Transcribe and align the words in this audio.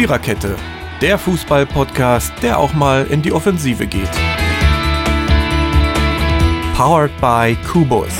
Viererkette, 0.00 0.56
der 1.02 1.18
Fußball-Podcast, 1.18 2.32
der 2.42 2.58
auch 2.58 2.72
mal 2.72 3.06
in 3.08 3.20
die 3.20 3.32
Offensive 3.32 3.86
geht. 3.86 4.10
Powered 6.74 7.12
by 7.20 7.54
Kubus. 7.70 8.18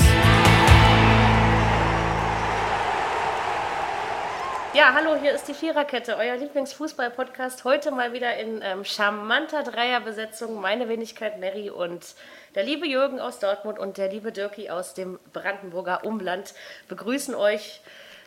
Ja, 4.75 4.93
hallo, 4.93 5.15
hier 5.19 5.33
ist 5.33 5.47
die 5.47 5.55
Viererkette, 5.55 6.17
euer 6.17 6.35
Lieblingsfußball-Podcast. 6.35 7.63
Heute 7.63 7.89
mal 7.89 8.13
wieder 8.13 8.37
in 8.37 8.61
ähm, 8.61 8.85
charmanter 8.85 9.63
Dreierbesetzung. 9.63 10.61
Meine 10.61 10.87
Wenigkeit 10.87 11.39
Mary 11.39 11.71
und 11.71 12.13
der 12.53 12.61
liebe 12.61 12.85
Jürgen 12.85 13.19
aus 13.19 13.39
Dortmund 13.39 13.79
und 13.79 13.97
der 13.97 14.11
liebe 14.11 14.31
Dirki 14.31 14.69
aus 14.69 14.93
dem 14.93 15.17
Brandenburger 15.33 16.05
Umland 16.05 16.53
begrüßen 16.89 17.33
euch 17.33 17.81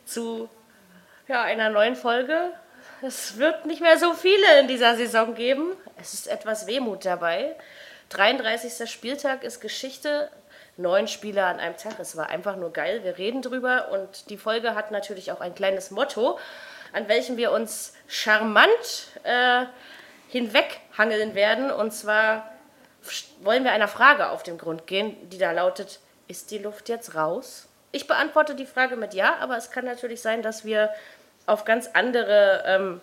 zu 0.04 0.48
ja, 1.28 1.42
einer 1.42 1.70
neuen 1.70 1.94
Folge. 1.94 2.50
Es 3.06 3.36
wird 3.36 3.66
nicht 3.66 3.82
mehr 3.82 3.98
so 3.98 4.14
viele 4.14 4.60
in 4.60 4.66
dieser 4.66 4.96
Saison 4.96 5.34
geben. 5.34 5.72
Es 6.00 6.14
ist 6.14 6.26
etwas 6.26 6.66
Wehmut 6.66 7.04
dabei. 7.04 7.54
33. 8.08 8.90
Spieltag 8.90 9.44
ist 9.44 9.60
Geschichte. 9.60 10.30
Neun 10.78 11.06
Spieler 11.06 11.48
an 11.48 11.60
einem 11.60 11.76
Tag. 11.76 11.98
Es 12.00 12.16
war 12.16 12.30
einfach 12.30 12.56
nur 12.56 12.72
geil. 12.72 13.04
Wir 13.04 13.18
reden 13.18 13.42
drüber 13.42 13.90
und 13.92 14.30
die 14.30 14.38
Folge 14.38 14.74
hat 14.74 14.90
natürlich 14.90 15.32
auch 15.32 15.42
ein 15.42 15.54
kleines 15.54 15.90
Motto, 15.90 16.38
an 16.94 17.06
welchem 17.06 17.36
wir 17.36 17.52
uns 17.52 17.92
charmant 18.08 19.08
äh, 19.24 19.66
hinweghangeln 20.30 21.34
werden. 21.34 21.70
Und 21.70 21.92
zwar 21.92 22.48
wollen 23.42 23.64
wir 23.64 23.72
einer 23.72 23.88
Frage 23.88 24.30
auf 24.30 24.42
den 24.44 24.56
Grund 24.56 24.86
gehen, 24.86 25.28
die 25.28 25.36
da 25.36 25.52
lautet: 25.52 26.00
Ist 26.26 26.50
die 26.50 26.58
Luft 26.58 26.88
jetzt 26.88 27.14
raus? 27.14 27.68
Ich 27.92 28.08
beantworte 28.08 28.54
die 28.54 28.66
Frage 28.66 28.96
mit 28.96 29.12
Ja, 29.14 29.36
aber 29.40 29.56
es 29.56 29.70
kann 29.70 29.84
natürlich 29.84 30.22
sein, 30.22 30.40
dass 30.40 30.64
wir 30.64 30.88
auf 31.46 31.64
ganz 31.64 31.90
andere 31.92 32.64
ähm, 32.66 33.00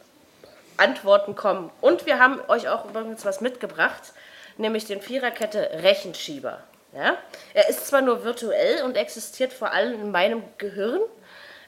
Antworten 0.77 1.35
kommen. 1.35 1.71
Und 1.81 2.05
wir 2.05 2.19
haben 2.19 2.39
euch 2.47 2.67
auch 2.67 2.85
übrigens 2.85 3.25
was 3.25 3.41
mitgebracht, 3.41 4.13
nämlich 4.57 4.85
den 4.85 5.01
Viererkette 5.01 5.69
Rechenschieber. 5.83 6.59
Ja? 6.93 7.17
Er 7.53 7.69
ist 7.69 7.87
zwar 7.87 8.01
nur 8.01 8.23
virtuell 8.23 8.83
und 8.83 8.97
existiert 8.97 9.53
vor 9.53 9.71
allem 9.71 9.93
in 9.93 10.11
meinem 10.11 10.43
Gehirn, 10.57 11.01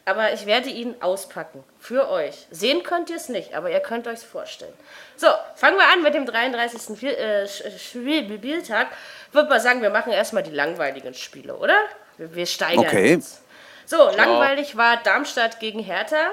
aber 0.06 0.34
ich 0.34 0.46
werde 0.46 0.70
ihn 0.70 0.96
auspacken 1.02 1.64
für 1.80 2.10
euch. 2.10 2.48
Sehen 2.52 2.84
könnt 2.84 3.10
ihr 3.10 3.16
es 3.16 3.30
nicht, 3.30 3.56
aber 3.56 3.70
ihr 3.70 3.80
könnt 3.80 4.06
euch 4.08 4.16
es 4.16 4.24
vorstellen. 4.24 4.74
So, 5.16 5.28
fangen 5.56 5.78
wir 5.78 5.88
an 5.94 6.04
mit 6.04 6.14
dem 6.14 6.26
33. 6.26 7.04
Äh, 7.04 7.48
Spieltag. 7.48 8.88
Würde 9.32 9.50
mal 9.50 9.62
sagen, 9.62 9.82
wir 9.82 9.92
machen 9.92 10.12
erstmal 10.12 10.44
die 10.44 10.52
langweiligen 10.52 11.14
Spiele, 11.14 11.56
oder? 11.56 11.76
Wir, 12.18 12.36
wir 12.36 12.46
steigern 12.46 12.86
okay. 12.86 13.16
uns. 13.16 13.42
So, 13.86 14.10
langweilig 14.10 14.76
war 14.76 14.98
Darmstadt 14.98 15.60
gegen 15.60 15.80
Hertha. 15.80 16.32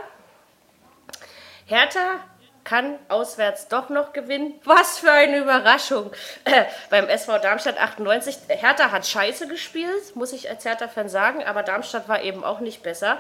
Hertha 1.71 2.19
kann 2.65 2.99
auswärts 3.09 3.69
doch 3.69 3.91
noch 3.91 4.13
gewinnen. 4.13 4.61
Was 4.65 4.99
für 4.99 5.13
eine 5.13 5.39
Überraschung. 5.39 6.11
Äh, 6.45 6.65
beim 6.91 7.09
SV 7.09 7.39
Darmstadt 7.39 7.79
98. 7.79 8.39
Hertha 8.49 8.91
hat 8.91 9.07
scheiße 9.07 9.47
gespielt, 9.47 10.17
muss 10.17 10.33
ich 10.33 10.51
als 10.51 10.65
Hertha-Fan 10.65 11.09
sagen, 11.09 11.45
aber 11.45 11.63
Darmstadt 11.63 12.09
war 12.09 12.23
eben 12.23 12.43
auch 12.43 12.59
nicht 12.59 12.83
besser. 12.83 13.19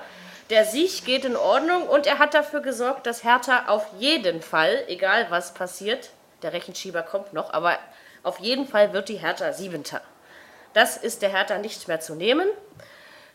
Der 0.51 0.65
Sieg 0.65 1.05
geht 1.05 1.25
in 1.25 1.37
Ordnung 1.37 1.87
und 1.87 2.09
er 2.09 2.19
hat 2.19 2.35
dafür 2.35 2.61
gesorgt, 2.61 3.07
dass 3.07 3.23
Hertha 3.23 3.67
auf 3.69 3.87
jeden 3.99 4.43
Fall, 4.43 4.83
egal 4.89 5.27
was 5.31 5.55
passiert, 5.55 6.11
der 6.43 6.53
Rechenschieber 6.53 7.03
kommt 7.03 7.33
noch, 7.33 7.53
aber 7.53 7.79
auf 8.25 8.41
jeden 8.41 8.67
Fall 8.67 8.93
wird 8.93 9.09
die 9.09 9.19
Hertha 9.19 9.53
Siebenter. 9.53 10.01
Das 10.73 10.97
ist 10.97 11.23
der 11.23 11.31
Hertha 11.31 11.59
nicht 11.59 11.87
mehr 11.87 12.01
zu 12.01 12.17
nehmen. 12.17 12.49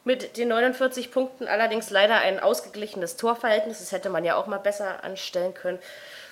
Mit 0.05 0.37
den 0.37 0.49
49 0.49 1.11
Punkten 1.11 1.47
allerdings 1.47 1.89
leider 1.89 2.17
ein 2.17 2.39
ausgeglichenes 2.39 3.17
Torverhältnis. 3.17 3.79
Das 3.79 3.91
hätte 3.91 4.09
man 4.09 4.23
ja 4.23 4.35
auch 4.35 4.45
mal 4.45 4.59
besser 4.59 5.03
anstellen 5.03 5.53
können. 5.55 5.79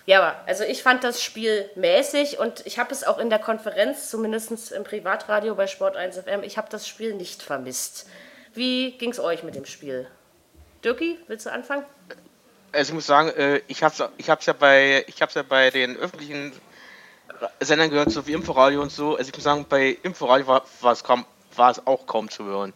Ja, 0.06 0.22
aber 0.22 0.42
also 0.46 0.64
ich 0.64 0.84
fand 0.84 1.04
das 1.04 1.24
Spiel 1.24 1.70
mäßig 1.76 2.38
und 2.38 2.66
ich 2.66 2.78
habe 2.78 2.92
es 2.94 3.04
auch 3.04 3.18
in 3.18 3.30
der 3.30 3.40
Konferenz, 3.40 4.10
zumindest 4.10 4.72
im 4.72 4.84
Privatradio 4.84 5.56
bei 5.56 5.66
Sport 5.66 5.96
1 5.96 6.18
FM, 6.20 6.44
ich 6.44 6.58
habe 6.58 6.68
das 6.70 6.88
Spiel 6.88 7.16
nicht 7.16 7.42
vermisst. 7.42 8.08
Wie 8.54 8.92
ging 8.98 9.12
es 9.12 9.20
euch 9.20 9.44
mit 9.44 9.56
dem 9.56 9.66
Spiel? 9.66 10.08
Dirki, 10.84 11.18
willst 11.28 11.46
du 11.46 11.52
anfangen? 11.52 11.86
Also 12.74 12.92
ich 12.92 12.94
muss 12.96 13.08
sagen, 13.08 13.30
äh, 13.30 13.62
ich 13.68 13.82
habe 13.82 13.94
es 13.96 14.10
ich 14.18 14.28
ja, 14.28 14.54
bei, 14.54 15.06
ja 15.08 15.44
bei 15.44 15.70
den 15.72 15.96
öffentlichen 15.98 16.52
Sendern 17.60 17.90
gehört, 17.90 18.12
so 18.12 18.28
wie 18.28 18.34
Inforadio 18.34 18.82
und 18.82 18.92
so. 18.92 19.16
Also 19.16 19.30
ich 19.30 19.36
muss 19.36 19.44
sagen, 19.44 19.66
bei 19.68 19.98
Inforadio 20.04 20.48
war, 20.48 20.92
es, 20.92 21.04
kaum, 21.04 21.26
war 21.56 21.72
es 21.72 21.88
auch 21.88 22.06
kaum 22.06 22.30
zu 22.30 22.44
hören. 22.44 22.74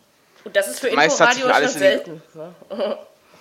Und 0.47 0.55
das 0.55 0.69
ist 0.69 0.79
für 0.79 0.87
Inforadio 0.87 1.53
schon 1.53 1.67
selten. 1.67 2.21
Ne? 2.33 2.55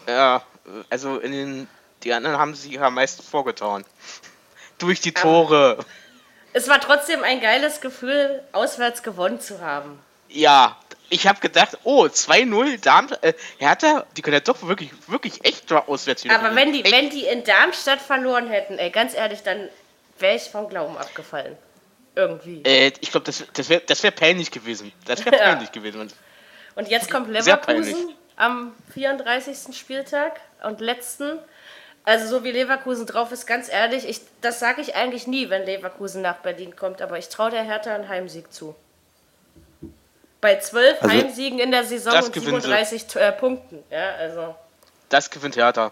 ja, 0.09 0.43
also 0.91 1.19
in 1.19 1.31
den, 1.31 1.69
die 2.03 2.12
anderen 2.12 2.37
haben 2.37 2.53
sich 2.56 2.81
am 2.81 2.94
meisten 2.94 3.22
vorgetan. 3.22 3.84
Durch 4.78 5.00
die 5.00 5.12
Tore. 5.12 5.77
Aber 5.78 5.84
es 6.53 6.67
war 6.67 6.81
trotzdem 6.81 7.22
ein 7.22 7.41
geiles 7.41 7.81
Gefühl, 7.81 8.43
auswärts 8.50 9.05
gewonnen 9.05 9.41
zu 9.41 9.61
haben. 9.61 10.00
Ja, 10.28 10.77
ich 11.09 11.28
habe 11.28 11.39
gedacht, 11.39 11.78
oh, 11.84 12.06
2-0 12.06 12.81
Darmstadt, 12.81 13.23
äh, 13.23 13.34
Hertha, 13.59 14.05
die 14.17 14.23
können 14.23 14.34
ja 14.34 14.41
doch 14.41 14.61
wirklich, 14.67 14.91
wirklich 15.06 15.44
echt 15.44 15.73
auswärts 15.73 16.25
wieder 16.25 16.34
Aber 16.34 16.56
wenn 16.56 16.73
die, 16.73 16.83
wenn 16.91 17.09
die 17.11 17.27
in 17.27 17.44
Darmstadt 17.44 18.00
verloren 18.00 18.49
hätten, 18.49 18.81
ey, 18.81 18.91
ganz 18.91 19.15
ehrlich, 19.15 19.44
dann 19.44 19.69
wäre 20.19 20.34
ich 20.34 20.43
vom 20.43 20.69
Glauben 20.69 20.99
abgefallen. 20.99 21.56
Irgendwie. 22.17 22.62
Äh, 22.65 22.91
ich 23.00 23.12
glaube, 23.12 23.27
das, 23.27 23.44
das 23.53 23.69
wäre 23.69 23.83
das 23.87 24.03
wär 24.03 24.11
peinlich 24.11 24.50
gewesen. 24.50 24.91
Das 25.05 25.25
wäre 25.25 25.37
peinlich 25.38 25.71
gewesen. 25.71 26.11
Und 26.76 26.88
jetzt 26.88 27.10
kommt 27.10 27.28
Leverkusen 27.28 28.14
am 28.37 28.72
34. 28.94 29.76
Spieltag 29.76 30.41
und 30.62 30.81
letzten. 30.81 31.38
Also 32.04 32.28
so 32.28 32.44
wie 32.44 32.53
Leverkusen 32.53 33.06
drauf 33.06 33.32
ist, 33.32 33.47
ganz 33.47 33.69
ehrlich, 33.69 34.09
ich, 34.09 34.20
das 34.41 34.60
sage 34.60 34.81
ich 34.81 34.94
eigentlich 34.94 35.26
nie, 35.26 35.50
wenn 35.50 35.64
Leverkusen 35.64 36.22
nach 36.22 36.37
Berlin 36.37 36.76
kommt, 36.76 37.03
aber 37.03 37.19
ich 37.19 37.28
traue 37.28 37.50
der 37.50 37.64
Hertha 37.64 37.92
einen 37.92 38.09
Heimsieg 38.09 38.53
zu. 38.53 38.76
Bei 40.41 40.56
zwölf 40.60 41.03
also, 41.03 41.12
Heimsiegen 41.12 41.59
in 41.59 41.72
der 41.72 41.82
Saison 41.82 42.14
und 42.22 42.32
37 42.32 43.16
äh, 43.16 43.32
Punkten. 43.32 43.82
Ja, 43.91 44.14
also. 44.14 44.54
Das 45.08 45.28
gewinnt 45.31 45.56
Hertha. 45.56 45.91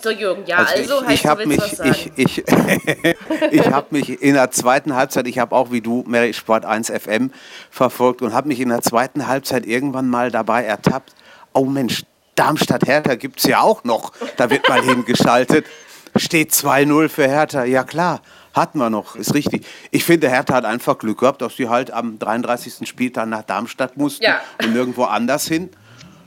So 0.00 0.10
Jürgen, 0.10 0.44
ja, 0.46 0.58
also, 0.58 0.98
also 0.98 1.08
ich, 1.08 1.14
ich 1.14 1.26
habe 1.26 1.46
mich, 1.46 1.60
ich, 1.84 2.12
ich, 2.14 2.44
ich 3.50 3.66
habe 3.66 3.86
mich 3.90 4.22
in 4.22 4.34
der 4.34 4.52
zweiten 4.52 4.94
Halbzeit, 4.94 5.26
ich 5.26 5.40
habe 5.40 5.56
auch 5.56 5.72
wie 5.72 5.80
du 5.80 6.04
Mary 6.06 6.32
Sport 6.32 6.64
1 6.64 6.90
FM 6.90 7.32
verfolgt 7.68 8.22
und 8.22 8.32
habe 8.32 8.46
mich 8.46 8.60
in 8.60 8.68
der 8.68 8.82
zweiten 8.82 9.26
Halbzeit 9.26 9.66
irgendwann 9.66 10.08
mal 10.08 10.30
dabei 10.30 10.62
ertappt. 10.62 11.14
Oh 11.52 11.64
Mensch, 11.64 12.04
Darmstadt 12.36 12.86
Hertha 12.86 13.16
gibt 13.16 13.40
es 13.40 13.46
ja 13.46 13.60
auch 13.60 13.82
noch. 13.82 14.12
Da 14.36 14.50
wird 14.50 14.68
mal 14.68 14.82
hingeschaltet. 14.84 15.66
Steht 16.14 16.52
2-0 16.52 17.08
für 17.08 17.26
Hertha. 17.26 17.64
Ja 17.64 17.82
klar, 17.82 18.22
hatten 18.54 18.78
wir 18.78 18.90
noch, 18.90 19.16
ist 19.16 19.34
richtig. 19.34 19.66
Ich 19.90 20.04
finde, 20.04 20.30
Hertha 20.30 20.54
hat 20.54 20.64
einfach 20.64 20.96
Glück 20.98 21.18
gehabt, 21.18 21.42
dass 21.42 21.56
sie 21.56 21.68
halt 21.68 21.90
am 21.90 22.20
33. 22.20 22.88
Spieltag 22.88 23.28
nach 23.28 23.42
Darmstadt 23.42 23.96
mussten 23.96 24.22
ja. 24.22 24.40
und 24.62 24.72
nirgendwo 24.74 25.04
anders 25.04 25.48
hin. 25.48 25.70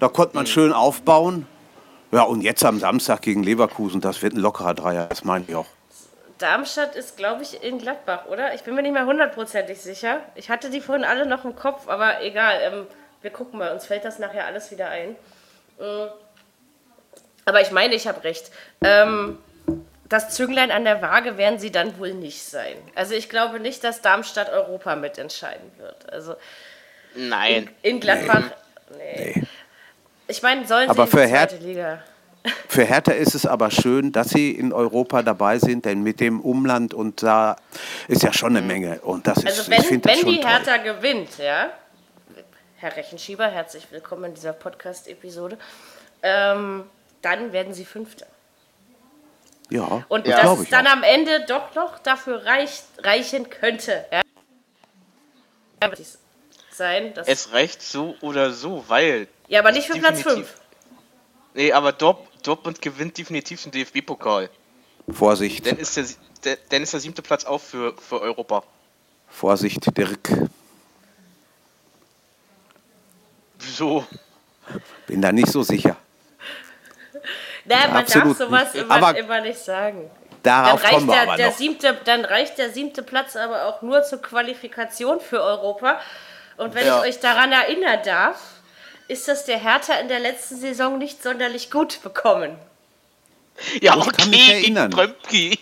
Da 0.01 0.09
konnte 0.09 0.35
man 0.35 0.45
schön 0.45 0.73
aufbauen. 0.73 1.47
Ja, 2.11 2.23
und 2.23 2.41
jetzt 2.41 2.63
am 2.65 2.79
Samstag 2.79 3.21
gegen 3.21 3.43
Leverkusen, 3.43 4.01
das 4.01 4.21
wird 4.21 4.33
ein 4.33 4.39
lockerer 4.39 4.73
Dreier, 4.73 5.07
das 5.07 5.23
meine 5.23 5.45
ich 5.47 5.55
auch. 5.55 5.67
Darmstadt 6.37 6.95
ist, 6.95 7.17
glaube 7.17 7.43
ich, 7.43 7.63
in 7.63 7.77
Gladbach, 7.77 8.25
oder? 8.25 8.53
Ich 8.53 8.63
bin 8.63 8.75
mir 8.75 8.81
nicht 8.81 8.93
mehr 8.93 9.05
hundertprozentig 9.05 9.79
sicher. 9.79 10.19
Ich 10.35 10.49
hatte 10.49 10.69
die 10.69 10.81
vorhin 10.81 11.05
alle 11.05 11.25
noch 11.25 11.45
im 11.45 11.55
Kopf, 11.55 11.87
aber 11.87 12.21
egal. 12.23 12.59
Ähm, 12.63 12.87
wir 13.21 13.31
gucken 13.31 13.59
mal, 13.59 13.71
uns 13.71 13.85
fällt 13.85 14.03
das 14.03 14.19
nachher 14.19 14.45
alles 14.45 14.71
wieder 14.71 14.89
ein. 14.89 15.15
Äh, 15.79 16.07
aber 17.45 17.61
ich 17.61 17.71
meine, 17.71 17.95
ich 17.95 18.07
habe 18.07 18.23
recht. 18.23 18.51
Ähm, 18.83 19.37
das 20.09 20.29
Zünglein 20.31 20.71
an 20.71 20.83
der 20.83 21.01
Waage 21.01 21.37
werden 21.37 21.59
sie 21.59 21.71
dann 21.71 21.97
wohl 21.97 22.13
nicht 22.13 22.43
sein. 22.43 22.75
Also 22.95 23.13
ich 23.13 23.29
glaube 23.29 23.59
nicht, 23.59 23.83
dass 23.83 24.01
Darmstadt 24.01 24.49
Europa 24.49 24.95
mitentscheiden 24.95 25.71
wird. 25.77 26.11
Also 26.11 26.35
Nein. 27.15 27.69
In, 27.81 27.93
in 27.93 27.99
Gladbach. 27.99 28.43
Nee. 28.97 29.33
nee. 29.35 29.47
Ich 30.31 30.41
meine, 30.41 30.65
sollen 30.65 30.89
aber 30.89 31.07
sie 31.07 31.17
in 31.17 31.23
die 31.23 31.29
zweite 31.29 31.57
Liga? 31.57 32.03
Für 32.69 32.85
Hertha 32.85 33.11
ist 33.11 33.35
es 33.35 33.45
aber 33.45 33.69
schön, 33.69 34.13
dass 34.13 34.29
sie 34.29 34.51
in 34.51 34.71
Europa 34.71 35.21
dabei 35.23 35.59
sind, 35.59 35.83
denn 35.83 36.03
mit 36.03 36.21
dem 36.21 36.39
Umland 36.39 36.93
und 36.93 37.21
da 37.21 37.57
ist 38.07 38.23
ja 38.23 38.31
schon 38.31 38.55
eine 38.55 38.65
Menge. 38.65 39.01
Und 39.01 39.27
das 39.27 39.45
also 39.45 39.61
ist, 39.63 39.69
wenn, 39.69 39.81
ich 39.81 40.05
wenn 40.05 40.25
die 40.25 40.41
Hertha 40.41 40.77
toll. 40.77 40.95
gewinnt, 40.95 41.37
ja, 41.37 41.69
Herr 42.77 42.95
Rechenschieber, 42.95 43.45
herzlich 43.47 43.87
willkommen 43.91 44.23
in 44.23 44.33
dieser 44.33 44.53
Podcast-Episode, 44.53 45.57
ähm, 46.23 46.85
dann 47.21 47.51
werden 47.51 47.73
sie 47.73 47.83
Fünfter. 47.83 48.25
Ja, 49.69 50.05
und 50.07 50.27
ja. 50.27 50.41
dass 50.41 50.59
es 50.59 50.69
dann 50.69 50.87
auch. 50.87 50.93
am 50.93 51.03
Ende 51.03 51.45
doch 51.45 51.75
noch 51.75 51.99
dafür 51.99 52.45
reicht, 52.45 52.85
reichen 53.03 53.49
könnte. 53.49 54.05
Ja? 54.11 54.21
Sein, 56.81 57.13
es 57.27 57.53
reicht 57.53 57.83
so 57.83 58.15
oder 58.21 58.51
so, 58.51 58.83
weil 58.87 59.27
ja, 59.47 59.59
aber 59.59 59.71
nicht 59.71 59.85
für 59.85 59.99
Platz 59.99 60.23
5. 60.23 60.51
Nee, 61.53 61.71
aber 61.73 61.91
Dort, 61.91 62.27
Dortmund 62.41 62.81
gewinnt 62.81 63.15
definitiv 63.19 63.61
den 63.61 63.71
DFB-Pokal. 63.71 64.49
Vorsicht. 65.11 65.63
Dann 65.67 65.77
ist, 65.77 65.95
der, 65.95 66.05
der, 66.43 66.57
dann 66.69 66.81
ist 66.81 66.93
der 66.93 66.99
siebte 66.99 67.21
Platz 67.21 67.45
auch 67.45 67.61
für, 67.61 67.95
für 67.97 68.19
Europa. 68.19 68.63
Vorsicht, 69.29 69.95
Dirk. 69.95 70.27
Wieso? 73.59 74.05
Bin 75.05 75.21
da 75.21 75.31
nicht 75.31 75.49
so 75.49 75.61
sicher. 75.61 75.95
Na, 77.65 77.87
man 77.89 78.05
darf 78.07 78.37
sowas 78.37 78.73
nicht. 78.73 78.83
immer, 78.83 78.95
Aber- 78.95 79.17
immer 79.19 79.41
nicht 79.41 79.59
sagen. 79.59 80.09
Darauf 80.43 80.81
dann 80.81 80.93
kommen 80.93 81.07
reicht, 81.07 81.07
wir 81.07 81.13
der, 81.13 81.21
aber 81.29 81.37
der 81.37 81.49
noch. 81.51 81.57
siebte, 81.57 81.97
dann 82.05 82.25
reicht 82.25 82.57
der 82.57 82.71
siebte 82.71 83.03
Platz 83.03 83.35
aber 83.35 83.65
auch 83.67 83.83
nur 83.83 84.01
zur 84.01 84.19
Qualifikation 84.23 85.19
für 85.19 85.39
Europa. 85.43 85.99
Und 86.61 86.75
wenn 86.75 86.85
Ja. 86.85 86.99
ich 87.03 87.09
euch 87.15 87.19
daran 87.19 87.51
erinnern 87.51 87.99
darf, 88.05 88.39
ist 89.07 89.27
das 89.27 89.45
der 89.45 89.57
Hertha 89.57 89.95
in 89.95 90.07
der 90.09 90.19
letzten 90.19 90.57
Saison 90.57 90.99
nicht 90.99 91.23
sonderlich 91.23 91.71
gut 91.71 92.03
bekommen. 92.03 92.55
Ja, 93.81 93.95
Ich 93.97 94.07
okay, 94.07 94.11
kann 94.15 94.29
mich 94.29 94.49
erinnern. 94.51 94.91
Trömpki. 94.91 95.57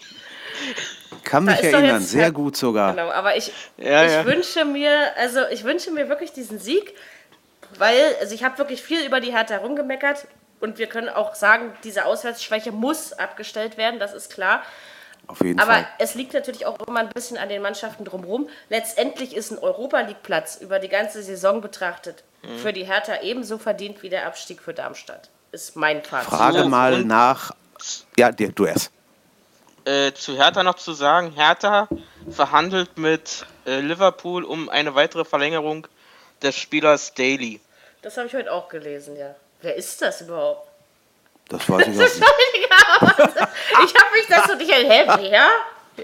Kann 1.24 1.46
mich 1.46 1.64
erinnern, 1.64 2.02
jetzt- 2.02 2.10
sehr 2.12 2.32
gut 2.32 2.58
sogar. 2.58 2.92
Genau, 2.96 3.10
aber 3.12 3.38
ich, 3.38 3.52
Ja, 3.78 4.04
ich 4.06 4.12
ja. 4.12 4.26
wünsche 4.26 4.66
mir, 4.66 5.16
also 5.16 5.48
ich 5.50 5.64
wünsche 5.64 5.90
mir 5.92 6.10
wirklich 6.10 6.34
diesen 6.34 6.60
Sieg, 6.60 6.94
weil, 7.78 8.16
also 8.20 8.36
ich 8.36 8.44
habe 8.44 8.58
wirklich 8.58 8.82
viel 8.84 9.06
über 9.06 9.22
die 9.22 9.32
Hertha 9.32 9.56
rumgemeckert 9.58 10.28
und 10.60 10.78
wir 10.80 10.88
können 10.88 11.08
auch 11.08 11.34
sagen, 11.34 11.74
diese 11.86 12.04
Auswärtsschwäche 12.06 12.74
muss 12.74 13.14
abgestellt 13.14 13.78
werden, 13.78 14.00
das 14.02 14.14
ist 14.14 14.34
klar. 14.34 14.64
Auf 15.30 15.42
jeden 15.42 15.60
Aber 15.60 15.74
Fall. 15.74 15.88
es 16.00 16.16
liegt 16.16 16.34
natürlich 16.34 16.66
auch 16.66 16.76
immer 16.88 17.02
ein 17.02 17.10
bisschen 17.10 17.38
an 17.38 17.50
den 17.50 17.62
Mannschaften 17.62 18.04
drumherum. 18.04 18.50
Letztendlich 18.70 19.36
ist 19.36 19.52
ein 19.52 19.60
Europa 19.60 20.00
League 20.02 20.24
Platz 20.24 20.58
über 20.60 20.80
die 20.80 20.90
ganze 20.90 21.22
Saison 21.22 21.62
betrachtet 21.62 22.24
Mhm. 22.42 22.58
für 22.60 22.74
die 22.74 22.86
Hertha 22.86 23.22
ebenso 23.22 23.58
verdient 23.58 24.02
wie 24.02 24.10
der 24.10 24.26
Abstieg 24.26 24.62
für 24.62 24.74
Darmstadt. 24.74 25.30
Ist 25.52 25.76
mein 25.76 26.02
Fazit. 26.04 26.30
Frage 26.30 26.60
So, 26.60 26.70
mal 26.70 27.04
nach. 27.04 27.52
Ja, 28.18 28.32
du 28.32 28.66
erst. 28.66 28.92
Äh, 29.86 30.14
zu 30.14 30.38
Hertha 30.38 30.64
noch 30.64 30.76
zu 30.76 30.94
sagen, 30.94 31.34
Hertha 31.36 31.88
verhandelt 32.30 32.98
mit 32.98 33.46
äh, 33.66 33.80
Liverpool 33.82 34.44
um 34.46 34.70
eine 34.70 34.96
weitere 34.96 35.26
Verlängerung 35.26 35.88
des 36.42 36.56
Spielers 36.56 37.14
Daly. 37.14 37.60
Das 38.02 38.18
habe 38.18 38.28
ich 38.28 38.34
heute 38.34 38.52
auch 38.52 38.70
gelesen, 38.70 39.16
ja. 39.18 39.36
Wer 39.62 39.76
ist 39.76 40.02
das 40.02 40.22
überhaupt? 40.22 40.69
Das 41.50 41.68
weiß 41.70 41.88
ich 41.88 42.00
auch 42.00 43.02
nicht. 43.02 43.30
Ich 43.86 43.96
habe 43.96 44.12
mich 44.16 44.28
das 44.30 44.46
so 44.48 44.56
nicht. 44.56 44.72
Hä, 44.72 45.06
wer? 45.20 45.50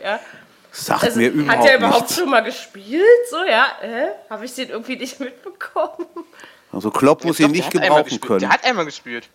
Ja. 0.02 0.20
Sagt 0.72 1.04
Also, 1.04 1.20
mir 1.20 1.30
überhaupt 1.30 1.58
hat 1.60 1.66
er 1.70 1.78
überhaupt 1.78 2.02
nichts. 2.02 2.16
schon 2.18 2.30
mal 2.30 2.42
gespielt? 2.42 3.06
So, 3.30 3.44
ja. 3.46 3.68
Hä? 3.80 4.08
Habe 4.30 4.46
ich 4.46 4.54
den 4.56 4.70
irgendwie 4.70 4.98
nicht 4.98 5.20
mitbekommen? 5.22 6.08
Also 6.72 6.92
Klopp 6.92 7.24
muss 7.24 7.40
ihn 7.40 7.52
nicht 7.52 7.72
gebrauchen 7.72 8.20
können. 8.20 8.40
Der 8.40 8.50
hat 8.50 8.66
einmal 8.66 8.86
gespielt. 8.86 9.30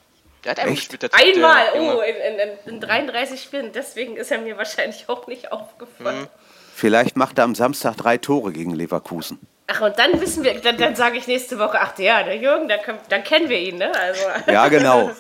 Der 0.45 0.51
hat 0.53 0.59
einmal 0.59 0.75
Echt? 0.75 0.91
gespielt. 0.91 1.15
Einmal, 1.15 1.67
oh, 1.75 2.01
in, 2.03 2.17
in, 2.17 2.49
in, 2.67 2.75
in 2.75 2.81
33 2.81 3.43
Spielen. 3.43 3.73
Deswegen 3.73 4.17
ist 4.17 4.31
er 4.31 4.39
mir 4.39 4.57
wahrscheinlich 4.59 5.09
auch 5.09 5.27
nicht 5.27 5.51
aufgefallen. 5.53 6.27
Vielleicht 6.75 7.17
macht 7.17 7.39
er 7.39 7.45
am 7.45 7.55
Samstag 7.55 7.97
drei 7.97 8.19
Tore 8.19 8.53
gegen 8.53 8.75
Leverkusen. 8.75 9.39
Ach, 9.73 9.81
und 9.83 9.99
dann 9.99 10.21
wissen 10.21 10.43
wir, 10.43 10.61
dann, 10.61 10.77
dann 10.79 10.97
sage 10.97 11.17
ich 11.19 11.27
nächste 11.27 11.59
Woche, 11.59 11.79
ach 11.81 11.97
ja, 11.99 12.23
der 12.23 12.37
Jürgen, 12.37 12.69
dann, 12.69 12.81
können- 12.83 12.99
dann 13.09 13.23
kennen 13.23 13.49
wir 13.49 13.59
ihn, 13.59 13.79
ne? 13.79 13.93
Also, 13.95 14.23
Ja, 14.51 14.69
genau. 14.69 15.11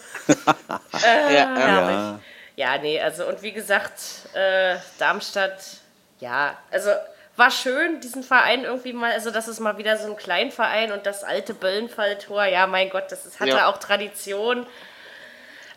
Ja, 1.02 1.30
ja. 1.30 1.54
herrlich. 1.56 2.22
Ja, 2.56 2.78
nee, 2.78 3.00
also 3.00 3.26
und 3.26 3.42
wie 3.42 3.52
gesagt, 3.52 3.94
äh, 4.34 4.76
Darmstadt, 4.98 5.60
ja, 6.18 6.56
also 6.70 6.90
war 7.36 7.50
schön, 7.50 8.00
diesen 8.00 8.22
Verein 8.22 8.64
irgendwie 8.64 8.92
mal, 8.92 9.12
also 9.12 9.30
das 9.30 9.48
ist 9.48 9.60
mal 9.60 9.78
wieder 9.78 9.96
so 9.96 10.08
ein 10.08 10.16
Kleinverein 10.16 10.92
und 10.92 11.06
das 11.06 11.24
alte 11.24 11.54
Böllenfalltor, 11.54 12.44
ja, 12.46 12.66
mein 12.66 12.90
Gott, 12.90 13.10
das 13.10 13.24
ist, 13.26 13.40
hatte 13.40 13.50
Ja. 13.52 13.66
auch 13.68 13.78
Tradition. 13.78 14.66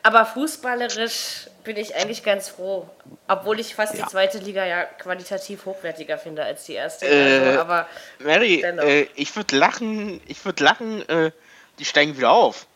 Aber 0.02 0.26
fußballerisch 0.26 1.48
bin 1.64 1.78
ich 1.78 1.96
eigentlich 1.96 2.24
ganz 2.24 2.50
froh, 2.50 2.90
obwohl 3.28 3.60
ich 3.60 3.76
fast 3.76 3.96
Ja. 3.96 4.04
die 4.04 4.12
zweite 4.12 4.38
Liga 4.40 4.66
ja 4.66 4.84
qualitativ 4.84 5.66
hochwertiger 5.66 6.18
finde 6.18 6.44
als 6.44 6.66
die 6.66 6.74
erste. 6.74 7.06
Äh, 7.08 7.40
also, 7.40 7.60
aber 7.62 7.88
Mary, 8.20 8.62
äh, 8.62 9.08
ich 9.16 9.36
würde 9.36 9.58
lachen, 9.58 10.22
ich 10.28 10.44
würde 10.46 10.64
lachen, 10.64 11.08
äh, 11.10 11.32
die 11.80 11.86
steigen 11.86 12.18
wieder 12.18 12.32
auf. 12.32 12.68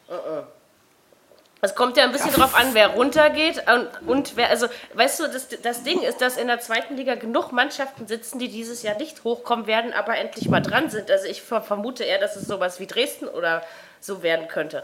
Es 1.60 1.74
kommt 1.74 1.98
ja 1.98 2.04
ein 2.04 2.12
bisschen 2.12 2.32
drauf 2.34 2.56
an, 2.56 2.74
wer 2.74 2.90
runtergeht 2.90 3.64
und, 3.68 4.08
und 4.08 4.36
wer, 4.38 4.50
also, 4.50 4.68
weißt 4.94 5.20
du, 5.20 5.28
das, 5.28 5.48
das 5.64 5.84
Ding 5.84 6.02
ist, 6.04 6.22
dass 6.22 6.38
in 6.38 6.48
der 6.48 6.60
zweiten 6.60 6.96
Liga 6.96 7.16
genug 7.16 7.52
Mannschaften 7.52 8.08
sitzen, 8.08 8.38
die 8.38 8.48
dieses 8.48 8.84
Jahr 8.84 8.96
nicht 8.98 9.24
hochkommen 9.24 9.66
werden, 9.66 9.92
aber 9.92 10.16
endlich 10.18 10.50
mal 10.50 10.62
dran 10.62 10.92
sind. 10.92 11.10
Also 11.10 11.26
ich 11.26 11.42
ver- 11.42 11.64
vermute 11.64 12.04
eher, 12.04 12.20
dass 12.20 12.36
es 12.36 12.48
sowas 12.48 12.80
wie 12.80 12.86
Dresden 12.86 13.28
oder 13.28 13.64
so 14.00 14.22
werden 14.22 14.48
könnte. 14.48 14.84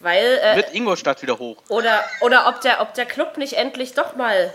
Weil, 0.00 0.40
äh, 0.42 0.56
Wird 0.56 0.74
Ingolstadt 0.74 1.20
wieder 1.22 1.38
hoch. 1.38 1.58
oder, 1.68 2.02
oder 2.22 2.48
ob 2.48 2.60
der, 2.62 2.80
ob 2.80 2.94
der 2.94 3.06
Club 3.06 3.36
nicht 3.36 3.52
endlich 3.54 3.92
doch 3.94 4.16
mal 4.16 4.52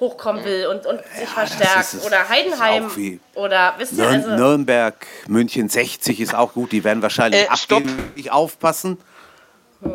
hochkommen 0.00 0.44
will 0.44 0.66
und, 0.66 0.84
und 0.86 1.00
sich 1.16 1.28
verstärkt. 1.28 1.80
ist 1.80 1.94
es. 1.94 2.04
Oder 2.06 2.28
Heidenheim. 2.28 3.20
Oder, 3.34 3.74
wisst 3.78 3.92
ihr, 3.92 4.08
also, 4.08 4.30
Nürnberg, 4.30 5.06
München 5.28 5.68
60 5.68 6.20
ist 6.20 6.34
auch 6.34 6.52
gut. 6.54 6.72
Die 6.72 6.82
werden 6.82 7.02
wahrscheinlich 7.02 7.42
Äh, 7.42 7.48
abgeben. 7.48 8.12
Ich 8.16 8.32
aufpassen. 8.32 8.98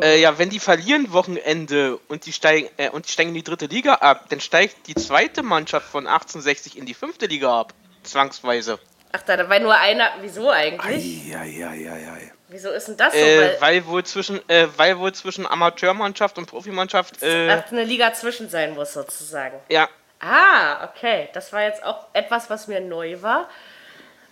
Äh, 0.02 0.20
ja, 0.20 0.38
wenn 0.38 0.48
die 0.50 0.60
verlieren 0.60 1.12
Wochenende 1.12 1.98
und 2.08 2.24
die, 2.24 2.32
steigen, 2.32 2.68
äh, 2.78 2.88
und 2.90 3.06
die 3.08 3.12
steigen 3.12 3.30
in 3.30 3.34
die 3.34 3.42
dritte 3.42 3.66
Liga 3.66 3.94
ab, 3.94 4.26
dann 4.30 4.40
steigt 4.40 4.86
die 4.86 4.94
zweite 4.94 5.42
Mannschaft 5.42 5.86
von 5.86 6.06
1860 6.06 6.78
in 6.78 6.86
die 6.86 6.94
fünfte 6.94 7.26
Liga 7.26 7.60
ab. 7.60 7.74
Zwangsweise. 8.04 8.78
ach, 9.12 9.20
da 9.26 9.48
war 9.50 9.58
nur 9.58 9.74
einer. 9.76 10.10
Wieso 10.22 10.48
eigentlich? 10.48 11.26
Ja, 11.26 11.42
ja, 11.44 11.74
ja, 11.74 11.96
ja. 11.96 12.16
Wieso 12.50 12.70
ist 12.70 12.88
denn 12.88 12.96
das 12.96 13.12
so? 13.12 13.18
Äh, 13.18 13.56
weil 13.60 13.86
wohl 13.86 14.04
zwischen, 14.04 14.40
äh, 14.48 14.66
weil 14.76 14.98
wohl 14.98 15.12
zwischen 15.12 15.46
Amateurmannschaft 15.46 16.36
und 16.36 16.46
Profimannschaft, 16.46 17.22
äh, 17.22 17.48
Ach, 17.50 17.70
eine 17.70 17.84
Liga 17.84 18.12
zwischen 18.12 18.48
sein 18.50 18.74
muss, 18.74 18.92
sozusagen. 18.92 19.58
ja, 19.68 19.88
Ah, 20.22 20.84
okay. 20.84 21.30
Das 21.32 21.50
war 21.52 21.62
jetzt 21.62 21.82
auch 21.82 22.06
etwas, 22.12 22.50
was 22.50 22.68
mir 22.68 22.80
neu 22.80 23.22
war. 23.22 23.48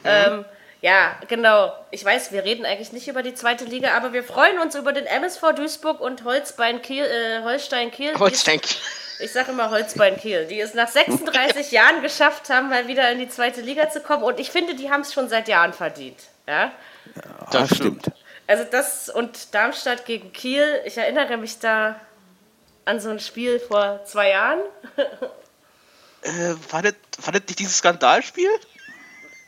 Ähm, 0.05 0.45
ja, 0.83 1.17
genau. 1.29 1.73
Ich 1.91 2.05
weiß, 2.05 2.31
wir 2.31 2.45
reden 2.45 2.67
eigentlich 2.67 2.93
nicht 2.93 3.09
über 3.09 3.23
die 3.23 3.33
zweite 3.35 3.65
Liga, 3.65 3.97
aber 3.97 4.13
wir 4.13 4.23
freuen 4.23 4.59
uns 4.59 4.75
über 4.75 4.93
den 4.93 5.07
MSV 5.07 5.53
Duisburg 5.57 6.01
und 6.01 6.25
Holzbein 6.25 6.83
Kiel, 6.83 7.05
äh, 7.05 7.43
Holstein 7.43 7.91
Kiel. 7.91 8.13
Holstein. 8.19 8.61
es- 8.63 8.79
Ich 9.21 9.33
sage 9.33 9.51
immer 9.53 9.71
Holzbein 9.71 10.17
Kiel, 10.19 10.45
die 10.47 10.61
es 10.61 10.75
nach 10.75 10.89
36 10.89 11.71
Jahren 11.73 12.03
geschafft 12.03 12.51
haben, 12.51 12.69
mal 12.69 12.87
wieder 12.87 13.11
in 13.11 13.19
die 13.19 13.29
zweite 13.31 13.63
Liga 13.63 13.89
zu 13.89 14.01
kommen. 14.01 14.23
Und 14.23 14.39
ich 14.39 14.51
finde, 14.51 14.75
die 14.75 14.91
haben 14.91 15.01
es 15.01 15.15
schon 15.15 15.29
seit 15.31 15.49
Jahren 15.49 15.73
verdient. 15.73 16.19
Ja? 16.47 16.71
Das 17.51 17.75
stimmt. 17.75 18.11
Also 18.47 18.65
das 18.71 19.09
und 19.11 19.55
Darmstadt 19.55 20.05
gegen 20.07 20.33
Kiel, 20.33 20.81
ich 20.85 20.97
erinnere 20.97 21.37
mich 21.37 21.59
da 21.59 22.01
an 22.85 22.99
so 23.01 23.11
ein 23.11 23.21
Spiel 23.21 23.61
vor 23.61 24.01
zwei 24.05 24.31
Jahren. 24.31 24.61
Äh, 26.23 26.55
war, 26.71 26.83
das, 26.83 26.95
war 27.23 27.33
das 27.33 27.43
nicht 27.47 27.59
dieses 27.59 27.79
Skandalspiel? 27.79 28.49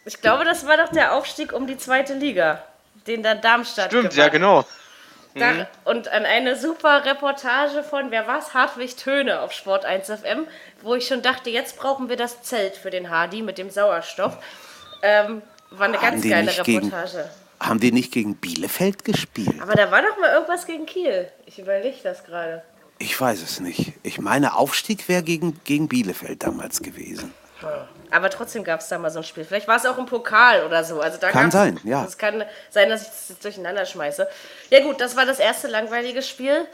Ich 0.05 0.21
glaube, 0.21 0.45
das 0.45 0.67
war 0.67 0.77
doch 0.77 0.89
der 0.91 1.15
Aufstieg 1.15 1.53
um 1.53 1.67
die 1.67 1.77
zweite 1.79 2.15
Liga, 2.15 2.63
den 3.07 3.23
dann 3.23 3.41
Darmstadt 3.41 3.87
Stimmt, 3.91 4.11
gewann. 4.11 4.19
ja 4.19 4.29
genau. 4.29 4.65
Da, 5.35 5.69
und 5.85 6.09
an 6.09 6.25
eine 6.25 6.57
super 6.57 7.05
Reportage 7.05 7.85
von, 7.85 8.11
wer 8.11 8.27
war's? 8.27 8.53
Hartwig 8.53 8.97
Töne 8.97 9.41
auf 9.41 9.53
Sport 9.53 9.85
1 9.85 10.09
FM, 10.09 10.47
wo 10.83 10.97
ich 10.97 11.07
schon 11.07 11.23
dachte, 11.23 11.51
jetzt 11.51 11.79
brauchen 11.79 12.09
wir 12.09 12.17
das 12.17 12.43
Zelt 12.43 12.77
für 12.77 12.91
den 12.91 13.11
Hardy 13.11 13.41
mit 13.43 13.57
dem 13.57 13.71
Sauerstoff. 13.71 14.37
Ähm, 15.03 15.43
war 15.71 15.87
eine 15.87 15.99
Haben 16.01 16.11
ganz 16.21 16.29
geile 16.29 16.47
nicht 16.47 16.65
gegen- 16.65 16.85
Reportage. 16.87 17.31
Haben 17.61 17.79
die 17.79 17.93
nicht 17.93 18.13
gegen 18.13 18.37
Bielefeld 18.37 19.05
gespielt? 19.05 19.61
Aber 19.61 19.75
da 19.75 19.91
war 19.91 20.03
doch 20.03 20.19
mal 20.19 20.33
irgendwas 20.33 20.67
gegen 20.67 20.87
Kiel. 20.87 21.31
Ich 21.45 21.59
überlege 21.59 21.99
das 22.03 22.25
gerade. 22.25 22.63
Ich 22.99 23.19
weiß 23.19 23.43
es 23.43 23.61
nicht. 23.61 23.93
Ich 24.03 24.19
meine, 24.19 24.57
Aufstieg 24.57 25.09
wäre 25.09 25.23
gegen, 25.23 25.61
gegen 25.65 25.89
Bielefeld 25.89 26.43
damals 26.43 26.81
gewesen. 26.83 27.35
Aber 28.11 28.31
trotzdem 28.31 28.65
gab 28.65 28.81
es 28.81 28.89
da 28.89 28.99
mal 28.99 29.11
so 29.11 29.19
ein 29.19 29.25
Spiel. 29.25 29.45
Vielleicht 29.45 29.69
war 29.69 29.77
es 29.77 29.87
auch 29.87 29.99
im 29.99 30.07
Pokal 30.07 30.65
oder 30.65 30.83
so. 30.85 31.01
Also 31.01 31.19
da 31.19 31.31
Kann 31.31 31.51
sein, 31.51 31.79
ja. 31.85 32.05
Es 32.05 32.17
kann 32.17 32.45
sein, 32.71 32.89
dass 32.89 33.03
ich 33.03 33.09
das 33.09 33.29
jetzt 33.29 33.45
durcheinander 33.45 33.85
schmeiße. 33.85 34.27
Ja 34.71 34.81
gut, 34.83 35.01
das 35.01 35.17
war 35.17 35.27
das 35.27 35.39
erste 35.39 35.69
langweilige 35.69 36.23
Spiel. 36.23 36.67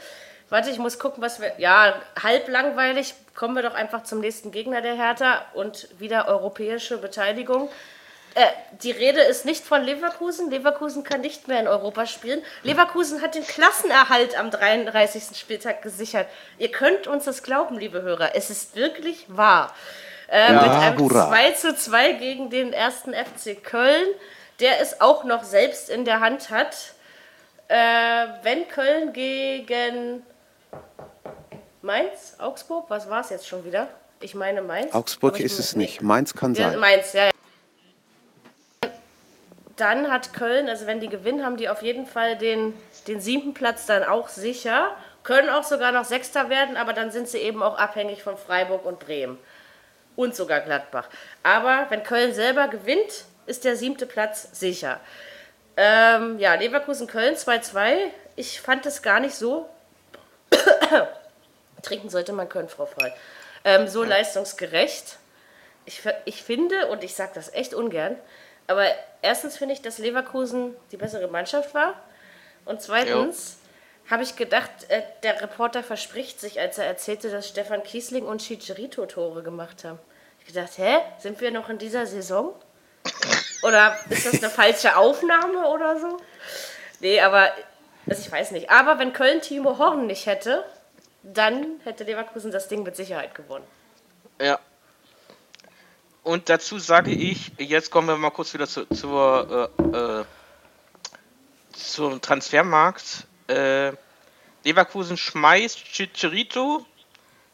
Warte, 0.49 0.69
ich 0.69 0.79
muss 0.79 0.97
gucken, 0.97 1.21
was 1.21 1.41
wir... 1.41 1.51
Ja, 1.57 2.01
halb 2.23 2.47
langweilig. 2.47 3.13
Kommen 3.35 3.55
wir 3.55 3.63
doch 3.63 3.73
einfach 3.73 4.03
zum 4.03 4.21
nächsten 4.21 4.51
Gegner 4.51 4.81
der 4.81 4.95
Hertha 4.95 5.45
und 5.53 5.89
wieder 5.99 6.27
europäische 6.29 6.97
Beteiligung. 6.97 7.69
Äh, 8.37 8.51
die 8.83 8.91
Rede 8.91 9.21
ist 9.21 9.45
nicht 9.45 9.65
von 9.65 9.83
Leverkusen. 9.83 10.51
Leverkusen 10.51 11.03
kann 11.03 11.21
nicht 11.21 11.47
mehr 11.47 11.59
in 11.59 11.67
Europa 11.67 12.05
spielen. 12.05 12.43
Leverkusen 12.61 13.23
hat 13.23 13.33
den 13.33 13.43
Klassenerhalt 13.43 14.37
am 14.37 14.51
33. 14.51 15.35
Spieltag 15.35 15.81
gesichert. 15.81 16.27
Ihr 16.59 16.69
könnt 16.69 17.07
uns 17.07 17.25
das 17.25 17.41
glauben, 17.41 17.79
liebe 17.79 18.03
Hörer. 18.03 18.35
Es 18.35 18.51
ist 18.51 18.75
wirklich 18.75 19.25
wahr. 19.27 19.73
Äh, 20.29 20.53
mit 20.53 20.61
einem 20.61 20.99
hurra. 20.99 21.29
2 21.29 21.51
zu 21.53 21.75
2 21.75 22.11
gegen 22.13 22.51
den 22.51 22.73
ersten 22.73 23.15
FC 23.15 23.63
Köln, 23.63 24.07
der 24.59 24.81
es 24.81 25.01
auch 25.01 25.23
noch 25.23 25.43
selbst 25.43 25.89
in 25.89 26.05
der 26.05 26.19
Hand 26.19 26.51
hat. 26.51 26.93
Äh, 27.69 27.75
wenn 28.43 28.67
Köln 28.67 29.13
gegen 29.13 30.21
Mainz, 31.81 32.35
Augsburg, 32.37 32.85
was 32.89 33.09
war 33.09 33.21
es 33.21 33.31
jetzt 33.31 33.47
schon 33.47 33.65
wieder? 33.65 33.87
Ich 34.19 34.35
meine 34.35 34.61
Mainz. 34.61 34.93
Augsburg 34.93 35.39
ist 35.39 35.57
es 35.57 35.75
nicht. 35.75 36.03
Mainz 36.03 36.35
kann 36.35 36.53
ja, 36.53 36.69
sein. 36.69 36.79
Mainz, 36.79 37.13
ja. 37.13 37.25
ja. 37.25 37.31
Dann 39.77 40.11
hat 40.11 40.33
Köln, 40.33 40.69
also 40.69 40.87
wenn 40.87 40.99
die 40.99 41.07
gewinnen, 41.07 41.45
haben 41.45 41.57
die 41.57 41.69
auf 41.69 41.81
jeden 41.81 42.05
Fall 42.05 42.37
den, 42.37 42.73
den 43.07 43.21
siebten 43.21 43.53
Platz 43.53 43.85
dann 43.85 44.03
auch 44.03 44.27
sicher. 44.27 44.95
Können 45.23 45.49
auch 45.49 45.63
sogar 45.63 45.91
noch 45.91 46.05
Sechster 46.05 46.49
werden, 46.49 46.77
aber 46.77 46.93
dann 46.93 47.11
sind 47.11 47.27
sie 47.27 47.39
eben 47.39 47.63
auch 47.63 47.77
abhängig 47.77 48.23
von 48.23 48.37
Freiburg 48.37 48.85
und 48.85 48.99
Bremen. 48.99 49.37
Und 50.15 50.35
sogar 50.35 50.61
Gladbach. 50.61 51.09
Aber 51.43 51.85
wenn 51.89 52.03
Köln 52.03 52.33
selber 52.33 52.67
gewinnt, 52.67 53.25
ist 53.45 53.63
der 53.63 53.75
siebte 53.75 54.05
Platz 54.05 54.49
sicher. 54.51 54.99
Ähm, 55.77 56.39
ja, 56.39 56.55
Leverkusen-Köln 56.55 57.35
2-2. 57.35 57.97
Ich 58.35 58.59
fand 58.59 58.85
es 58.85 59.01
gar 59.01 59.19
nicht 59.19 59.35
so 59.35 59.69
Trinken 61.81 62.09
sollte 62.09 62.33
man 62.33 62.49
können, 62.49 62.69
Frau 62.69 62.85
Frei. 62.85 63.13
Ähm, 63.63 63.87
so 63.87 64.03
leistungsgerecht. 64.03 65.17
Ich, 65.85 66.01
ich 66.25 66.43
finde, 66.43 66.87
und 66.87 67.03
ich 67.03 67.15
sage 67.15 67.31
das 67.35 67.53
echt 67.53 67.73
ungern, 67.73 68.15
aber 68.67 68.85
erstens 69.21 69.57
finde 69.57 69.73
ich, 69.73 69.81
dass 69.81 69.97
Leverkusen 69.97 70.75
die 70.91 70.97
bessere 70.97 71.27
Mannschaft 71.27 71.73
war. 71.73 71.95
Und 72.65 72.81
zweitens 72.81 73.57
habe 74.09 74.23
ich 74.23 74.35
gedacht, 74.35 74.69
äh, 74.89 75.01
der 75.23 75.41
Reporter 75.41 75.83
verspricht 75.83 76.39
sich, 76.39 76.59
als 76.59 76.77
er 76.77 76.85
erzählte, 76.85 77.29
dass 77.29 77.47
Stefan 77.47 77.83
Kiesling 77.83 78.25
und 78.25 78.41
Chicharito 78.41 79.05
Tore 79.05 79.43
gemacht 79.43 79.83
haben. 79.83 79.99
Ich 80.39 80.53
gedacht, 80.53 80.77
hä, 80.77 80.97
sind 81.19 81.41
wir 81.41 81.51
noch 81.51 81.69
in 81.69 81.77
dieser 81.77 82.05
Saison? 82.05 82.53
Oder 83.63 83.97
ist 84.09 84.25
das 84.25 84.41
eine 84.41 84.49
falsche 84.49 84.95
Aufnahme 84.95 85.67
oder 85.67 85.99
so? 85.99 86.17
Nee, 86.99 87.19
aber 87.19 87.51
also 88.09 88.21
ich 88.21 88.31
weiß 88.31 88.51
nicht. 88.51 88.69
Aber 88.69 88.99
wenn 88.99 89.13
Köln 89.13 89.41
Timo 89.41 89.77
Horn 89.77 90.07
nicht 90.07 90.25
hätte, 90.25 90.63
dann 91.23 91.79
hätte 91.83 92.05
Leverkusen 92.05 92.51
das 92.51 92.67
Ding 92.67 92.83
mit 92.83 92.95
Sicherheit 92.95 93.35
gewonnen. 93.35 93.65
Ja. 94.39 94.59
Und 96.27 96.49
dazu 96.49 96.77
sage 96.77 97.11
ich, 97.11 97.53
jetzt 97.57 97.89
kommen 97.89 98.09
wir 98.09 98.17
mal 98.17 98.31
kurz 98.31 98.53
wieder 98.53 98.67
zu, 98.67 98.85
zur, 98.87 99.71
äh, 99.93 99.97
äh, 99.97 100.25
zum 101.71 102.19
Transfermarkt. 102.21 103.25
Äh, 103.47 103.93
Leverkusen 104.65 105.15
schmeißt 105.15 105.85
Chicharito, 105.85 106.85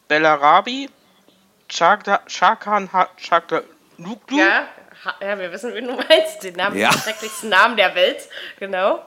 Bellarabi, 0.07 0.89
Chaka- 1.69 2.25
Chakan 2.25 2.89
Chakaluglu 3.17 4.39
Ja, 4.39 4.67
ja, 5.21 5.37
wir 5.37 5.51
wissen, 5.51 5.71
wen 5.75 5.85
du 5.85 5.93
meinst. 5.93 6.41
Den 6.41 6.55
Namen, 6.55 6.75
Ja. 6.75 6.89
den 6.89 6.97
schrecklichsten 6.99 7.49
Namen 7.49 7.77
der 7.77 7.93
Welt. 7.93 8.27
Genau. 8.57 9.05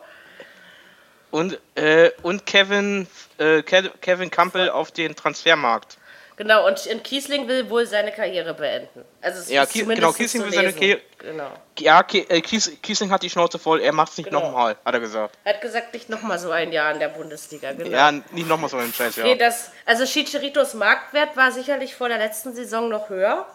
und, 1.32 1.58
äh, 1.74 2.12
und 2.22 2.46
Kevin, 2.46 3.08
äh, 3.38 3.62
Ke- 3.64 3.90
Kevin 4.00 4.30
Campbell 4.30 4.70
auf 4.70 4.92
den 4.92 5.16
Transfermarkt. 5.16 5.98
Genau, 6.36 6.66
und, 6.66 6.86
und 6.86 7.02
Kiesling 7.02 7.48
will 7.48 7.70
wohl 7.70 7.86
seine 7.86 8.12
Karriere 8.12 8.52
beenden. 8.52 9.04
Also 9.22 9.40
es 9.40 9.48
Ja, 9.50 9.62
ist 9.62 9.70
Kie- 9.72 9.80
zumindest 9.80 10.00
genau, 10.06 10.12
Kiesling 10.12 10.44
will 10.44 10.52
seine. 10.52 10.72
Karriere- 10.72 11.00
Genau. 11.18 11.50
Ja, 11.78 12.00
äh, 12.12 12.40
Kies 12.42 12.70
Kiesling 12.82 13.10
hat 13.10 13.22
die 13.22 13.30
Schnauze 13.30 13.58
voll, 13.58 13.80
er 13.80 13.92
macht 13.92 14.12
es 14.12 14.18
nicht 14.18 14.28
Genau. 14.28 14.40
nochmal, 14.42 14.76
hat 14.84 14.94
er 14.94 15.00
gesagt. 15.00 15.34
Er 15.44 15.54
hat 15.54 15.60
gesagt, 15.62 15.94
nicht 15.94 16.08
nochmal 16.10 16.38
so 16.38 16.50
ein 16.50 16.72
Jahr 16.72 16.92
in 16.92 17.00
der 17.00 17.08
Bundesliga. 17.08 17.72
Genau. 17.72 17.88
Ja, 17.90 18.12
nicht 18.12 18.46
nochmal 18.48 18.68
so 18.68 18.76
einen 18.76 18.92
Scheiß, 18.92 19.16
ja. 19.16 19.24
Nee, 19.24 19.36
das, 19.36 19.70
also 19.86 20.04
Chicharitos 20.04 20.74
Marktwert 20.74 21.36
war 21.36 21.50
sicherlich 21.52 21.94
vor 21.94 22.08
der 22.08 22.18
letzten 22.18 22.54
Saison 22.54 22.88
noch 22.90 23.08
höher. 23.08 23.46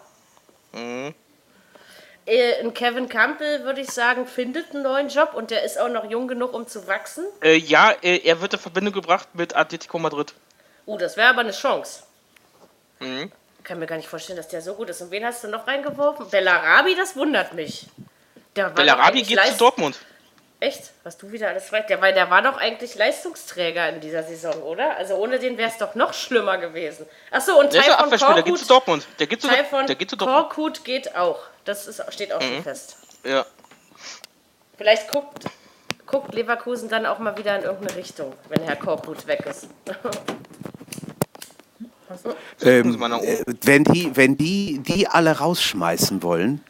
Mhm. 0.72 1.14
Äh, 2.26 2.60
Ein 2.60 2.74
Kevin 2.74 3.08
Campbell, 3.08 3.64
würde 3.64 3.80
ich 3.80 3.90
sagen, 3.90 4.26
findet 4.26 4.72
einen 4.72 4.82
neuen 4.82 5.08
Job 5.08 5.34
und 5.34 5.50
der 5.50 5.64
ist 5.64 5.78
auch 5.78 5.88
noch 5.88 6.08
jung 6.10 6.28
genug, 6.28 6.52
um 6.54 6.66
zu 6.68 6.86
wachsen. 6.86 7.24
Äh, 7.42 7.56
ja, 7.56 7.92
äh, 8.02 8.18
er 8.24 8.40
wird 8.40 8.52
in 8.54 8.60
Verbindung 8.60 8.92
gebracht 8.92 9.28
mit 9.34 9.56
Atletico 9.56 9.98
Madrid. 9.98 10.32
Uh, 10.86 10.98
das 10.98 11.16
wäre 11.16 11.28
aber 11.30 11.40
eine 11.40 11.52
Chance. 11.52 12.02
Mhm. 13.02 13.32
Ich 13.58 13.64
kann 13.64 13.78
mir 13.78 13.86
gar 13.86 13.96
nicht 13.96 14.08
vorstellen, 14.08 14.36
dass 14.36 14.48
der 14.48 14.60
so 14.60 14.74
gut 14.74 14.88
ist. 14.88 15.00
Und 15.02 15.10
wen 15.10 15.24
hast 15.24 15.44
du 15.44 15.48
noch 15.48 15.66
reingeworfen? 15.66 16.28
Bellarabi, 16.30 16.96
das 16.96 17.14
wundert 17.14 17.54
mich. 17.54 17.86
Der 18.56 18.70
Bellarabi 18.70 19.22
geht 19.22 19.40
zu 19.40 19.56
Dortmund. 19.56 19.98
Echt? 20.62 20.92
Was 21.02 21.18
du 21.18 21.32
wieder 21.32 21.48
alles 21.48 21.72
weißt. 21.72 21.88
Der, 21.88 22.00
weil 22.00 22.14
der 22.14 22.30
war 22.30 22.40
doch 22.40 22.56
eigentlich 22.56 22.94
Leistungsträger 22.94 23.88
in 23.88 24.00
dieser 24.00 24.22
Saison, 24.22 24.54
oder? 24.62 24.96
Also 24.96 25.16
ohne 25.16 25.40
den 25.40 25.58
wäre 25.58 25.68
es 25.68 25.76
doch 25.78 25.96
noch 25.96 26.14
schlimmer 26.14 26.58
gewesen. 26.58 27.06
Achso, 27.32 27.58
und 27.58 27.72
Teil 27.72 27.82
von 27.82 27.94
Abwehrspieler, 27.94 28.34
der 28.34 28.42
geht 28.44 28.58
zu 28.58 28.66
Korkut, 28.66 28.70
Dortmund. 28.70 29.06
Der 29.18 29.26
geht 29.26 29.42
zu, 29.42 29.48
Teil 29.48 29.64
von 29.64 29.86
der 29.88 29.96
geht 29.96 30.10
zu 30.10 30.16
Dortmund. 30.16 30.38
Mhm. 30.38 30.48
Korkut 30.48 30.84
geht 30.84 31.16
auch. 31.16 31.40
Das 31.64 31.88
ist, 31.88 32.00
steht 32.12 32.32
auch 32.32 32.40
schon 32.40 32.62
fest. 32.62 32.96
Ja. 33.24 33.44
Vielleicht 34.78 35.08
guckt, 35.08 35.44
guckt 36.06 36.32
Leverkusen 36.32 36.88
dann 36.88 37.06
auch 37.06 37.18
mal 37.18 37.36
wieder 37.36 37.56
in 37.56 37.62
irgendeine 37.62 37.96
Richtung, 37.98 38.32
wenn 38.48 38.62
Herr 38.62 38.76
Korkut 38.76 39.26
weg 39.26 39.44
ist. 39.46 39.66
Ähm, 42.62 43.00
äh, 43.02 43.44
wenn 43.62 43.84
die, 43.84 44.14
wenn 44.16 44.36
die, 44.36 44.78
die 44.80 45.06
alle 45.08 45.38
rausschmeißen 45.38 46.22
wollen, 46.22 46.62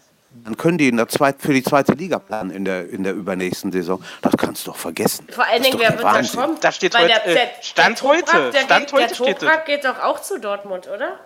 dann 0.45 0.57
können 0.57 0.79
die 0.79 0.89
in 0.89 0.97
der 0.97 1.09
zweit, 1.09 1.37
für 1.41 1.53
die 1.53 1.63
zweite 1.63 1.93
Liga 1.93 2.19
planen 2.19 2.51
in 2.51 2.65
der, 2.65 2.89
in 2.89 3.05
der 3.05 3.13
übernächsten 3.13 3.71
Saison. 3.71 4.03
Das 4.23 4.37
kannst 4.37 4.67
du 4.67 4.71
doch 4.71 4.77
vergessen. 4.77 5.27
Vor 5.31 5.47
allen 5.47 5.63
Dingen, 5.63 5.79
wer 5.79 5.91
wird 5.91 6.03
da 6.03 6.23
kommen? 6.23 6.57
Da 6.61 6.73
steht 6.73 6.95
Weil 6.95 7.05
heute, 7.05 7.21
der, 7.25 7.27
äh, 7.27 7.35
der, 7.35 7.49
Stand 7.63 8.03
der 8.03 8.09
Toprak, 8.11 8.33
heute, 8.35 8.51
Der, 8.51 8.61
Stand 8.63 8.87
geht, 8.87 8.93
heute 8.93 9.07
der 9.25 9.39
Toprak 9.39 9.67
geht 9.67 9.85
doch 9.85 9.99
auch 10.01 10.21
zu 10.23 10.41
Dortmund, 10.41 10.89
oder? 10.89 11.21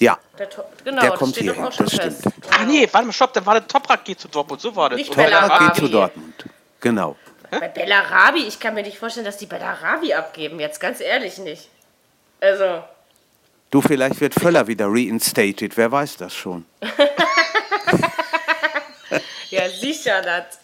Ja, 0.00 0.18
Der 0.38 0.48
To 0.48 0.62
genau, 0.84 1.00
Der 1.00 1.10
das 1.10 1.18
kommt 1.18 1.34
steht 1.34 1.48
doch 1.48 1.54
hierhin, 1.54 1.68
auch 1.68 1.72
schon 1.72 1.86
das 1.86 1.94
fest. 1.94 2.20
stimmt. 2.20 2.34
Ach 2.50 2.64
nee, 2.66 2.88
warte 2.92 3.06
mal, 3.06 3.12
stopp, 3.12 3.32
da 3.32 3.44
war 3.46 3.54
der 3.54 3.66
Toprak 3.66 4.04
geht 4.04 4.20
zu 4.20 4.28
Dortmund, 4.28 4.60
so 4.60 4.74
war 4.76 4.90
das. 4.90 4.98
Nicht. 4.98 5.12
Toprak 5.12 5.58
geht 5.60 5.76
zu. 5.76 5.88
Dortmund. 5.88 6.44
Genau. 6.80 7.16
Bei 7.50 7.68
Bellarabi, 7.68 8.40
ich 8.46 8.60
kann 8.60 8.74
mir 8.74 8.82
nicht 8.82 8.98
vorstellen, 8.98 9.24
dass 9.24 9.38
die 9.38 9.46
Bellarabi 9.46 10.12
abgeben, 10.12 10.60
jetzt 10.60 10.80
ganz 10.80 11.00
ehrlich 11.00 11.38
nicht. 11.38 11.68
Also, 12.40 12.82
Du, 13.70 13.82
vielleicht 13.82 14.20
wird 14.20 14.34
Völler 14.34 14.66
wieder 14.66 14.86
reinstated, 14.88 15.76
wer 15.76 15.92
weiß 15.92 16.16
das 16.16 16.34
schon. 16.34 16.64
ja, 19.50 19.68
sicher 19.68 20.22
das. 20.22 20.58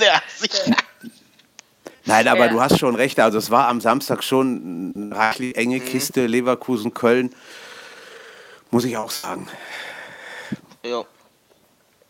Ja, 0.00 0.22
sicher. 0.36 0.74
Nein, 2.06 2.28
aber 2.28 2.46
Ja. 2.46 2.52
du 2.52 2.60
hast 2.60 2.78
schon 2.78 2.94
recht. 2.94 3.18
Also 3.20 3.38
es 3.38 3.50
war 3.50 3.68
am 3.68 3.80
Samstag 3.80 4.22
schon 4.22 4.92
eine 4.94 5.16
reichlich 5.16 5.56
enge 5.56 5.80
Kiste, 5.80 6.26
Leverkusen, 6.26 6.94
Köln. 6.94 7.34
Muss 8.70 8.84
ich 8.84 8.96
auch 8.96 9.10
sagen. 9.10 9.48
Ja. 10.84 11.04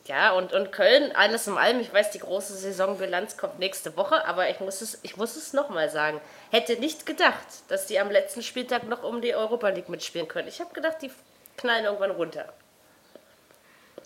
Ja, 0.06 0.30
und, 0.32 0.52
und 0.52 0.70
Köln, 0.70 1.10
alles 1.16 1.48
in 1.48 1.58
allem, 1.58 1.80
ich 1.80 1.92
weiß, 1.92 2.12
die 2.12 2.20
große 2.20 2.54
Saisonbilanz 2.56 3.36
kommt 3.36 3.58
nächste 3.58 3.96
Woche, 3.96 4.24
aber 4.26 4.48
ich 4.50 4.60
muss 4.60 4.80
es, 4.80 4.98
ich 5.02 5.16
muss 5.16 5.34
es 5.34 5.52
nochmal 5.52 5.90
sagen. 5.90 6.20
Hätte 6.52 6.76
nicht 6.76 7.06
gedacht, 7.06 7.34
dass 7.68 7.86
die 7.86 7.98
am 7.98 8.10
letzten 8.10 8.42
Spieltag 8.42 8.84
noch 8.84 9.02
um 9.02 9.20
die 9.20 9.34
Europa 9.34 9.68
League 9.70 9.88
mitspielen 9.88 10.28
können. 10.28 10.46
Ich 10.46 10.60
habe 10.60 10.72
gedacht, 10.72 10.98
die 11.02 11.10
knallen 11.56 11.86
irgendwann 11.86 12.12
runter. 12.12 12.52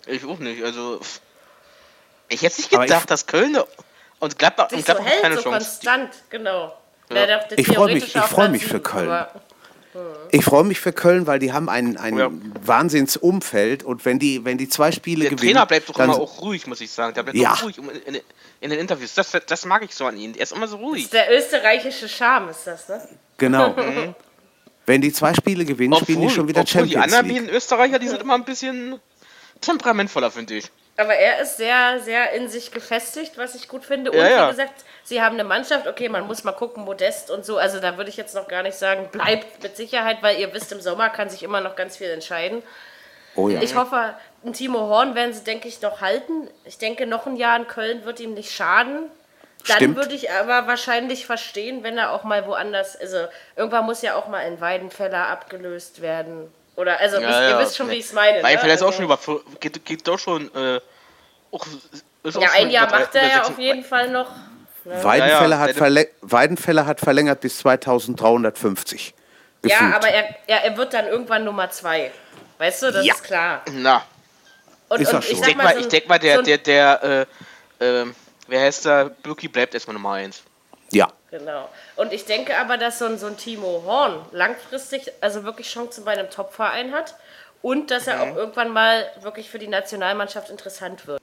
Ich 0.07 0.25
auch 0.25 0.39
nicht, 0.39 0.63
also. 0.63 0.99
Ich 2.29 2.41
hätte 2.41 2.61
nicht 2.61 2.73
Aber 2.73 2.83
ich- 2.85 2.89
gedacht, 2.89 3.11
dass 3.11 3.27
Köln 3.27 3.55
und 4.19 4.39
Gladbach, 4.39 4.71
und 4.71 4.79
so 4.79 4.83
Gladbach 4.83 5.05
hat 5.05 5.11
hält, 5.11 5.21
keine 5.21 5.35
so 5.35 5.41
Chance. 5.43 5.57
konstant, 5.59 6.13
genau. 6.31 6.77
Ja. 7.11 7.41
Ich 7.57 7.67
freu 7.67 7.85
mich- 7.93 8.05
ich 8.07 8.17
auf 8.17 8.29
freu 8.29 8.35
Platz 8.35 8.51
mich 8.51 8.65
für 8.65 8.79
Köln. 8.79 9.25
Ich 10.31 10.45
freue 10.45 10.63
mich 10.63 10.79
für 10.79 10.93
Köln, 10.93 11.27
weil 11.27 11.39
die 11.39 11.51
haben 11.53 11.69
ein, 11.69 11.97
ein 11.97 12.17
Ja. 12.17 12.29
Wahnsinnsumfeld 12.63 13.83
und 13.83 14.05
wenn 14.05 14.19
die, 14.19 14.45
wenn 14.45 14.57
die 14.57 14.69
zwei 14.69 14.91
Spiele 14.91 15.21
Der 15.23 15.31
gewinnen, 15.31 15.53
Trainer 15.53 15.65
bleibt 15.65 15.89
doch 15.89 15.99
immer 15.99 16.15
auch 16.17 16.41
ruhig, 16.41 16.67
muss 16.67 16.81
ich 16.81 16.91
sagen. 16.91 17.13
Der 17.13 17.23
bleibt 17.23 17.37
Ja. 17.37 17.53
auch 17.53 17.63
ruhig 17.63 17.77
in, 17.77 17.89
in, 18.15 18.21
in 18.61 18.69
den 18.69 18.79
Interviews. 18.79 19.13
Das, 19.13 19.31
das 19.47 19.65
mag 19.65 19.83
ich 19.83 19.93
so 19.93 20.05
an 20.05 20.17
ihm. 20.17 20.33
Er 20.35 20.41
ist 20.43 20.53
immer 20.53 20.67
so 20.67 20.77
ruhig. 20.77 21.09
Der 21.09 21.35
österreichische 21.35 22.07
Charme 22.07 22.49
ist 22.49 22.65
das, 22.65 22.87
ne? 22.89 23.07
genau. 23.37 23.75
wenn 24.85 25.01
die 25.01 25.11
zwei 25.13 25.33
Spiele 25.33 25.65
gewinnen, 25.65 25.95
spielen 25.95 26.21
die 26.21 26.29
schon 26.29 26.47
wieder 26.47 26.61
obwohl 26.61 26.83
die 26.83 26.93
Champions 26.93 27.03
anderen 27.13 27.27
League. 27.27 27.37
beiden 27.43 27.55
Österreicher, 27.55 27.99
die 27.99 28.07
sind 28.07 28.21
immer 28.21 28.35
ein 28.35 28.45
bisschen 28.45 28.99
temperamentvoller, 29.61 30.31
finde 30.31 30.55
ich. 30.55 30.71
Aber 30.97 31.15
er 31.15 31.41
ist 31.41 31.57
sehr, 31.57 31.99
sehr 31.99 32.31
in 32.33 32.49
sich 32.49 32.71
gefestigt, 32.71 33.37
was 33.37 33.55
ich 33.55 33.67
gut 33.67 33.85
finde. 33.85 34.11
Und 34.11 34.17
Ja, 34.17 34.29
ja. 34.29 34.47
wie 34.47 34.51
gesagt, 34.51 34.83
sie 35.03 35.21
haben 35.21 35.33
eine 35.33 35.43
Mannschaft, 35.43 35.87
okay, 35.87 36.09
man 36.09 36.27
muss 36.27 36.43
mal 36.43 36.51
gucken, 36.51 36.83
Modest 36.83 37.31
und 37.31 37.45
so. 37.45 37.57
Also 37.57 37.79
da 37.79 37.97
würde 37.97 38.09
ich 38.09 38.17
jetzt 38.17 38.35
noch 38.35 38.47
gar 38.47 38.61
nicht 38.61 38.75
sagen, 38.77 39.09
bleibt 39.11 39.63
mit 39.63 39.75
Sicherheit, 39.77 40.17
weil 40.21 40.39
ihr 40.39 40.53
wisst, 40.53 40.71
im 40.71 40.81
Sommer 40.81 41.09
kann 41.09 41.29
sich 41.29 41.43
immer 41.43 41.61
noch 41.61 41.75
ganz 41.75 41.97
viel 41.97 42.09
entscheiden. 42.09 42.61
Oh 43.35 43.47
ja. 43.47 43.61
Ich 43.61 43.75
hoffe, 43.75 44.13
ein 44.43 44.53
Timo 44.53 44.79
Horn 44.79 45.15
werden 45.15 45.33
sie, 45.33 45.43
denke 45.43 45.67
ich, 45.67 45.81
noch 45.81 46.01
halten. 46.01 46.49
Ich 46.65 46.77
denke, 46.77 47.07
noch 47.07 47.25
ein 47.25 47.37
Jahr 47.37 47.55
in 47.57 47.67
Köln 47.67 48.03
wird 48.05 48.19
ihm 48.19 48.33
nicht 48.33 48.51
schaden. 48.51 49.09
Dann 49.67 49.77
Stimmt. 49.77 49.95
würde 49.95 50.15
ich 50.15 50.31
aber 50.31 50.67
wahrscheinlich 50.67 51.25
verstehen, 51.25 51.83
wenn 51.83 51.97
er 51.97 52.11
auch 52.11 52.23
mal 52.23 52.47
woanders, 52.47 52.99
also 52.99 53.27
irgendwann 53.55 53.85
muss 53.85 54.01
ja 54.01 54.15
auch 54.15 54.27
mal 54.27 54.39
ein 54.39 54.59
Weidenfeller 54.59 55.27
abgelöst 55.27 56.01
werden. 56.01 56.51
Oder, 56.81 56.99
also 56.99 57.17
wisst, 57.17 57.29
ihr 57.29 57.59
wisst 57.59 57.77
schon, 57.77 57.89
wie 57.91 57.95
ich 57.95 58.05
es 58.05 58.13
meine. 58.13 58.41
Weil 58.41 58.55
ne? 58.55 58.59
vielleicht 58.59 58.81
auch 58.81 58.87
also, 58.87 58.97
schon 58.97 59.05
über. 59.05 59.19
Geht, 59.59 59.85
geht 59.85 60.07
doch 60.07 60.17
schon. 60.17 60.47
Äh, 60.55 60.81
auch, 61.51 61.67
ist 62.23 62.37
auch 62.37 62.41
Ja, 62.41 62.47
schon 62.49 62.57
ein 62.57 62.69
Jahr 62.71 62.89
macht 62.89 63.13
er 63.13 63.27
ja 63.27 63.43
auf 63.43 63.59
jeden 63.59 63.83
Fall 63.83 64.09
noch. 64.09 64.31
Weidenfeller, 64.83 65.57
Ja, 65.57 65.67
ja, 65.67 65.75
hat 65.99 66.11
Weidenfeller 66.21 66.85
hat 66.87 66.99
verlängert 66.99 67.39
bis 67.41 67.59
2350. 67.59 69.13
Ja, 69.63 69.77
Gefühlt. 69.77 69.93
aber 69.95 70.07
er, 70.07 70.35
er, 70.47 70.63
er 70.63 70.77
wird 70.77 70.91
dann 70.95 71.05
irgendwann 71.05 71.43
Nummer 71.43 71.69
zwei. 71.69 72.09
Weißt 72.57 72.81
du, 72.81 72.91
das 72.91 73.05
Ja. 73.05 73.13
ist 73.13 73.23
klar. 73.23 73.61
Na, 73.71 74.03
Und, 74.89 75.01
Ist 75.01 75.13
und 75.13 75.23
schon. 75.23 75.33
ich 75.35 75.41
denke 75.41 75.63
mal, 75.63 75.73
so 75.75 75.79
ich 75.81 75.87
denk 75.87 76.07
mal, 76.09 76.17
der, 76.17 76.33
so 76.33 76.39
ein- 76.39 76.45
der, 76.45 76.57
der, 76.57 77.27
äh, 77.79 77.85
ähm, 78.01 78.15
wer 78.47 78.61
heißt 78.61 78.87
da? 78.87 79.03
Birki 79.21 79.47
bleibt 79.47 79.75
erstmal 79.75 79.93
Nummer 79.93 80.13
1. 80.13 80.41
Ja. 80.91 81.09
Genau. 81.31 81.69
Und 81.95 82.11
ich 82.11 82.25
denke 82.25 82.57
aber, 82.57 82.77
dass 82.77 82.99
so 82.99 83.05
ein, 83.05 83.17
so 83.17 83.27
ein 83.27 83.37
Timo 83.37 83.83
Horn 83.85 84.19
langfristig 84.33 85.11
also 85.21 85.43
wirklich 85.45 85.69
Chancen 85.69 86.03
bei 86.03 86.11
einem 86.11 86.29
Top-Verein 86.29 86.91
hat 86.91 87.15
und 87.61 87.89
dass 87.89 88.05
er 88.07 88.17
Mhm. 88.17 88.21
auch 88.33 88.35
irgendwann 88.35 88.69
mal 88.73 89.05
wirklich 89.21 89.49
für 89.49 89.57
die 89.59 89.67
Nationalmannschaft 89.69 90.49
interessant 90.49 91.07
wird. 91.07 91.21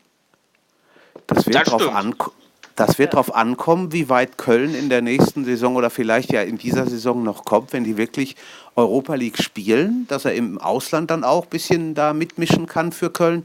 Das 1.27 1.45
wird, 1.47 1.57
Das 1.57 1.65
drauf, 1.69 1.83
stimmt. 1.83 1.97
anko 1.97 2.33
das 2.75 2.97
wird 2.97 3.15
drauf 3.15 3.35
ankommen, 3.35 3.93
wie 3.93 4.09
weit 4.09 4.39
Köln 4.39 4.73
in 4.75 4.89
der 4.89 5.03
nächsten 5.03 5.45
Saison 5.45 5.75
oder 5.75 5.91
vielleicht 5.91 6.31
ja 6.33 6.43
in 6.43 6.59
dieser 6.59 6.87
Saison 6.87 7.25
noch 7.25 7.45
kommt, 7.45 7.73
wenn 7.73 7.83
die 7.83 7.97
wirklich 7.97 8.37
Europa 8.77 9.17
League 9.17 9.43
spielen, 9.43 10.07
dass 10.09 10.25
er 10.25 10.35
im 10.35 10.59
Ausland 10.61 11.11
dann 11.11 11.25
auch 11.25 11.43
ein 11.43 11.49
bisschen 11.51 11.95
da 11.97 12.13
mitmischen 12.13 12.67
kann 12.67 12.93
für 12.93 13.11
Köln. 13.11 13.45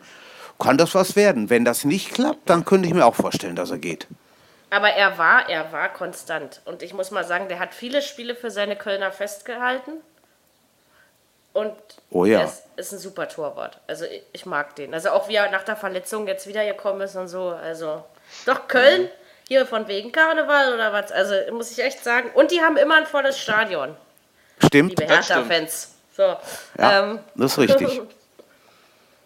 Kann 0.59 0.77
das 0.77 0.93
was 0.93 1.15
werden? 1.15 1.49
Wenn 1.49 1.65
das 1.65 1.83
nicht 1.83 2.13
klappt, 2.13 2.47
dann 2.47 2.63
könnte 2.63 2.87
ich 2.87 2.93
mir 2.93 3.05
auch 3.07 3.15
vorstellen, 3.15 3.55
dass 3.55 3.71
er 3.71 3.79
geht. 3.79 4.07
Aber 4.73 4.89
er 4.89 5.19
war, 5.19 5.47
er 5.49 5.71
war 5.71 5.93
konstant. 5.93 6.61
Und 6.65 6.81
ich 6.81 6.93
muss 6.95 7.11
mal 7.11 7.23
sagen, 7.23 7.47
der 7.47 7.59
hat 7.59 7.75
viele 7.75 8.01
Spiele 8.01 8.33
für 8.35 8.49
seine 8.49 8.75
Kölner 8.75 9.11
festgehalten. 9.11 10.01
Und 11.53 11.75
Oh 12.09 12.25
ja. 12.25 12.39
er 12.39 12.45
ist, 12.45 12.63
ist 12.77 12.91
ein 12.93 12.97
super 12.97 13.29
Torwart. 13.29 13.77
Also 13.85 14.05
ich, 14.05 14.23
ich 14.33 14.45
mag 14.47 14.75
den. 14.75 14.91
Also 14.95 15.11
auch 15.11 15.27
wie 15.27 15.35
er 15.35 15.51
nach 15.51 15.61
der 15.61 15.75
Verletzung 15.75 16.25
jetzt 16.27 16.47
wiedergekommen 16.47 17.01
ist 17.01 17.15
und 17.15 17.27
so. 17.27 17.49
Also 17.49 18.03
doch 18.47 18.67
Köln, 18.67 19.09
hier 19.47 19.67
von 19.67 19.87
wegen 19.87 20.11
Karneval 20.11 20.73
oder 20.73 20.91
was. 20.91 21.11
Also 21.11 21.35
muss 21.51 21.69
ich 21.69 21.77
echt 21.83 22.03
sagen. 22.03 22.31
Und 22.33 22.49
die 22.49 22.61
haben 22.61 22.75
immer 22.77 22.95
ein 22.95 23.05
volles 23.05 23.37
Stadion, 23.37 23.95
Stimmt? 24.65 24.99
liebe. 24.99 25.05
Hertha-Fans. 25.05 25.93
So. 26.17 26.23
Ja, 26.79 27.03
ähm, 27.03 27.19
das 27.35 27.51
ist 27.51 27.57
richtig. 27.59 28.01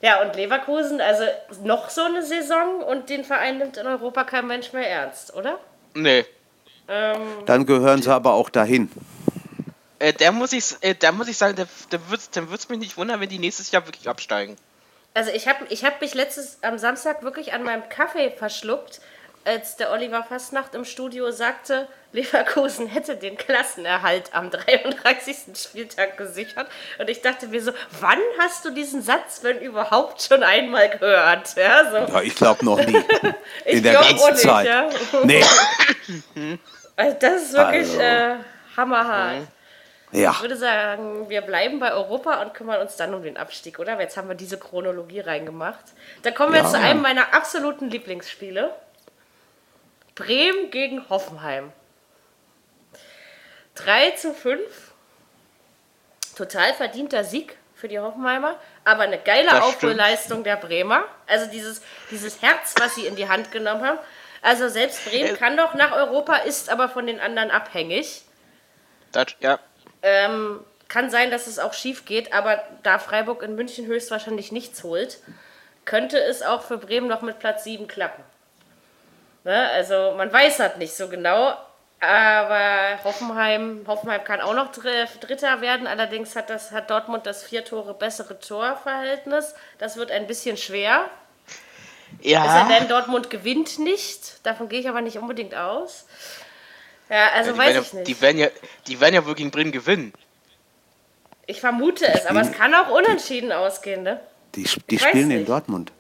Ja, 0.02 0.22
und 0.22 0.36
Leverkusen, 0.36 1.02
also 1.02 1.24
noch 1.64 1.90
so 1.90 2.04
eine 2.04 2.22
Saison 2.24 2.82
und 2.84 3.10
den 3.10 3.24
Verein 3.24 3.58
nimmt 3.58 3.78
in 3.78 3.88
Europa 3.88 4.24
kein 4.24 4.46
Mensch 4.46 4.72
mehr 4.74 4.90
ernst, 4.90 5.34
oder? 5.34 5.60
Nee. 5.96 6.26
Dann 7.46 7.66
gehören 7.66 8.02
sie 8.02 8.14
aber 8.14 8.34
auch 8.34 8.50
dahin. 8.50 8.90
Äh, 10.00 10.14
der 10.14 10.32
muss 10.32 10.54
ich, 10.54 10.76
äh, 10.82 10.96
da 10.96 11.12
muss 11.12 11.28
ich 11.28 11.38
sagen, 11.38 11.56
der, 11.56 11.68
der 11.92 12.10
wird's, 12.10 12.30
dann 12.30 12.46
würde 12.46 12.58
es 12.58 12.70
mich 12.70 12.80
nicht 12.80 12.98
wundern, 12.98 13.20
wenn 13.20 13.30
die 13.30 13.40
nächstes 13.40 13.72
Jahr 13.72 13.86
wirklich 13.86 14.08
absteigen. 14.08 14.56
Also 15.14 15.32
ich 15.32 15.48
habe 15.48 15.66
ich 15.70 15.84
hab 15.84 16.00
mich 16.00 16.14
letztes 16.14 16.60
am 16.62 16.78
Samstag 16.78 17.24
wirklich 17.24 17.54
an 17.54 17.64
meinem 17.64 17.90
Kaffee 17.90 18.30
verschluckt, 18.30 19.02
als 19.44 19.76
der 19.76 19.92
Oliver 19.92 20.24
Fastnacht 20.24 20.76
im 20.76 20.86
Studio 20.86 21.32
sagte, 21.32 21.88
Leverkusen 22.18 22.88
hätte 22.88 23.16
den 23.16 23.38
Klassenerhalt 23.38 24.34
am 24.34 24.50
33. 24.52 25.36
Spieltag 25.56 26.18
gesichert. 26.18 26.68
Und 27.00 27.10
ich 27.10 27.22
dachte 27.22 27.48
mir 27.48 27.62
so, 27.62 27.72
wann 28.00 28.20
hast 28.40 28.66
du 28.66 28.72
diesen 28.72 29.02
Satz, 29.02 29.40
wenn 29.44 29.60
überhaupt, 29.60 30.22
schon 30.22 30.44
einmal 30.44 30.90
gehört? 30.90 31.56
Ja, 31.56 31.90
so. 31.90 32.14
Ja, 32.14 32.22
ich 32.22 32.36
glaube 32.36 32.66
noch 32.66 32.78
nie. 32.86 33.04
Ich 33.66 33.74
In 33.76 33.84
der 33.84 33.94
ganzen 33.94 34.20
auch 34.20 34.30
nicht, 34.32 34.40
Zeit. 34.42 34.66
ja. 34.68 34.90
Nee. 35.24 35.44
Also 36.96 37.16
das 37.20 37.44
ist 37.44 37.54
wirklich 37.54 37.88
Also. 37.90 38.00
äh, 38.02 38.36
hammerhart. 38.76 39.44
Ja. 40.12 40.32
Ich 40.32 40.42
würde 40.42 40.56
sagen, 40.58 41.30
wir 41.30 41.42
bleiben 41.42 41.80
bei 41.80 41.92
Europa 41.94 42.42
und 42.42 42.56
kümmern 42.56 42.82
uns 42.82 42.96
dann 42.96 43.14
um 43.14 43.22
den 43.22 43.38
Abstieg, 43.38 43.78
oder? 43.78 44.00
Jetzt 44.00 44.18
haben 44.18 44.28
wir 44.30 44.34
diese 44.36 44.58
Chronologie 44.58 45.20
reingemacht. 45.20 45.84
Da 46.24 46.32
kommen 46.32 46.54
wir 46.54 46.60
Ja. 46.60 46.64
jetzt 46.64 46.74
zu 46.74 46.80
einem 46.80 47.02
meiner 47.04 47.36
absoluten 47.36 47.92
Lieblingsspiele. 47.92 48.74
Bremen 50.16 50.72
gegen 50.72 51.08
Hoffenheim. 51.10 51.72
3 53.78 54.12
zu 54.12 54.34
5. 54.34 54.60
Total 56.36 56.74
verdienter 56.74 57.24
Sieg 57.24 57.58
für 57.76 57.88
die 57.88 58.00
Hoffenheimer, 58.00 58.56
aber 58.84 59.04
eine 59.04 59.20
geile 59.20 59.50
Das 59.50 59.64
Aufholleistung 59.64 60.44
der 60.44 60.56
Bremer. 60.56 61.06
Also 61.28 61.46
dieses, 61.48 61.82
dieses 62.12 62.42
Herz, 62.42 62.76
was 62.80 62.96
sie 62.96 63.06
in 63.06 63.16
die 63.16 63.30
Hand 63.30 63.52
genommen 63.52 63.86
haben. 63.86 64.00
Also 64.42 64.70
selbst 64.70 65.06
Bremen 65.06 65.36
Äh. 65.36 65.38
kann 65.38 65.58
doch 65.58 65.74
nach 65.74 65.92
Europa, 65.92 66.38
ist 66.38 66.70
aber 66.70 66.90
von 66.90 67.08
den 67.08 67.20
anderen 67.20 67.52
abhängig. 67.52 68.24
Das, 69.12 69.28
ja. 69.40 69.60
Ähm, 70.02 70.64
kann 70.88 71.10
sein, 71.10 71.32
dass 71.32 71.48
es 71.48 71.60
auch 71.60 71.74
schief 71.74 72.06
geht, 72.06 72.34
aber 72.34 72.64
da 72.84 73.00
Freiburg 73.00 73.44
in 73.44 73.56
München 73.56 73.86
höchstwahrscheinlich 73.86 74.52
nichts 74.52 74.84
holt, 74.84 75.20
könnte 75.86 76.20
es 76.20 76.42
auch 76.42 76.64
für 76.64 76.78
Bremen 76.78 77.08
noch 77.08 77.22
mit 77.22 77.40
Platz 77.40 77.64
7 77.64 77.88
klappen. 77.88 78.24
Ne? 79.44 79.70
Also 79.72 80.14
man 80.16 80.32
weiß 80.32 80.60
halt 80.60 80.78
nicht 80.78 80.96
so 80.96 81.10
genau, 81.10 81.58
aber 82.00 83.04
Hoffenheim, 83.04 83.84
Hoffenheim 83.88 84.24
kann 84.24 84.42
auch 84.42 84.54
noch 84.54 84.72
Dr- 84.72 85.08
Dritter 85.20 85.62
werden, 85.62 85.88
allerdings 85.88 86.36
hat, 86.36 86.50
das, 86.50 86.72
hat 86.72 86.90
Dortmund 86.90 87.26
das 87.26 87.44
vier 87.44 87.66
Tore 87.66 87.94
bessere 87.94 88.40
Torverhältnis. 88.40 89.56
Das 89.80 89.98
wird 89.98 90.12
ein 90.12 90.28
bisschen 90.28 90.58
schwer. 90.58 91.10
Es 92.20 92.26
sei 92.26 92.30
Ja. 92.32 92.68
denn, 92.70 92.88
Dortmund 92.88 93.30
gewinnt 93.30 93.80
nicht. 93.80 94.46
Davon 94.46 94.70
gehe 94.70 94.80
ich 94.80 94.88
aber 94.90 95.02
nicht 95.02 95.18
unbedingt 95.18 95.56
aus. 95.56 96.06
Ja, 97.10 97.30
also 97.36 97.52
die, 97.54 97.58
weiß 97.58 97.74
werden 97.74 97.82
ich 97.86 97.92
ja 97.94 98.00
nicht. 98.00 98.08
die, 98.08 98.22
werden 98.22 98.38
ja, 98.38 98.48
die 98.88 99.00
werden 99.00 99.16
ja 99.16 99.26
wohl 99.26 99.36
gegen 99.36 99.52
Bremen 99.52 99.72
gewinnen. 99.72 100.14
Ich 101.46 101.62
vermute 101.62 102.06
es, 102.08 102.26
aber 102.26 102.42
es 102.42 102.52
kann 102.52 102.76
auch 102.76 102.90
unentschieden 102.90 103.52
ausgehen, 103.54 104.04
ne? 104.04 104.20
Die, 104.56 104.64
die 104.90 105.00
spielen 105.00 105.32
in 105.32 105.38
nicht. 105.40 105.50
Dortmund. 105.50 105.92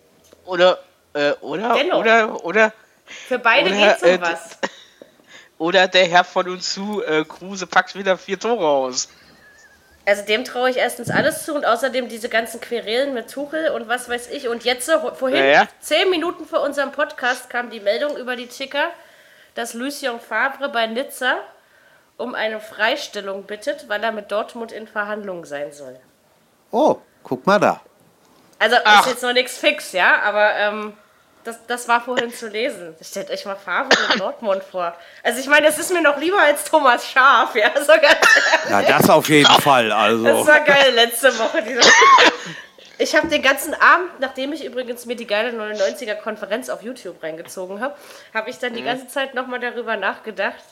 Oder, 0.45 0.79
äh, 1.13 1.31
oder, 1.41 1.73
Dennoch. 1.75 1.99
oder, 1.99 2.43
oder, 2.45 2.73
Für 3.05 3.39
beide 3.39 3.69
Oder, 3.69 3.77
geht's 3.87 4.03
um 4.03 4.09
äh, 4.09 4.21
was. 4.21 4.57
oder 5.57 5.87
der 5.87 6.05
Herr 6.05 6.23
von 6.23 6.47
uns 6.49 6.73
zu, 6.73 7.03
äh, 7.03 7.23
Kruse 7.25 7.67
packt 7.67 7.95
wieder 7.95 8.17
vier 8.17 8.39
Tore 8.39 8.67
aus. 8.67 9.09
Also 10.05 10.23
dem 10.23 10.45
traue 10.45 10.69
ich 10.69 10.77
erstens 10.77 11.09
alles 11.09 11.43
zu 11.43 11.53
und 11.53 11.65
außerdem 11.65 12.07
diese 12.07 12.29
ganzen 12.29 12.61
Querelen 12.61 13.13
mit 13.13 13.29
Tuchel 13.29 13.71
und 13.71 13.89
was 13.89 14.07
weiß 14.07 14.29
ich. 14.29 14.47
Und 14.47 14.63
jetzt, 14.63 14.89
vorhin, 15.15 15.37
Ja, 15.37 15.45
ja. 15.45 15.67
zehn 15.81 16.09
Minuten 16.09 16.45
vor 16.45 16.61
unserem 16.61 16.93
Podcast, 16.93 17.49
kam 17.49 17.69
die 17.69 17.81
Meldung 17.81 18.15
über 18.15 18.37
die 18.37 18.47
Ticker, 18.47 18.85
dass 19.55 19.73
Lucien 19.73 20.19
Favre 20.21 20.69
bei 20.69 20.87
Nizza 20.87 21.35
um 22.15 22.35
eine 22.35 22.61
Freistellung 22.61 23.43
bittet, 23.43 23.89
weil 23.89 24.01
er 24.01 24.13
mit 24.13 24.31
Dortmund 24.31 24.71
in 24.71 24.87
Verhandlungen 24.87 25.43
sein 25.43 25.73
soll. 25.73 25.99
Oh, 26.71 26.97
guck 27.23 27.45
mal 27.45 27.59
da. 27.59 27.81
Also 28.59 28.77
Ach. 28.85 29.01
ist 29.05 29.11
jetzt 29.11 29.23
noch 29.23 29.33
nichts 29.33 29.57
fix, 29.57 29.91
ja, 29.91 30.21
aber 30.21 30.55
ähm, 30.55 30.93
das, 31.47 31.65
das 31.65 31.87
war 31.87 32.01
vorhin 32.01 32.33
zu 32.33 32.49
lesen. 32.49 32.95
Stellt 33.01 33.31
euch 33.31 33.45
mal 33.45 33.55
Favre 33.55 33.89
in 34.13 34.19
Dortmund 34.19 34.61
vor. 34.63 34.93
Also 35.23 35.39
ich 35.39 35.47
meine, 35.47 35.67
es 35.67 35.79
ist 35.79 35.93
mir 35.93 36.01
noch 36.01 36.17
lieber 36.17 36.39
als 36.39 36.65
Thomas 36.65 37.07
Schaf, 37.09 37.55
ja, 37.55 37.71
so 37.81 37.93
Ja, 38.69 38.81
das 38.81 39.09
auf 39.09 39.29
jeden 39.29 39.49
Fall. 39.61 39.89
Das 39.89 39.97
Also. 39.97 40.47
war 40.47 40.59
geil 40.59 40.93
letzte 40.93 41.37
Woche. 41.39 41.63
Diese 41.63 41.79
ich 42.97 43.15
habe 43.15 43.29
den 43.29 43.41
ganzen 43.41 43.73
Abend, 43.73 44.19
nachdem 44.19 44.51
ich 44.51 44.65
übrigens 44.65 45.05
mir 45.05 45.15
die 45.15 45.25
geile 45.25 45.51
99er 45.51 46.15
Konferenz 46.15 46.69
auf 46.69 46.81
YouTube 46.83 47.23
reingezogen 47.23 47.79
habe, 47.79 47.95
habe 48.33 48.49
ich 48.49 48.59
dann 48.59 48.73
die 48.73 48.83
ganze 48.83 49.07
Zeit 49.07 49.33
nochmal 49.33 49.61
darüber 49.61 49.95
nachgedacht. 49.95 50.63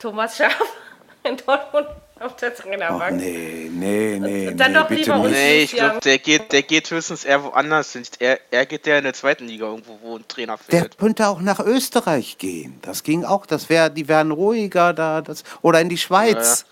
Thomas 0.00 0.36
Schaaf 0.36 0.56
in 1.22 1.36
Dortmund 1.36 1.86
auf 2.22 2.36
der 2.36 2.54
Trainerbank. 2.54 3.16
nee, 3.20 3.68
nee, 3.72 4.18
nee, 4.20 4.48
Und 4.48 4.56
dann 4.58 4.72
nee, 4.72 4.78
doch 4.78 4.88
bitte 4.88 5.00
lieber 5.02 5.18
nicht. 5.18 5.30
Nee, 5.32 5.62
ich 5.62 5.72
Ja. 5.72 5.88
glaube, 5.88 6.00
der 6.00 6.18
geht, 6.18 6.52
der 6.52 6.62
geht 6.62 6.90
höchstens 6.90 7.24
eher 7.24 7.42
woanders 7.44 7.92
hin. 7.92 8.04
Er, 8.18 8.38
er 8.50 8.66
geht 8.66 8.86
ja 8.86 8.98
in 8.98 9.04
der 9.04 9.14
zweiten 9.14 9.46
Liga 9.46 9.66
irgendwo, 9.66 9.98
wo 10.02 10.16
ein 10.16 10.26
Trainer 10.28 10.58
Der 10.70 10.80
fehlt. 10.82 10.98
könnte 10.98 11.26
auch 11.28 11.40
nach 11.40 11.60
Österreich 11.60 12.38
gehen. 12.38 12.78
Das 12.82 13.02
ging 13.02 13.24
auch. 13.24 13.46
Das 13.46 13.68
wär, 13.68 13.90
die 13.90 14.08
wären 14.08 14.30
ruhiger 14.30 14.92
da. 14.92 15.20
Das, 15.20 15.42
oder 15.62 15.80
in 15.80 15.88
die 15.88 15.98
Schweiz. 15.98 16.64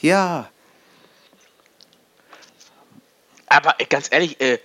Ja. 0.00 0.48
Aber 3.48 3.74
äh, 3.80 3.84
ganz 3.86 4.08
ehrlich, 4.10 4.40
äh, 4.40 4.58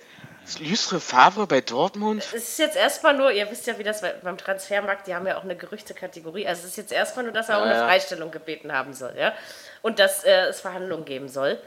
Lucien 0.60 1.00
Favre 1.00 1.46
bei 1.46 1.60
Dortmund? 1.60 2.22
Es 2.34 2.34
ist 2.34 2.58
jetzt 2.58 2.76
erstmal 2.76 3.14
nur, 3.14 3.32
ihr 3.32 3.50
wisst 3.50 3.66
ja, 3.66 3.78
wie 3.78 3.82
das 3.82 4.02
beim 4.22 4.38
Transfermarkt, 4.38 5.06
die 5.06 5.14
haben 5.14 5.26
ja 5.26 5.36
auch 5.38 5.42
eine 5.44 5.56
Gerüchtekategorie. 5.56 6.46
Also 6.46 6.62
es 6.62 6.70
ist 6.70 6.76
jetzt 6.76 6.92
erstmal 6.92 7.24
nur, 7.24 7.32
dass 7.32 7.48
er 7.48 7.58
um 7.58 7.64
eine 7.64 7.74
ja. 7.74 7.86
Freistellung 7.86 8.30
gebeten 8.30 8.72
haben 8.72 8.92
soll, 8.94 9.14
ja. 9.18 9.32
Und 9.82 9.98
dass 9.98 10.24
äh, 10.24 10.46
es 10.48 10.60
Verhandlungen 10.60 11.04
geben 11.04 11.28
soll. 11.28 11.58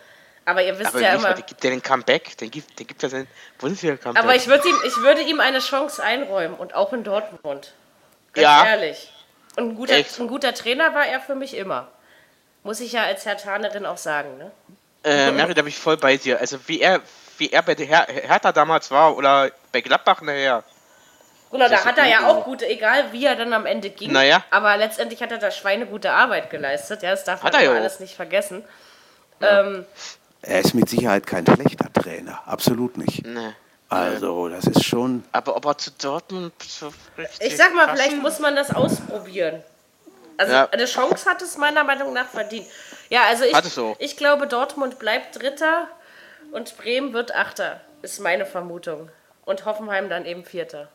Aber 0.46 0.64
ihr 0.64 0.80
wisst 0.80 0.92
Aber 0.92 1.02
ja 1.02 1.16
immer. 1.16 1.34
der 1.34 1.44
gibt 1.44 1.62
ja 1.64 1.70
den 1.70 1.82
Comeback. 1.84 2.38
Den 2.38 2.50
gibt, 2.50 2.80
der 2.80 2.86
gibt 2.86 3.04
ja 3.04 3.10
seinen 3.10 3.28
Bundesliga-Comeback. 3.58 4.24
Aber 4.24 4.34
ich 4.34 4.48
würde 4.48 4.68
ihm, 4.68 4.78
ich 4.88 4.96
würde 4.98 5.22
ihm 5.22 5.42
eine 5.42 5.60
Chance 5.60 6.02
einräumen 6.02 6.56
und 6.56 6.74
auch 6.74 6.94
in 6.94 7.04
Dortmund. 7.04 7.74
Ganz 8.32 8.44
Ja. 8.44 8.66
ehrlich. 8.66 9.12
Und 9.58 9.72
ein 9.72 9.76
guter, 9.76 9.96
Echt? 9.96 10.18
ein 10.20 10.28
guter 10.28 10.54
Trainer 10.54 10.94
war 10.94 11.06
er 11.06 11.20
für 11.20 11.36
mich 11.36 11.54
immer. 11.58 11.90
Muss 12.64 12.80
ich 12.80 12.94
ja 12.94 13.04
als 13.04 13.26
Hertanerin 13.26 13.86
auch 13.86 13.98
sagen, 13.98 14.38
ne? 14.38 14.52
Äh, 15.04 15.32
Mary, 15.32 15.54
da 15.54 15.64
bin 15.64 15.70
ich 15.70 15.78
voll 15.78 15.98
bei 15.98 16.16
dir. 16.16 16.40
Also 16.40 16.60
wie 16.68 16.80
er, 16.80 17.02
wie 17.40 17.52
er 17.52 17.62
bei 17.62 17.76
der 17.76 17.86
Her 17.86 18.08
Hertha 18.10 18.52
damals 18.52 18.90
war 18.92 19.16
oder 19.16 19.52
bei 19.72 19.82
Gladbach 19.82 20.22
nachher. 20.22 20.64
Genau, 21.52 21.70
da 21.70 21.86
hat 21.86 21.98
er 21.98 22.06
ja 22.08 22.28
auch 22.28 22.44
gute, 22.44 22.68
egal 22.68 23.14
wie 23.14 23.26
er 23.26 23.36
dann 23.38 23.54
am 23.54 23.66
Ende 23.66 23.90
ging. 23.90 24.12
Naja. 24.12 24.44
Aber 24.52 24.76
letztendlich 24.76 25.22
hat 25.22 25.32
er 25.32 25.38
da 25.38 25.50
schweinegute 25.50 26.12
Arbeit 26.12 26.50
geleistet. 26.50 27.04
Ja, 27.04 27.12
das 27.12 27.24
darf 27.24 27.42
man 27.42 27.54
Hat 27.54 27.62
er 27.62 27.66
ja 27.66 27.72
alles 27.78 28.02
nicht 28.02 28.16
vergessen. 28.16 28.66
Ähm, 29.42 29.86
Er 30.42 30.60
ist 30.60 30.74
mit 30.74 30.90
Sicherheit 30.90 31.26
kein 31.26 31.46
schlechter 31.46 31.92
Trainer. 31.94 32.42
Absolut 32.46 32.98
nicht. 32.98 33.26
Ne. 33.26 33.56
Also, 33.90 34.50
das 34.50 34.66
ist 34.66 34.84
schon. 34.84 35.24
Aber 35.32 35.56
ob 35.56 35.66
er 35.66 35.78
zu 35.78 35.92
Dortmund 35.92 36.52
so 36.62 36.92
ich 37.40 37.56
sag 37.56 37.74
mal, 37.74 37.86
passen- 37.88 37.98
vielleicht 37.98 38.22
muss 38.22 38.40
man 38.40 38.56
das 38.58 38.76
ausprobieren. 38.76 39.64
Also 40.38 40.52
Ja. 40.54 40.68
eine 40.70 40.86
Chance 40.86 41.30
hat 41.30 41.42
es 41.42 41.56
meiner 41.58 41.84
Meinung 41.86 42.12
nach 42.14 42.28
verdient. 42.28 42.68
Ja, 43.10 43.22
also 43.30 43.46
ich, 43.46 43.56
ich 44.00 44.18
glaube, 44.18 44.48
Dortmund 44.48 45.00
bleibt 45.00 45.42
Dritter 45.42 45.88
und 46.52 46.78
Bremen 46.78 47.14
wird 47.14 47.36
Achter, 47.36 47.82
ist 48.02 48.20
meine 48.20 48.46
Vermutung. 48.46 49.10
Und 49.46 49.66
Hoffenheim 49.66 50.10
dann 50.10 50.26
eben 50.26 50.44
Vierter. 50.44 50.90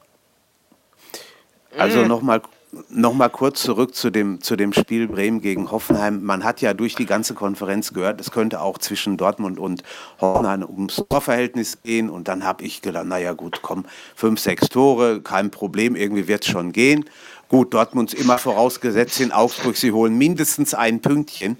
Also 1.78 2.00
Mhm. 2.00 2.08
nochmal 2.08 2.42
noch 2.88 3.12
mal 3.12 3.28
kurz 3.28 3.62
zurück 3.62 3.94
zu 3.94 4.08
dem, 4.08 4.40
zu 4.40 4.56
dem 4.56 4.72
Spiel 4.72 5.06
Bremen 5.06 5.42
gegen 5.42 5.70
Hoffenheim. 5.70 6.22
Man 6.22 6.42
hat 6.42 6.62
ja 6.62 6.72
durch 6.72 6.94
die 6.94 7.04
ganze 7.04 7.34
Konferenz 7.34 7.92
gehört, 7.92 8.18
es 8.18 8.30
könnte 8.30 8.62
auch 8.62 8.78
zwischen 8.78 9.18
Dortmund 9.18 9.58
und 9.58 9.82
Hoffenheim 10.22 10.62
ums 10.62 10.96
Torverhältnis 11.10 11.82
gehen. 11.82 12.08
Und 12.08 12.28
dann 12.28 12.44
habe 12.44 12.64
ich 12.64 12.80
gedacht, 12.80 13.04
naja 13.04 13.34
gut, 13.34 13.60
komm, 13.60 13.84
fünf, 14.16 14.40
sechs 14.40 14.70
Tore, 14.70 15.20
kein 15.20 15.50
Problem, 15.50 15.96
irgendwie 15.96 16.28
wird 16.28 16.44
es 16.44 16.50
schon 16.50 16.72
gehen. 16.72 17.04
Gut, 17.50 17.74
Dortmund 17.74 18.14
ist 18.14 18.18
immer 18.18 18.38
vorausgesetzt 18.38 19.20
in 19.20 19.32
Augsburg, 19.32 19.76
sie 19.76 19.92
holen 19.92 20.16
mindestens 20.16 20.72
ein 20.72 21.00
Pünktchen. 21.02 21.58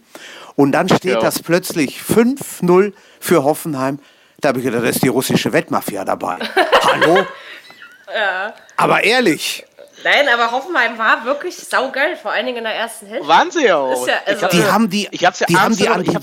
Und 0.57 0.73
dann 0.73 0.89
steht 0.89 1.05
Ja. 1.15 1.21
das 1.21 1.43
plötzlich 1.43 2.01
5-0 2.03 2.93
für 3.21 3.45
Hoffenheim. 3.45 3.99
Da 4.41 4.49
habe 4.49 4.59
ich 4.59 4.65
gedacht, 4.65 4.83
da 4.85 4.89
ist 4.89 5.03
die 5.03 5.09
russische 5.09 5.53
Wettmafia 5.53 6.05
dabei. 6.05 6.39
Hallo? 6.85 7.25
Aber 8.77 9.05
ehrlich, 9.05 9.65
Nein, 10.05 10.29
aber 10.29 10.51
Hoffenheim 10.51 10.99
war 10.99 11.25
wirklich 11.25 11.57
saugeil, 11.57 12.17
vor 12.17 12.33
allen 12.33 12.45
Dingen 12.47 12.59
in 12.59 12.65
der 12.65 12.75
ersten 12.75 13.07
Hälfte. 13.07 13.29
Waren 13.29 13.51
sie 13.53 13.67
ja 13.67 13.77
auch. 13.77 14.07
Ja, 14.07 14.15
also 14.27 14.49
die 14.49 14.65
haben 14.65 14.91
die, 14.91 15.09
ich 15.13 15.25
hab's 15.25 15.39
ja 15.39 15.47
die 15.47 15.57
haben 15.57 15.77
die 15.77 15.85
noch, 15.85 15.95
an 15.95 16.03
die, 16.03 16.19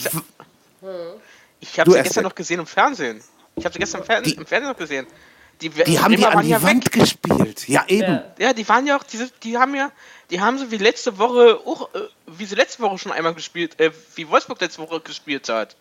ich 1.61 1.75
ja, 1.77 1.85
Du 1.85 1.91
ja 1.91 1.97
erst 1.97 2.09
gestern 2.09 2.25
noch 2.25 2.35
gesehen 2.35 2.59
im 2.59 2.65
Fernsehen. 2.67 3.23
Ich 3.55 3.65
hab's 3.65 3.75
ja 3.75 3.79
gestern 3.79 4.03
im, 4.03 4.23
Die- 4.23 4.33
im 4.33 4.45
Fernsehen 4.45 4.69
noch 4.71 4.77
gesehen. 4.77 5.07
Die, 5.61 5.69
die 5.69 5.99
haben 5.99 6.15
die 6.15 6.25
an 6.25 6.43
die 6.43 6.49
ja 6.49 6.61
Wand 6.61 6.85
weg. 6.85 6.93
gespielt. 6.93 7.67
Ja, 7.67 7.83
eben. 7.87 8.13
Ja. 8.13 8.23
Ja, 8.39 8.53
die 8.53 8.67
waren 8.69 8.87
ja 8.87 8.97
auch, 8.97 9.03
diese, 9.03 9.29
die 9.43 9.57
haben 9.57 9.75
ja, 9.75 9.91
die 10.29 10.39
haben 10.39 10.57
so 10.57 10.71
wie 10.71 10.77
letzte 10.77 11.17
Woche 11.17 11.59
auch, 11.65 11.93
äh, 11.93 11.99
wie 12.27 12.45
sie 12.45 12.55
letzte 12.55 12.81
Woche 12.81 12.97
schon 12.97 13.11
einmal 13.11 13.33
gespielt, 13.33 13.77
äh, 13.79 13.91
wie 14.15 14.29
Wolfsburg 14.29 14.61
letzte 14.61 14.81
Woche 14.81 15.01
gespielt 15.01 15.49
hat. 15.49 15.75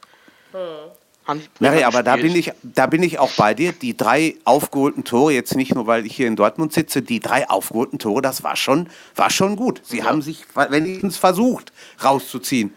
Bremer 1.58 1.72
Mary, 1.72 1.84
aber 1.84 2.02
da 2.02 2.16
bin, 2.16 2.34
ich, 2.34 2.52
da 2.62 2.86
bin 2.86 3.02
ich 3.02 3.18
auch 3.18 3.30
bei 3.32 3.52
dir. 3.52 3.72
Die 3.72 3.94
drei 3.94 4.36
aufgeholten 4.44 5.04
Tore, 5.04 5.32
jetzt 5.32 5.54
nicht 5.56 5.74
nur, 5.74 5.86
weil 5.86 6.06
ich 6.06 6.16
hier 6.16 6.26
in 6.26 6.36
Dortmund 6.36 6.72
sitze, 6.72 7.02
die 7.02 7.20
drei 7.20 7.48
aufgeholten 7.50 7.98
Tore, 7.98 8.22
das 8.22 8.42
war 8.42 8.56
schon, 8.56 8.88
war 9.14 9.28
schon 9.28 9.56
gut. 9.56 9.82
Sie 9.84 10.04
haben 10.04 10.22
sich 10.22 10.44
wenigstens 10.54 11.18
versucht, 11.18 11.72
rauszuziehen. 12.02 12.72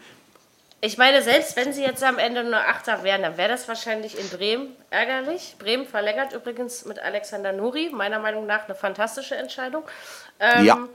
Ich 0.84 0.98
meine, 0.98 1.22
selbst 1.22 1.54
wenn 1.54 1.72
sie 1.72 1.84
jetzt 1.84 2.02
am 2.02 2.18
Ende 2.18 2.42
nur 2.42 2.56
Achter 2.58 3.04
wären, 3.04 3.22
dann 3.22 3.36
wäre 3.36 3.48
das 3.48 3.68
wahrscheinlich 3.68 4.18
in 4.18 4.28
Bremen 4.30 4.76
ärgerlich. 4.90 5.54
Bremen 5.60 5.86
verlängert 5.86 6.32
übrigens 6.32 6.84
mit 6.86 6.98
Alexander 6.98 7.52
Nuri, 7.52 7.90
meiner 7.92 8.18
Meinung 8.18 8.46
nach 8.46 8.64
eine 8.64 8.74
fantastische 8.74 9.36
Entscheidung. 9.36 9.84
Ähm, 10.40 10.64
Ja. 10.66 10.88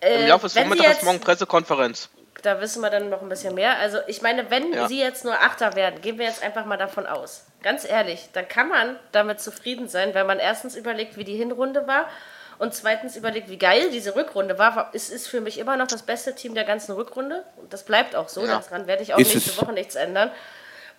äh, 0.00 0.22
Im 0.22 0.28
Laufe 0.28 0.46
des 0.46 0.54
wenn 0.56 0.62
sie 0.72 0.78
Vormittags 0.78 1.02
morgen 1.02 1.20
Pressekonferenz. 1.20 2.08
Da 2.40 2.62
wissen 2.62 2.80
wir 2.80 2.88
dann 2.88 3.10
noch 3.10 3.20
ein 3.20 3.28
bisschen 3.28 3.54
mehr. 3.54 3.76
Also 3.76 3.98
ich 4.06 4.22
meine, 4.22 4.50
wenn 4.50 4.72
Ja. 4.72 4.88
sie 4.88 5.00
jetzt 5.00 5.22
nur 5.22 5.34
Achter 5.38 5.76
werden, 5.76 6.00
gehen 6.00 6.18
wir 6.18 6.24
jetzt 6.24 6.42
einfach 6.42 6.64
mal 6.64 6.78
davon 6.78 7.06
aus. 7.06 7.44
Ganz 7.62 7.84
ehrlich, 7.86 8.30
dann 8.32 8.48
kann 8.48 8.70
man 8.70 8.98
damit 9.12 9.38
zufrieden 9.42 9.88
sein, 9.88 10.14
weil 10.14 10.24
man 10.24 10.38
erstens 10.38 10.74
überlegt, 10.76 11.18
wie 11.18 11.24
die 11.24 11.36
Hinrunde 11.36 11.86
war 11.86 12.08
und 12.58 12.74
zweitens 12.74 13.16
überlegt, 13.16 13.48
wie 13.48 13.58
geil 13.58 13.90
diese 13.90 14.16
Rückrunde 14.16 14.58
war. 14.58 14.90
Es 14.92 15.10
ist 15.10 15.28
für 15.28 15.40
mich 15.40 15.58
immer 15.58 15.76
noch 15.76 15.86
das 15.86 16.02
beste 16.02 16.34
Team 16.34 16.54
der 16.54 16.64
ganzen 16.64 16.92
Rückrunde. 16.92 17.44
Und 17.56 17.72
das 17.72 17.84
bleibt 17.84 18.16
auch 18.16 18.28
so. 18.28 18.44
Ja. 18.44 18.58
Daran 18.60 18.86
werde 18.86 19.02
ich 19.02 19.14
auch 19.14 19.18
Ist 19.18 19.34
nächste 19.34 19.50
es. 19.50 19.60
Woche 19.62 19.72
nichts 19.72 19.94
ändern. 19.94 20.30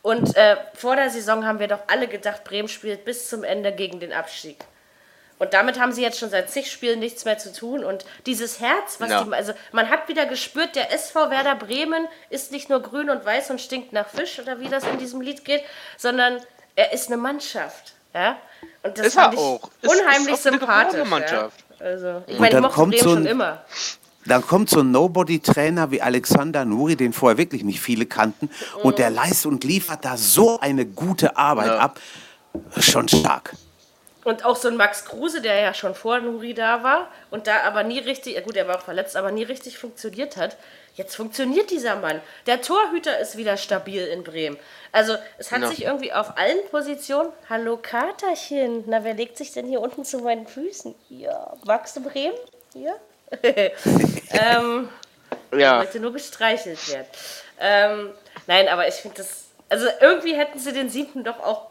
Und 0.01 0.35
äh, 0.37 0.55
vor 0.73 0.95
der 0.95 1.09
Saison 1.09 1.45
haben 1.45 1.59
wir 1.59 1.67
doch 1.67 1.81
alle 1.87 2.07
gedacht, 2.07 2.45
Bremen 2.45 2.69
spielt 2.69 3.03
bis 3.03 3.27
zum 3.29 3.43
Ende 3.43 3.73
gegen 3.73 3.99
den 3.99 4.13
Abstieg. 4.13 4.57
Und 5.39 5.53
damit 5.53 5.79
haben 5.79 5.91
sie 5.93 6.01
jetzt 6.01 6.19
schon 6.19 6.29
seit 6.29 6.49
zig 6.49 6.69
Spielen 6.71 6.99
nichts 6.99 7.23
mehr 7.25 7.37
zu 7.37 7.51
tun. 7.53 7.83
Und 7.83 8.05
dieses 8.25 8.59
Herz, 8.59 8.97
was 8.99 9.09
Ja. 9.09 9.23
die, 9.23 9.33
also 9.33 9.53
man 9.71 9.89
hat 9.89 10.07
wieder 10.07 10.25
gespürt, 10.25 10.75
der 10.75 10.91
SV 10.93 11.29
Werder 11.29 11.55
Bremen 11.55 12.07
ist 12.29 12.51
nicht 12.51 12.69
nur 12.69 12.81
grün 12.81 13.09
und 13.09 13.25
weiß 13.25 13.49
und 13.49 13.59
stinkt 13.61 13.93
nach 13.93 14.07
Fisch 14.07 14.39
oder 14.39 14.59
wie 14.59 14.67
das 14.67 14.83
in 14.85 14.97
diesem 14.97 15.21
Lied 15.21 15.45
geht, 15.45 15.63
sondern 15.97 16.41
er 16.75 16.91
ist 16.93 17.07
eine 17.07 17.17
Mannschaft. 17.17 17.93
Ja? 18.13 18.37
Und 18.83 18.97
das 18.97 19.07
Ist 19.07 19.15
er 19.15 19.21
fand 19.23 19.33
ich 19.35 19.39
auch. 19.39 19.69
Ist- 19.81 19.91
unheimlich 19.91 20.33
ist 20.33 20.47
auch 20.47 20.51
eine 20.51 20.59
sympathisch. 20.59 21.31
Ja? 21.31 21.49
Also, 21.79 22.23
ich 22.27 22.33
Und 22.33 22.39
meine, 22.39 22.47
ich 22.47 22.51
dann 22.53 22.61
mochte 22.63 22.75
kommt 22.75 22.91
Bremen 22.91 23.03
so 23.03 23.09
schon 23.09 23.17
ein- 23.19 23.25
immer. 23.25 23.63
Dann 24.25 24.45
kommt 24.45 24.69
so 24.69 24.81
ein 24.81 24.91
Nobody-Trainer 24.91 25.91
wie 25.91 26.01
Alexander 26.01 26.65
Nuri, 26.65 26.95
den 26.95 27.13
vorher 27.13 27.37
wirklich 27.37 27.63
nicht 27.63 27.79
viele 27.79 28.05
kannten, 28.05 28.49
und 28.83 28.99
der 28.99 29.09
leistet 29.09 29.45
und 29.47 29.63
liefert 29.63 30.03
da 30.03 30.17
so 30.17 30.59
eine 30.59 30.85
gute 30.85 31.37
Arbeit 31.37 31.67
Ja. 31.67 31.77
ab. 31.79 31.99
Schon 32.79 33.07
stark. 33.07 33.53
Und 34.25 34.43
auch 34.43 34.57
so 34.57 34.67
ein 34.67 34.75
Max 34.75 35.05
Kruse, 35.05 35.41
der 35.41 35.59
ja 35.61 35.73
schon 35.73 35.95
vor 35.95 36.19
Nuri 36.19 36.53
da 36.53 36.83
war 36.83 37.07
und 37.31 37.47
da 37.47 37.61
aber 37.65 37.83
nie 37.83 37.99
richtig, 37.99 38.35
ja 38.35 38.41
gut, 38.41 38.57
er 38.57 38.67
war 38.67 38.77
auch 38.77 38.81
verletzt, 38.83 39.15
aber 39.15 39.31
nie 39.31 39.43
richtig 39.43 39.77
funktioniert 39.77 40.35
hat. 40.35 40.57
Jetzt 40.99 41.15
funktioniert 41.15 41.71
dieser 41.71 41.95
Mann. 41.95 42.21
Der 42.45 42.59
Torhüter 42.62 43.19
ist 43.19 43.38
wieder 43.38 43.55
stabil 43.55 44.05
in 44.07 44.21
Bremen. 44.25 44.59
Also 44.91 45.15
es 45.38 45.49
hat 45.49 45.62
Ja. 45.62 45.67
sich 45.69 45.85
irgendwie 45.85 46.12
auf 46.12 46.38
allen 46.38 46.59
Positionen. 46.71 47.31
Hallo 47.49 47.77
Katerchen, 47.81 48.83
na 48.85 49.01
wer 49.05 49.13
legt 49.13 49.38
sich 49.38 49.53
denn 49.53 49.65
hier 49.65 49.79
unten 49.79 50.03
zu 50.03 50.17
meinen 50.19 50.45
Füßen? 50.45 50.93
Ja, 51.07 51.53
magst 51.63 51.95
du 51.95 52.01
Bremen? 52.03 52.35
Ja. 52.73 52.95
ähm, 53.43 54.89
Ja. 55.53 55.79
wollte 55.79 56.01
nur 56.01 56.12
gestreichelt 56.12 56.91
werden. 56.91 57.07
Ähm, 57.62 58.13
nein, 58.47 58.67
aber 58.67 58.85
ich 58.89 58.95
finde 58.95 59.19
das. 59.19 59.45
Also 59.69 59.88
irgendwie 60.01 60.35
hätten 60.35 60.59
sie 60.59 60.73
den 60.73 60.89
siebten 60.89 61.23
doch 61.23 61.39
auch. 61.39 61.68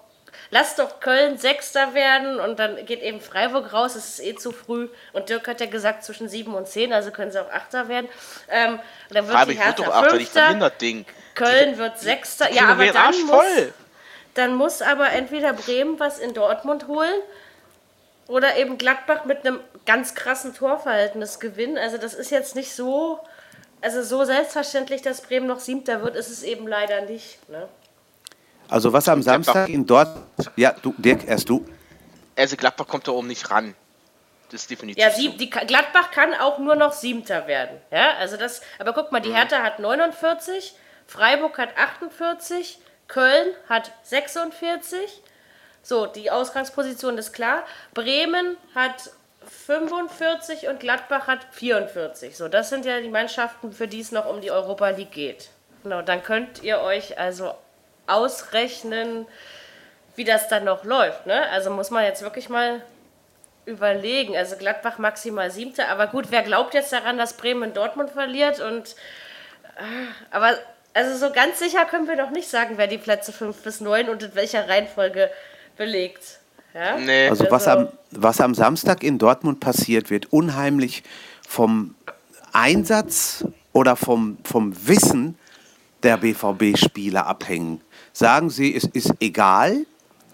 Lass 0.51 0.77
doch 0.77 1.01
Köln 1.01 1.37
Sechster 1.37 1.93
werden 1.93 2.41
und 2.41 2.59
dann 2.59 2.87
geht 2.87 3.03
eben 3.03 3.21
Freiburg 3.21 3.73
raus. 3.73 3.97
Es 3.97 4.19
ist 4.19 4.25
eh 4.25 4.35
zu 4.35 4.51
früh. 4.51 4.89
Und 5.13 5.29
Dirk 5.29 5.47
hat 5.47 5.61
ja 5.61 5.67
gesagt 5.67 6.05
zwischen 6.05 6.29
sieben 6.29 6.55
und 6.55 6.67
zehn, 6.67 6.93
also 6.93 7.11
können 7.11 7.31
sie 7.31 7.43
auch 7.43 7.51
Achter 7.51 7.89
werden. 7.89 8.09
Ähm, 8.49 8.75
und 9.09 9.15
dann 9.15 9.27
wird 9.27 9.37
Freiburg 9.37 9.57
die 9.57 9.67
wird 9.67 9.79
doch 9.79 9.95
Achter, 9.95 10.17
nicht 10.17 10.33
verhindert 10.33 10.81
Ding. 10.81 11.05
Köln 11.35 11.77
wird 11.77 11.99
Sechster. 11.99 12.51
Ja, 12.51 12.69
aber 12.69 12.87
dann 12.87 13.21
muss, 13.27 13.31
voll. 13.31 13.75
dann 14.35 14.55
muss 14.55 14.83
aber 14.83 15.11
entweder 15.11 15.53
Bremen 15.53 16.01
was 16.01 16.19
in 16.19 16.33
Dortmund 16.33 16.87
holen 16.87 17.21
oder 18.27 18.57
eben 18.57 18.79
Gladbach 18.79 19.27
mit 19.27 19.47
einem 19.47 19.61
ganz 19.85 20.15
krassen 20.15 20.55
Torverhältnis 20.55 21.41
gewinnen. 21.41 21.77
Also 21.77 21.99
das 21.99 22.15
ist 22.15 22.31
jetzt 22.31 22.57
nicht 22.57 22.75
so, 22.75 23.21
also 23.83 24.03
so 24.03 24.25
selbstverständlich, 24.25 25.03
dass 25.03 25.21
Bremen 25.21 25.47
noch 25.47 25.61
Siebter 25.61 26.03
wird, 26.03 26.17
ist 26.17 26.31
es 26.31 26.43
eben 26.43 26.67
leider 26.67 27.03
nicht. 27.03 27.49
Ne? 27.51 27.69
Also 28.69 28.93
was 28.93 29.09
am 29.09 29.23
Samstag 29.23 29.69
in 29.69 29.87
Dortmund... 29.87 30.27
Ja, 30.57 30.75
du, 30.83 30.95
Dirk, 30.99 31.27
erst 31.27 31.49
du. 31.49 31.65
Also 32.37 32.57
Gladbach 32.57 32.87
kommt 32.87 33.09
da 33.09 33.13
oben 33.13 33.27
nicht 33.27 33.51
ran. 33.51 33.75
Das 34.51 34.63
ist 34.63 34.71
definitiv 34.71 35.03
Ja, 35.03 35.11
so. 35.11 35.21
sieb, 35.21 35.39
die, 35.39 35.51
Gladbach 35.51 36.11
kann 36.11 36.35
auch 36.35 36.59
nur 36.59 36.75
noch 36.77 36.93
Siebter 36.93 37.47
werden. 37.47 37.79
Ja, 37.91 38.15
also 38.19 38.37
das, 38.37 38.61
aber 38.79 38.93
guck 38.93 39.13
mal, 39.13 39.21
die 39.21 39.33
Hertha 39.33 39.63
hat 39.63 39.79
49, 39.79 40.75
Freiburg 41.07 41.59
hat 41.59 41.77
48, 41.77 42.79
Köln 43.09 43.49
hat 43.69 43.91
46. 44.05 45.23
So, 45.83 46.07
die 46.07 46.31
Ausgangsposition 46.31 47.17
ist 47.19 47.33
klar. 47.33 47.65
Bremen 47.95 48.57
hat 48.75 49.11
45 49.67 50.69
und 50.69 50.81
Gladbach 50.81 51.27
hat 51.27 51.47
44. 51.53 52.37
So, 52.37 52.49
das 52.49 52.69
sind 52.69 52.85
ja 52.85 53.01
die 53.01 53.09
Mannschaften, 53.09 53.73
für 53.73 53.89
die 53.89 54.01
es 54.01 54.13
noch 54.13 54.27
um 54.27 54.41
die 54.41 54.51
Europa 54.51 54.91
League 54.91 55.13
geht. 55.13 55.51
Genau, 55.83 56.03
dann 56.03 56.23
könnt 56.23 56.63
ihr 56.63 56.81
euch 56.81 57.19
also 57.19 57.55
ausrechnen, 58.09 59.27
wie 60.17 60.25
das 60.25 60.49
dann 60.49 60.65
noch 60.65 60.85
läuft. 60.85 61.27
Ne? 61.27 61.49
Also 61.51 61.71
muss 61.71 61.91
man 61.91 62.05
jetzt 62.05 62.23
wirklich 62.23 62.49
mal 62.49 62.83
überlegen. 63.67 64.37
Also 64.37 64.57
Gladbach 64.57 64.99
maximal 64.99 65.51
siebter, 65.51 65.89
aber 65.89 66.07
gut, 66.07 66.27
wer 66.31 66.43
glaubt 66.43 66.75
jetzt 66.75 66.93
daran, 66.93 67.19
dass 67.19 67.35
Bremen 67.35 67.65
in 67.65 67.75
Dortmund 67.75 68.11
verliert? 68.11 68.61
Und 68.61 68.97
ah, 69.77 69.83
aber 70.31 70.55
also 70.95 71.17
so 71.29 71.33
ganz 71.33 71.59
sicher 71.59 71.85
können 71.85 72.09
wir 72.09 72.17
doch 72.17 72.31
nicht 72.31 72.49
sagen, 72.49 72.75
wer 72.77 72.87
die 72.87 72.99
Plätze 72.99 73.33
5 73.33 73.63
bis 73.63 73.81
9 73.81 74.09
und 74.09 74.23
in 74.23 74.35
welcher 74.35 74.69
Reihenfolge 74.69 75.31
belegt. 75.77 76.41
Ja? 76.75 76.97
Nee. 76.97 77.29
Also 77.29 77.45
was 77.51 77.69
Also- 77.69 77.87
am, 77.87 77.93
was 78.11 78.41
am 78.41 78.55
Samstag 78.55 79.03
in 79.05 79.19
Dortmund 79.19 79.61
passiert, 79.61 80.11
wird 80.11 80.33
unheimlich 80.33 81.03
vom 81.47 81.95
Einsatz 82.53 83.45
oder 83.73 83.95
vom, 83.97 84.39
vom 84.45 84.75
Wissen 84.89 85.39
der 86.03 86.17
BVB-Spieler 86.17 87.27
abhängen. 87.27 87.81
Sagen 88.19 88.51
sie, 88.51 88.75
es 88.75 88.83
ist 88.83 89.15
egal, 89.21 89.87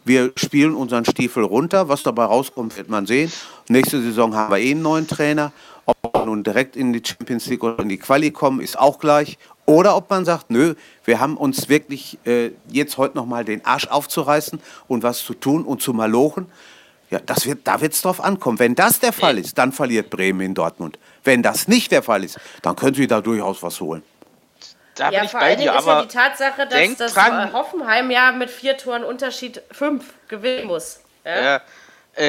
wir 0.06 0.32
spielen 0.36 0.74
unseren 0.74 1.04
Stiefel 1.04 1.44
runter, 1.44 1.86
was 1.86 2.02
dabei 2.02 2.24
rauskommt, 2.24 2.78
wird 2.78 2.88
man 2.88 3.04
sehen. 3.04 3.30
Nächste 3.68 4.00
Saison 4.00 4.34
haben 4.34 4.50
wir 4.50 4.58
eh 4.58 4.70
einen 4.70 4.80
neuen 4.80 5.06
Trainer. 5.06 5.52
Ob 5.84 5.98
wir 6.14 6.24
nun 6.24 6.42
direkt 6.42 6.76
in 6.76 6.94
die 6.94 7.02
Champions 7.04 7.44
League 7.44 7.62
oder 7.62 7.80
in 7.80 7.90
die 7.90 7.98
Quali 7.98 8.30
kommen, 8.30 8.60
ist 8.60 8.78
auch 8.78 8.98
gleich. 8.98 9.36
Oder 9.66 9.96
ob 9.96 10.08
man 10.08 10.24
sagt, 10.24 10.48
nö, 10.48 10.76
wir 11.04 11.20
haben 11.20 11.36
uns 11.36 11.68
wirklich 11.68 12.18
äh, 12.24 12.52
jetzt 12.70 12.96
heute 12.96 13.18
nochmal 13.18 13.44
den 13.44 13.62
Arsch 13.66 13.86
aufzureißen 13.86 14.60
und 14.88 15.02
was 15.02 15.18
zu 15.18 15.34
tun 15.34 15.62
und 15.62 15.82
zu 15.82 15.92
malochen. 15.92 16.46
Ja, 17.10 17.18
das 17.18 17.44
wird, 17.44 17.60
da 17.64 17.82
wird 17.82 17.92
es 17.92 18.00
drauf 18.00 18.24
ankommen. 18.24 18.58
Wenn 18.58 18.74
das 18.74 18.98
der 18.98 19.12
Fall 19.12 19.36
ist, 19.36 19.58
dann 19.58 19.72
verliert 19.72 20.08
Bremen 20.08 20.40
in 20.40 20.54
Dortmund. 20.54 20.98
Wenn 21.22 21.42
das 21.42 21.68
nicht 21.68 21.92
der 21.92 22.02
Fall 22.02 22.24
ist, 22.24 22.40
dann 22.62 22.76
können 22.76 22.94
sie 22.94 23.06
da 23.06 23.20
durchaus 23.20 23.62
was 23.62 23.78
holen. 23.82 24.02
Da 24.94 25.06
bin 25.10 25.14
Ja, 25.18 25.24
ich 25.24 25.30
vor 25.30 25.40
bei 25.40 25.46
allen 25.46 25.58
Dingen 25.58 25.72
dir, 25.72 25.78
ist 25.78 25.86
ja 25.86 26.02
die 26.02 26.08
Tatsache, 26.08 26.66
dass 26.68 26.96
das 26.96 27.14
dran- 27.14 27.52
Hoffenheim 27.52 28.10
ja 28.10 28.32
mit 28.32 28.50
vier 28.50 28.76
Toren 28.76 29.02
Unterschied 29.04 29.60
fünf 29.72 30.14
gewinnen 30.28 30.66
muss. 30.66 31.00
Ja? 31.24 31.56
äh, 31.56 31.60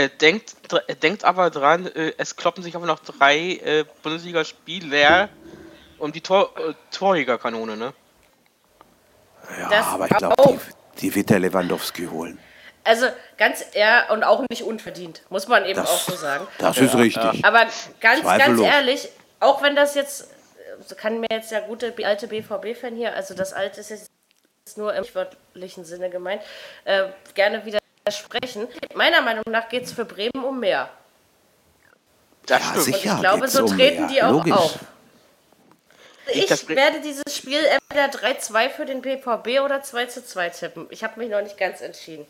äh, 0.06 0.10
denkt, 0.10 0.56
denkt 1.04 1.24
aber 1.24 1.52
dran, 1.52 1.86
äh, 1.88 2.14
es 2.18 2.36
kloppen 2.36 2.64
sich 2.64 2.76
aber 2.76 2.88
noch 2.88 3.00
drei 3.00 3.38
äh, 3.64 3.86
Bundesligaspieler 4.02 5.30
um 6.00 6.12
die 6.12 6.22
Tor, 6.22 6.52
äh, 6.58 6.74
Torjägerkanone, 6.92 7.78
ne? 7.78 7.94
Ja, 9.60 9.70
Das 9.70 9.86
aber 9.88 10.06
ich 10.10 10.18
glaube, 10.18 10.60
die, 10.96 11.02
die 11.02 11.16
wird 11.16 11.30
der 11.30 11.40
Lewandowski 11.40 12.08
holen. 12.08 12.40
Also 12.84 13.08
ganz 13.38 13.64
eher 13.74 14.06
und 14.12 14.24
auch 14.24 14.44
nicht 14.50 14.64
unverdient, 14.64 15.22
muss 15.30 15.48
man 15.48 15.66
eben 15.66 15.76
Das, 15.80 15.90
auch 15.90 16.00
so 16.02 16.16
sagen. 16.16 16.48
das 16.58 16.78
ist 16.78 16.96
richtig. 16.96 17.44
Aber 17.46 17.60
ganz, 17.60 17.84
ganz 18.00 18.22
Zweifellos. 18.22 18.66
ehrlich, 18.66 19.10
auch 19.40 19.62
wenn 19.62 19.76
das 19.76 19.96
jetzt, 19.96 20.30
äh, 20.90 20.96
kann 20.96 21.20
mir 21.20 21.28
jetzt 21.32 21.52
der 21.52 21.62
gute 21.62 21.94
alte 22.04 22.28
BVB-Fan 22.28 22.96
hier, 22.96 23.14
also 23.16 23.34
das 23.34 23.54
alte 23.54 23.82
ist 23.82 23.90
jetzt 23.90 24.10
nur 24.78 24.94
im 24.94 25.06
wörtlichen 25.14 25.86
Sinne 25.86 26.10
gemeint, 26.10 26.42
äh, 26.86 27.06
gerne 27.34 27.64
widersprechen. 27.66 28.68
Meiner 28.96 29.22
Meinung 29.22 29.44
nach 29.50 29.70
geht 29.70 29.84
es 29.86 29.92
für 29.94 30.06
Bremen 30.06 30.44
um 30.44 30.60
mehr. 30.60 30.90
Das 32.46 32.62
Ja, 32.62 32.70
stimmt. 32.70 32.84
sicher. 32.84 33.10
Und 33.12 33.16
ich 33.16 33.22
glaube, 33.22 33.48
so 33.48 33.64
um 33.66 33.68
treten 33.78 34.02
mehr. 34.06 34.10
die 34.12 34.22
auch 34.24 34.32
Logisch. 34.32 34.54
auf. 34.54 34.80
Ich 36.34 36.52
Bre- 36.52 36.76
werde 36.76 37.02
dieses 37.02 37.24
Spiel 37.36 37.60
entweder 37.64 38.08
3-2 38.10 38.70
für 38.70 38.86
den 38.86 39.02
BVB 39.02 39.60
oder 39.64 39.84
2-2 39.84 40.50
tippen. 40.50 40.88
Ich 40.90 41.04
habe 41.04 41.20
mich 41.20 41.30
noch 41.30 41.42
nicht 41.42 41.58
ganz 41.58 41.82
entschieden. 41.82 42.26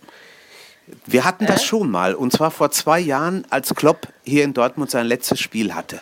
Wir 1.05 1.23
hatten 1.23 1.45
das 1.47 1.63
schon 1.63 1.89
mal, 1.89 2.13
und 2.13 2.31
zwar 2.31 2.51
vor 2.51 2.69
zwei 2.71 2.99
Jahren, 2.99 3.45
als 3.49 3.73
Klopp 3.73 4.08
hier 4.23 4.43
in 4.43 4.53
Dortmund 4.53 4.91
sein 4.91 5.05
letztes 5.08 5.39
Spiel 5.39 5.73
hatte. 5.73 5.99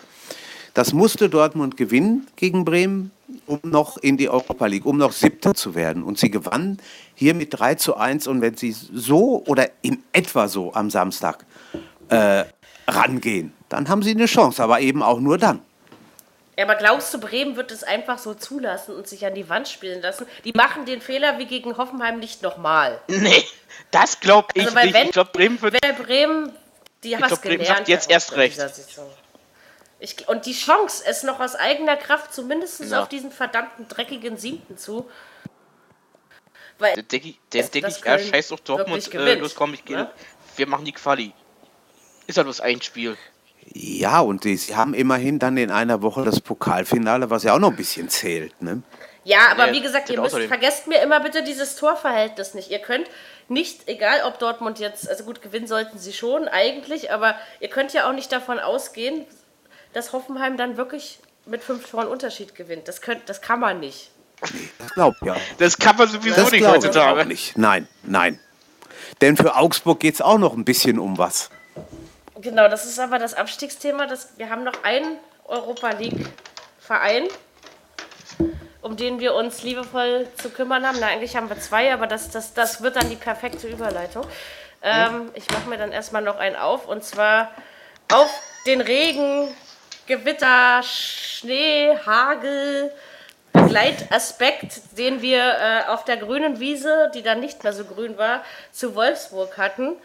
Das 0.74 0.92
musste 0.94 1.30
Dortmund 1.30 1.78
gewinnen 1.78 2.28
gegen 2.36 2.66
Bremen, 2.66 3.12
um 3.46 3.60
noch 3.64 3.98
in 3.98 4.18
die 4.18 4.28
Europa 4.30 4.66
League, 4.66 4.86
um 4.86 4.98
noch 4.98 5.12
Siebter 5.12 5.54
zu 5.54 5.76
werden. 5.76 6.02
Und 6.04 6.18
sie 6.18 6.32
gewannen 6.32 6.82
hier 7.14 7.34
mit 7.36 7.58
3 7.60 7.76
zu 7.76 7.96
1. 7.96 8.26
Und 8.28 8.42
wenn 8.42 8.58
sie 8.58 8.72
so 8.72 9.44
oder 9.46 9.70
in 9.84 10.04
etwa 10.14 10.48
so 10.48 10.74
am 10.74 10.90
Samstag 10.90 11.46
äh, 12.10 12.46
rangehen, 12.88 13.54
dann 13.70 13.88
haben 13.88 14.02
sie 14.02 14.12
eine 14.12 14.26
Chance, 14.26 14.64
aber 14.64 14.80
eben 14.80 15.04
auch 15.04 15.20
nur 15.20 15.38
dann. 15.38 15.62
Ja, 16.58 16.66
aber 16.66 16.76
glaubst 16.76 17.12
du, 17.14 17.20
Bremen 17.20 17.56
wird 17.56 17.72
es 17.72 17.84
einfach 17.84 18.20
so 18.20 18.34
zulassen 18.36 18.96
und 18.96 19.08
sich 19.08 19.26
an 19.26 19.34
die 19.34 19.50
Wand 19.50 19.68
spielen 19.68 20.02
lassen? 20.04 20.26
Die 20.44 20.52
machen 20.54 20.86
den 20.86 21.02
Fehler 21.02 21.40
wie 21.40 21.46
gegen 21.46 21.78
Hoffenheim 21.78 22.20
nicht 22.20 22.44
nochmal. 22.44 23.00
Nee, 23.08 23.44
das 23.90 24.20
glaube 24.20 24.48
ich 24.54 24.64
Also, 24.64 24.76
weil 24.76 24.86
nicht. 24.86 24.94
wenn- 24.96 25.06
ich 25.08 25.12
glaube, 25.14 25.32
Bremen 25.34 25.60
wird. 25.62 25.80
Bremen, 26.06 26.52
die 27.04 27.16
haben 27.16 27.22
was 27.24 27.30
glaub, 27.30 27.42
Bremen 27.42 27.58
gelernt. 27.60 27.78
sagt 27.78 27.88
jetzt 27.90 28.10
erst 28.10 28.36
recht. 28.36 28.60
Ich, 30.04 30.28
und 30.28 30.46
die 30.46 30.54
Chance, 30.54 31.02
es 31.08 31.24
noch 31.24 31.39
aus 31.39 31.56
eigener 31.56 31.96
Kraft 31.96 32.34
zumindest 32.34 32.82
Ja. 32.84 33.04
auf 33.04 33.08
diesen 33.08 33.32
verdammten 33.32 33.88
dreckigen 33.88 34.36
Siebten 34.36 34.78
zu. 34.78 35.10
Weil, 36.78 36.96
Der 36.96 37.04
denke 37.04 37.30
ich, 37.30 37.39
der 37.54 37.62
dass- 37.62 37.72
denk 37.72 37.86
dass 37.86 37.98
ich 38.00 38.04
ja, 38.04 38.20
scheiß 38.20 38.52
auf 38.52 38.60
Dortmund. 38.62 39.13
Äh, 39.13 39.36
los, 39.36 39.56
komm, 39.56 39.74
ich 39.74 39.86
gehe. 39.86 39.96
ne? 39.96 40.12
Wir 40.58 40.68
machen 40.68 40.84
die 40.84 40.92
Quali. 40.92 41.32
Ist 42.28 42.36
ja 42.36 42.44
bloß 42.44 42.60
ein 42.60 42.82
Spiel. 42.82 43.16
Ja, 43.74 44.20
und 44.20 44.44
die, 44.44 44.58
sie 44.58 44.76
haben 44.76 44.94
immerhin 44.94 45.39
dann 45.39 45.56
in 45.56 45.72
einer 45.72 46.02
Woche 46.02 46.26
das 46.26 46.42
Pokalfinale, 46.42 47.30
was 47.30 47.44
ja 47.44 47.56
auch 47.56 47.60
noch 47.60 47.70
ein 47.70 47.78
bisschen 47.78 48.10
zählt. 48.10 48.62
Ne? 48.62 48.82
Ja, 49.24 49.48
aber 49.52 49.68
Nee, 49.68 49.74
wie 49.78 49.82
gesagt, 49.82 50.10
ihr 50.10 50.20
müsst, 50.20 50.36
vergesst 50.38 50.88
mir 50.88 51.02
immer 51.02 51.22
bitte 51.22 51.44
dieses 51.44 51.78
Torverhältnis 51.78 52.56
nicht. 52.56 52.72
Ihr 52.72 52.80
könnt 52.80 53.08
nicht, 53.48 53.88
egal 53.88 54.24
ob 54.26 54.38
Dortmund 54.39 54.80
jetzt, 54.80 55.08
also 55.08 55.24
gut, 55.24 55.42
gewinnen 55.42 55.68
sollten 55.68 55.98
sie 55.98 56.12
schon 56.12 56.50
eigentlich, 56.50 57.10
aber 57.12 57.36
ihr 57.62 57.70
könnt 57.70 57.94
ja 57.94 58.10
auch 58.10 58.13
nicht 58.13 58.34
davon 58.34 58.60
ausgehen, 58.60 59.26
dass 59.93 60.13
Hoffenheim 60.13 60.58
dann 60.58 60.77
wirklich 60.77 61.19
mit 61.45 61.63
fünf 61.63 61.89
Toren 61.89 62.08
Unterschied 62.08 62.56
gewinnt. 62.56 62.88
Das, 62.88 63.01
könnt, 63.01 63.27
das 63.29 63.41
kann 63.41 63.60
man 63.60 63.79
nicht. 63.79 64.12
Das 64.77 64.93
glaubt 64.93 65.21
ja. 65.23 65.36
Das 65.58 65.77
kann 65.77 65.95
man 65.95 66.08
sowieso 66.08 66.36
Das 66.36 66.51
nicht 66.51 66.65
heutzutage. 66.65 67.25
nicht. 67.25 67.58
Nein, 67.58 67.88
nein. 68.03 68.39
Denn 69.21 69.38
für 69.38 69.56
Augsburg 69.56 69.99
geht 69.99 70.15
es 70.15 70.21
auch 70.21 70.38
noch 70.38 70.53
ein 70.53 70.65
bisschen 70.65 70.99
um 70.99 71.17
was. 71.17 71.49
Genau, 72.41 72.67
das 72.67 72.86
ist 72.86 72.99
aber 72.99 73.19
das 73.19 73.34
Abstiegsthema. 73.34 74.06
Das, 74.06 74.29
wir 74.38 74.49
haben 74.49 74.63
noch 74.63 74.84
einen 74.84 75.17
Europa 75.45 75.91
League-Verein, 75.91 77.27
um 78.82 78.97
den 78.97 79.19
wir 79.19 79.34
uns 79.34 79.63
liebevoll 79.63 80.27
zu 80.41 80.49
kümmern 80.49 80.86
haben. 80.86 80.97
Na, 80.99 81.08
eigentlich 81.08 81.38
haben 81.38 81.49
wir 81.49 81.60
zwei, 81.60 81.93
aber 81.93 82.08
das, 82.08 82.29
das, 82.32 82.53
das 82.53 82.82
wird 82.82 82.95
dann 82.95 83.10
die 83.10 83.15
perfekte 83.15 83.67
Überleitung. 83.67 84.25
Ähm, 84.82 85.29
ich 85.36 85.49
mache 85.51 85.69
mir 85.69 85.77
dann 85.77 85.93
erstmal 85.93 86.21
noch 86.21 86.38
einen 86.38 86.58
auf 86.58 86.88
und 86.88 87.03
zwar 87.03 87.51
auf 88.12 88.29
den 88.65 88.82
Regen, 88.82 89.47
Gewitter, 90.08 90.82
Schnee, 90.84 91.98
Hagel, 92.06 92.92
Begleitaspekt, 93.54 94.98
den 94.98 95.22
wir 95.22 95.39
äh, 95.42 95.89
auf 95.89 96.06
der 96.06 96.18
grünen 96.18 96.60
Wiese, 96.60 97.12
die 97.13 97.22
dann 97.22 97.39
nicht 97.39 97.63
mehr 97.63 97.74
so 97.74 97.86
grün 97.86 98.18
war, 98.18 98.44
zu 98.72 98.96
Wolfsburg 98.96 99.58
hatten. 99.58 99.96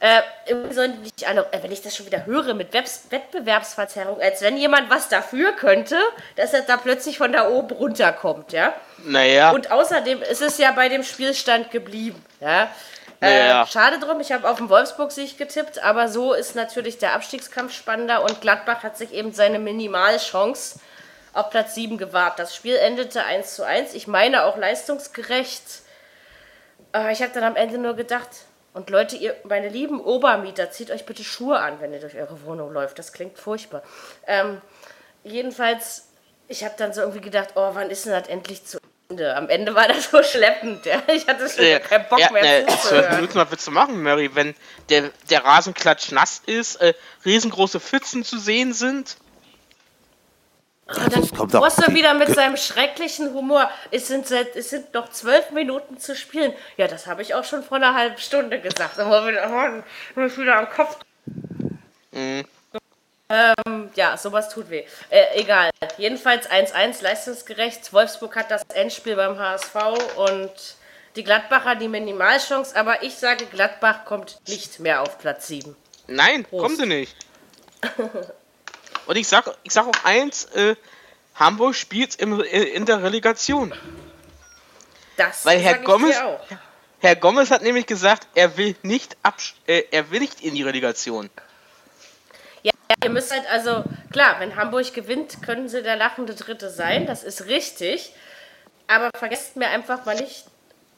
Äh, 0.00 0.20
irgendwie 0.46 0.74
sollen 0.74 0.92
die 0.92 1.00
nicht 1.00 1.26
alle, 1.26 1.46
äh, 1.50 1.60
wenn 1.60 1.72
ich 1.72 1.82
das 1.82 1.96
schon 1.96 2.06
wieder 2.06 2.24
höre 2.24 2.54
mit 2.54 2.72
Wettbewerbsverzerrung, 2.72 4.20
als 4.20 4.42
wenn 4.42 4.56
jemand 4.56 4.90
was 4.90 5.08
dafür 5.08 5.52
könnte, 5.52 5.96
dass 6.36 6.54
er 6.54 6.62
da 6.62 6.76
plötzlich 6.76 7.18
von 7.18 7.32
da 7.32 7.48
oben 7.48 7.74
runterkommt, 7.74 8.52
ja. 8.52 8.74
Naja, 9.04 9.50
Und 9.50 9.72
außerdem 9.72 10.22
ist 10.22 10.42
es 10.42 10.58
ja 10.58 10.70
bei 10.70 10.88
dem 10.88 11.02
Spielstand 11.02 11.72
geblieben, 11.72 12.24
ja. 12.40 12.70
Naja. 13.20 13.62
Äh, 13.62 13.66
schade 13.66 13.98
drum, 13.98 14.20
ich 14.20 14.32
habe 14.32 14.48
auf 14.48 14.58
den 14.58 14.68
Wolfsburg-Sieg 14.68 15.38
getippt, 15.38 15.82
aber 15.82 16.08
so 16.08 16.34
ist 16.34 16.54
natürlich 16.54 16.98
der 16.98 17.14
Abstiegskampf 17.14 17.72
spannender 17.72 18.22
und 18.22 18.40
Gladbach 18.40 18.82
hat 18.82 18.96
sich 18.96 19.12
eben 19.12 19.32
seine 19.32 19.58
Minimalchance 19.58 20.78
auf 21.32 21.50
Platz 21.50 21.74
7 21.74 21.98
gewahrt. 21.98 22.38
Das 22.38 22.54
Spiel 22.54 22.76
endete 22.76 23.24
1 23.24 23.54
zu 23.54 23.64
1, 23.64 23.94
ich 23.94 24.06
meine 24.06 24.44
auch 24.44 24.56
leistungsgerecht. 24.56 25.82
Aber 26.92 27.10
ich 27.10 27.20
habe 27.20 27.32
dann 27.32 27.44
am 27.44 27.56
Ende 27.56 27.78
nur 27.78 27.94
gedacht, 27.94 28.28
und 28.74 28.90
Leute, 28.90 29.16
ihr, 29.16 29.34
meine 29.44 29.68
lieben 29.68 30.00
Obermieter, 30.00 30.70
zieht 30.70 30.90
euch 30.90 31.04
bitte 31.04 31.24
Schuhe 31.24 31.58
an, 31.58 31.80
wenn 31.80 31.92
ihr 31.92 32.00
durch 32.00 32.16
eure 32.16 32.44
Wohnung 32.44 32.72
läuft. 32.72 32.98
Das 32.98 33.12
klingt 33.12 33.36
furchtbar. 33.38 33.82
Ähm, 34.26 34.60
jedenfalls, 35.24 36.08
ich 36.46 36.64
habe 36.64 36.74
dann 36.78 36.92
so 36.92 37.00
irgendwie 37.00 37.20
gedacht, 37.20 37.50
oh, 37.56 37.70
wann 37.72 37.90
ist 37.90 38.06
denn 38.06 38.12
das 38.12 38.28
endlich 38.28 38.64
zu? 38.64 38.77
Am 39.10 39.48
Ende 39.48 39.74
war 39.74 39.88
das 39.88 40.10
so 40.10 40.22
schleppend. 40.22 40.84
Ja? 40.84 41.02
Ich 41.08 41.26
hatte 41.26 41.48
schon 41.48 41.64
äh, 41.64 41.80
keinen 41.80 42.06
Bock 42.10 42.18
ja, 42.18 42.30
mehr 42.30 42.42
äh, 42.42 42.66
zwölf 42.66 42.80
zuzuhören. 42.82 43.16
Minuten 43.16 43.38
mal 43.38 43.50
willst 43.50 43.66
du 43.66 43.70
machen, 43.70 44.02
Mary, 44.02 44.34
wenn 44.34 44.54
der, 44.90 45.10
der 45.30 45.44
Rasenklatsch 45.44 46.12
nass 46.12 46.42
ist, 46.44 46.76
äh, 46.82 46.92
riesengroße 47.24 47.80
Pfützen 47.80 48.22
zu 48.22 48.38
sehen 48.38 48.74
sind. 48.74 49.16
Und 50.88 50.98
dann 50.98 51.22
Das 51.22 51.32
kommt 51.32 51.56
auch- 51.56 51.60
Bosse 51.60 51.94
wieder 51.94 52.12
mit 52.14 52.28
seinem 52.34 52.58
schrecklichen 52.58 53.32
Humor. 53.32 53.70
Es 53.90 54.08
sind, 54.08 54.26
seit, 54.26 54.54
es 54.56 54.68
sind 54.70 54.92
noch 54.92 55.08
zwölf 55.10 55.52
Minuten 55.52 55.98
zu 55.98 56.14
spielen. 56.14 56.52
Ja, 56.76 56.86
das 56.86 57.06
habe 57.06 57.22
ich 57.22 57.34
auch 57.34 57.44
schon 57.44 57.62
vor 57.62 57.78
einer 57.78 57.94
halben 57.94 58.18
Stunde 58.18 58.60
gesagt. 58.60 58.98
Aber 58.98 59.26
wieder, 59.26 59.82
oh, 60.16 60.20
wieder 60.20 60.56
am 60.56 60.68
Kopf. 60.68 60.98
Ähm, 63.30 63.90
ja, 63.94 64.16
sowas 64.16 64.48
tut 64.48 64.70
weh. 64.70 64.84
Äh, 65.10 65.40
egal. 65.40 65.70
Jedenfalls 65.98 66.48
1-1 66.48 67.02
leistungsgerecht. 67.02 67.92
Wolfsburg 67.92 68.36
hat 68.36 68.50
das 68.50 68.62
Endspiel 68.72 69.16
beim 69.16 69.38
HSV 69.38 69.74
und 70.16 70.50
die 71.16 71.24
Gladbacher 71.24 71.74
die 71.74 71.88
Minimalchance. 71.88 72.74
Aber 72.74 73.02
ich 73.02 73.14
sage, 73.16 73.44
Gladbach 73.46 74.06
kommt 74.06 74.38
nicht 74.46 74.80
mehr 74.80 75.02
auf 75.02 75.18
Platz 75.18 75.48
7. 75.48 75.76
Nein, 76.06 76.44
Prost. 76.44 76.62
kommen 76.62 76.76
sie 76.76 76.86
nicht. 76.86 77.14
Und 79.06 79.16
ich 79.16 79.28
sag, 79.28 79.50
ich 79.62 79.72
sag 79.72 79.86
auch 79.86 80.04
eins, 80.04 80.44
äh, 80.46 80.76
Hamburg 81.34 81.74
spielt 81.74 82.16
im, 82.16 82.40
äh, 82.40 82.44
in 82.44 82.86
der 82.86 83.02
Relegation. 83.02 83.74
Das 85.16 85.44
Weil 85.44 85.58
Herr 85.60 85.78
Gomez-. 85.78 86.20
Herr 87.00 87.16
Gomez 87.16 87.50
hat 87.50 87.62
nämlich 87.62 87.86
gesagt, 87.86 88.26
er 88.34 88.56
will 88.56 88.76
nicht 88.82 89.16
äh, 89.66 89.84
er 89.90 90.10
will 90.10 90.20
nicht 90.20 90.40
in 90.40 90.54
die 90.54 90.62
Relegation. 90.62 91.30
Ja, 92.90 92.96
ihr 93.04 93.10
müsst 93.10 93.30
halt 93.32 93.44
also, 93.50 93.84
klar, 94.12 94.36
wenn 94.38 94.56
Hamburg 94.56 94.94
gewinnt, 94.94 95.42
können 95.42 95.68
sie 95.68 95.82
der 95.82 95.96
lachende 95.96 96.34
Dritte 96.34 96.70
sein, 96.70 97.06
das 97.06 97.22
ist 97.22 97.46
richtig. 97.46 98.12
Aber 98.86 99.10
vergesst 99.16 99.56
mir 99.56 99.68
einfach 99.68 100.06
mal 100.06 100.16
nicht, 100.16 100.46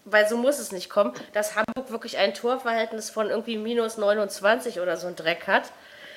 weil 0.04 0.28
so 0.28 0.36
muss 0.36 0.58
es 0.60 0.70
nicht 0.70 0.88
kommen, 0.88 1.12
dass 1.32 1.56
Hamburg 1.56 1.90
wirklich 1.90 2.16
ein 2.18 2.32
Torverhältnis 2.34 3.10
von 3.10 3.28
irgendwie 3.28 3.56
minus 3.58 3.96
29 3.96 4.78
oder 4.80 4.96
so 4.96 5.08
ein 5.08 5.16
Dreck 5.16 5.48
hat. 5.48 5.64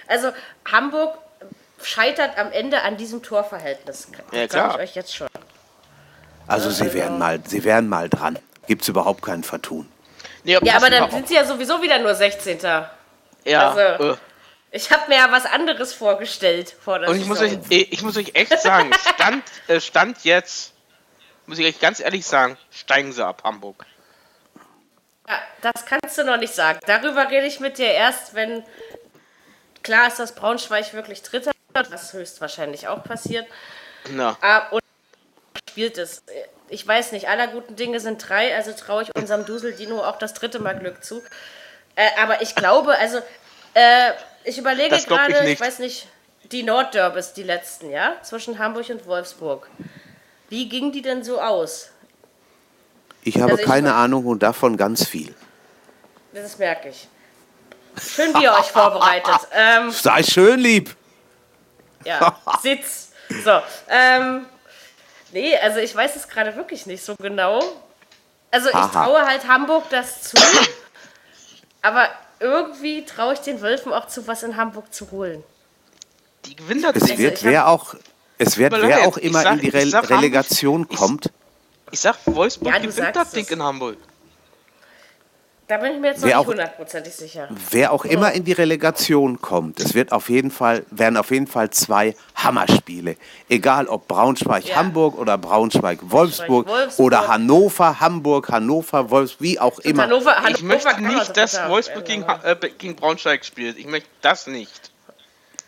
Also 0.08 0.30
Hamburg 0.72 1.18
scheitert 1.82 2.38
am 2.38 2.52
Ende 2.52 2.82
an 2.84 2.98
diesem 2.98 3.24
Torverhältnis. 3.24 4.08
Ja, 4.32 4.42
Das 4.44 4.50
klar. 4.52 4.72
sag 4.72 4.76
ich 4.84 4.90
euch 4.90 4.96
jetzt 4.96 5.16
schon. 5.16 5.28
Also 6.46 6.70
sie 6.70 6.94
wären 6.94 7.18
mal, 7.18 7.40
sie 7.48 7.64
wären 7.64 7.90
mal 7.90 8.10
dran. 8.10 8.38
Gibt 8.68 8.84
es 8.84 8.88
überhaupt 8.90 9.24
kein 9.24 9.44
Vertun. 9.44 9.90
Nee, 10.44 10.60
Ja, 10.62 10.76
aber 10.76 10.90
dann 10.90 11.10
sind 11.10 11.28
sie 11.28 11.36
ja 11.36 11.46
sowieso 11.46 11.82
wieder 11.82 11.98
nur 12.00 12.14
16. 12.14 12.60
ja, 13.46 13.70
also- 13.72 14.12
äh, 14.12 14.16
Ich 14.76 14.92
habe 14.92 15.08
mir 15.08 15.18
ja 15.18 15.32
was 15.32 15.46
anderes 15.46 15.94
vorgestellt 15.94 16.76
vor 16.84 16.98
der 16.98 17.10
und 17.10 17.16
ich 17.22 17.28
muss, 17.28 17.40
euch, 17.40 17.52
Saison. 17.52 17.72
äh, 17.72 17.88
ich 17.92 18.02
muss 18.02 18.18
euch 18.18 18.32
echt 18.34 18.60
sagen, 18.60 18.92
Stand, 19.14 19.44
äh, 19.68 19.80
Stand 19.80 20.24
jetzt, 20.24 20.74
muss 21.46 21.60
ich 21.60 21.66
euch 21.68 21.80
ganz 21.80 22.00
ehrlich 22.00 22.26
sagen, 22.26 22.58
steigen 22.72 23.14
sie 23.14 23.24
ab, 23.24 23.44
Hamburg. 23.44 23.86
Ja, 25.30 25.40
das 25.62 25.86
kannst 25.86 26.18
du 26.18 26.24
noch 26.24 26.38
nicht 26.38 26.56
sagen. 26.56 26.80
Darüber 26.88 27.30
rede 27.30 27.46
ich 27.46 27.60
mit 27.60 27.78
dir 27.78 27.92
erst, 27.92 28.34
wenn 28.34 28.64
klar 29.84 30.08
ist, 30.08 30.18
dass 30.18 30.34
Braunschweig 30.34 30.92
wirklich 30.96 31.22
Dritter 31.22 31.52
wird, 31.76 31.92
was 31.92 32.12
höchstwahrscheinlich 32.14 32.88
auch 32.88 33.04
passiert. 33.04 33.46
Na, 34.10 34.36
Ah, 34.42 34.70
und 34.72 34.82
spielt 35.70 36.00
es. 36.00 36.24
Ich 36.70 36.88
weiß 36.88 37.12
nicht, 37.12 37.30
aller 37.30 37.46
guten 37.46 37.76
Dinge 37.76 38.00
sind 38.00 38.28
drei, 38.28 38.56
also 38.56 38.74
traue 38.74 39.04
ich 39.04 39.16
unserem 39.16 39.46
Duseldino 39.46 40.04
auch 40.04 40.18
das 40.18 40.34
dritte 40.34 40.58
Mal 40.58 40.80
Glück 40.80 41.04
zu. 41.04 41.22
Äh, 41.96 42.10
aber 42.20 42.42
ich 42.42 42.56
glaube, 42.56 42.98
also 42.98 43.20
äh, 43.76 44.14
ich 44.44 44.58
überlege 44.58 44.96
ich 44.96 45.06
gerade, 45.08 45.34
ich, 45.34 45.42
nicht. 45.44 45.62
weiß 45.62 45.80
nicht, 45.80 46.08
die 46.52 46.64
Nordderbys, 46.64 47.34
die 47.34 47.44
letzten, 47.44 47.90
ja, 47.90 48.16
zwischen 48.22 48.60
Hamburg 48.60 48.90
und 48.90 49.06
Wolfsburg. 49.06 49.70
Wie 50.50 50.70
ging 50.70 50.92
die 50.92 51.02
denn 51.02 51.24
so 51.24 51.40
aus? 51.42 51.90
Ich 53.24 53.36
habe 53.40 53.52
Also 53.52 53.64
ich 53.64 53.68
keine 53.68 53.90
war- 53.90 53.96
Ahnung 53.98 54.26
und 54.26 54.44
davon 54.44 54.76
ganz 54.78 55.08
viel. 55.08 55.34
Das 56.34 56.58
merke 56.58 56.90
ich. 56.90 57.08
Schön, 58.02 58.34
wie 58.36 58.44
ihr 58.44 58.52
euch 58.54 58.72
vorbereitet. 58.72 59.34
Ähm, 59.54 59.92
Sei 59.92 60.24
schön 60.24 60.60
lieb. 60.60 60.96
Ja, 62.04 62.36
Sitz. 62.62 63.12
So, 63.44 63.62
ähm, 63.88 64.46
nee, 65.32 65.58
also 65.58 65.80
ich 65.80 65.96
weiß 65.96 66.16
es 66.16 66.28
gerade 66.28 66.56
wirklich 66.56 66.86
nicht 66.86 67.04
so 67.04 67.16
genau. 67.16 67.62
Also 68.52 68.70
ich 68.70 68.76
Aha. 68.76 68.88
traue 69.06 69.22
halt 69.26 69.48
Hamburg 69.48 69.86
das 69.90 70.24
zu, 70.24 70.38
aber 71.82 72.10
irgendwie 72.40 73.06
traue 73.06 73.34
ich 73.34 73.40
den 73.40 73.62
Wölfen 73.62 73.92
auch 73.94 74.08
zu, 74.08 74.28
was 74.28 74.44
in 74.44 74.56
Hamburg 74.58 74.94
zu 74.94 75.12
holen. 75.12 75.44
die 76.46 76.56
gewinnen 76.56 76.82
das 76.82 76.96
Es 77.10 77.18
wird, 77.18 77.38
ich 77.38 77.44
wer 77.46 77.68
auch, 77.70 77.96
es 78.38 78.58
wird, 78.58 78.74
wer 78.74 79.08
auch 79.08 79.18
ich 79.18 79.24
immer 79.26 79.42
sag- 79.42 79.54
in 79.54 79.60
die 79.62 79.68
ich 79.70 79.74
Re 79.74 79.88
sag, 79.90 80.10
Relegation 80.10 80.88
ich- 80.90 80.98
kommt. 80.98 81.32
Ich 81.92 82.00
sag, 82.02 82.18
Wolfsburg 82.26 82.74
Ja, 82.74 82.80
du 82.80 82.88
gewinnt 82.88 83.16
das 83.16 83.32
Ding 83.32 83.48
in 83.48 83.62
Hamburg. 83.64 83.98
Da 85.74 85.80
bin 85.80 85.96
ich 85.96 86.00
mir 86.02 86.10
jetzt 86.10 86.18
noch 86.22 86.28
Wer 86.28 86.38
nicht 86.38 86.46
auch- 86.46 86.52
hundertprozentig 86.52 87.16
sicher. 87.16 87.48
Wer 87.72 87.92
auch 87.94 88.06
immer 88.06 88.32
in 88.32 88.44
die 88.44 88.52
Relegation 88.52 89.42
kommt, 89.42 89.80
es 89.80 89.96
wird 89.96 90.12
auf 90.12 90.30
jeden 90.30 90.52
Fall, 90.52 90.86
werden 90.92 91.18
auf 91.18 91.32
jeden 91.32 91.48
Fall 91.48 91.72
zwei 91.72 92.16
Hammerspiele. 92.36 93.18
Egal 93.50 93.88
ob 93.88 94.08
Braunschweig-Hamburg 94.08 95.18
oder 95.18 95.36
Braunschweig-Wolfsburg 95.40 96.68
Wolfsburg. 96.68 97.04
oder 97.04 97.28
Hannover-Hamburg, 97.28 98.50
Hannover-Wolfsburg, 98.50 99.42
wie 99.42 99.60
auch 99.60 99.80
immer. 99.80 100.04
Hannover, 100.04 100.36
Hannover 100.36 100.52
Ich 100.52 100.62
möchte 100.62 101.02
nicht, 101.02 101.36
dass 101.38 101.60
Wolfsburg 101.68 102.06
gegen, 102.06 102.22
äh, 102.22 102.56
gegen 102.78 102.96
Braunschweig 102.96 103.44
spielt. 103.44 103.80
Ich 103.80 103.88
möchte 103.88 104.10
das 104.22 104.46
nicht. 104.46 104.92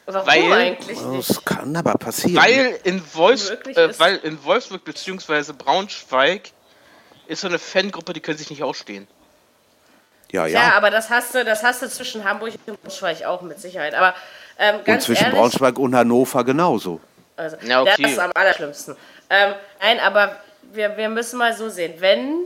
Warum 0.06 0.28
weil- 0.28 0.52
eigentlich 0.54 1.02
nicht? 1.02 1.30
Das 1.32 1.44
kann 1.46 1.76
aber 1.76 1.94
passieren. 1.96 2.44
Weil 2.44 2.78
in, 2.84 3.02
Wolfs 3.15 3.50
äh, 3.50 3.89
weil 3.98 4.18
in 4.18 4.44
Wolfsburg 4.44 4.84
bzw. 4.86 5.52
Braunschweig 5.58 6.52
ist 7.26 7.41
so 7.41 7.48
eine 7.48 7.58
Fangruppe, 7.58 8.13
die 8.13 8.20
können 8.20 8.38
sich 8.38 8.52
nicht 8.52 8.62
ausstehen. 8.62 9.08
Ja, 10.43 10.45
Ja, 10.48 10.67
ja. 10.69 10.74
aber 10.78 10.89
das 10.91 11.10
hast 11.10 11.34
du, 11.36 11.43
das 11.45 11.63
hast 11.63 11.82
du 11.82 11.89
zwischen 11.89 12.24
Hamburg 12.24 12.54
und 12.65 12.82
Braunschweig 12.82 13.24
auch 13.26 13.41
mit 13.41 13.60
Sicherheit. 13.60 13.93
Aber 13.95 14.13
ähm, 14.58 14.76
Und 14.78 14.86
ganz 14.86 15.06
zwischen 15.06 15.26
ehrlich, 15.26 15.39
Braunschweig 15.39 15.78
und 15.80 15.95
Hannover 15.95 16.43
genauso. 16.43 17.00
Also, 17.38 17.58
Ja, 17.62 17.82
okay. 17.82 17.95
Das 18.02 18.12
ist 18.12 18.19
am 18.19 18.32
allerschlimmsten. 18.34 18.95
Ähm, 19.30 19.54
nein, 19.82 20.00
aber 20.00 20.36
wir, 20.74 20.95
wir 20.98 21.10
müssen 21.10 21.38
mal 21.38 21.54
so 21.54 21.69
sehen. 21.69 21.95
Wenn 22.00 22.41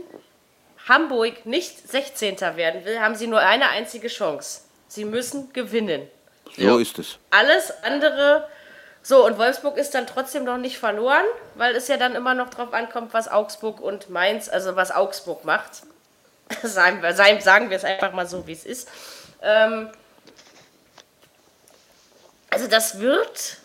Hamburg 0.88 1.46
nicht 1.46 1.88
16. 1.88 2.40
werden 2.56 2.84
will, 2.84 3.00
haben 3.00 3.14
sie 3.14 3.26
nur 3.26 3.40
eine 3.40 3.68
einzige 3.68 4.08
Chance. 4.08 4.62
Sie 4.88 5.04
müssen 5.04 5.52
gewinnen. 5.52 6.08
So 6.56 6.62
Ja. 6.62 6.78
ist 6.80 6.98
es. 6.98 7.18
Alles 7.30 7.72
andere. 7.84 8.48
So, 9.02 9.24
und 9.24 9.38
Wolfsburg 9.38 9.76
ist 9.78 9.94
dann 9.94 10.06
trotzdem 10.06 10.44
noch 10.44 10.58
nicht 10.58 10.78
verloren, 10.78 11.24
weil 11.54 11.74
es 11.76 11.88
ja 11.88 11.96
dann 11.96 12.14
immer 12.14 12.34
noch 12.34 12.50
drauf 12.50 12.72
ankommt, 12.74 13.14
was 13.14 13.28
Augsburg 13.28 13.80
und 13.80 14.10
Mainz, 14.10 14.48
also 14.48 14.76
was 14.76 14.90
Augsburg 14.90 15.44
macht. 15.44 15.82
sagen, 16.62 17.02
wir, 17.02 17.76
es 17.76 17.84
einfach 17.84 18.12
mal 18.12 18.26
so, 18.26 18.46
wie 18.46 18.52
es 18.52 18.64
ist. 18.64 18.88
Ähm, 19.42 19.90
also 22.50 22.66
das 22.66 22.98
wird, 22.98 23.58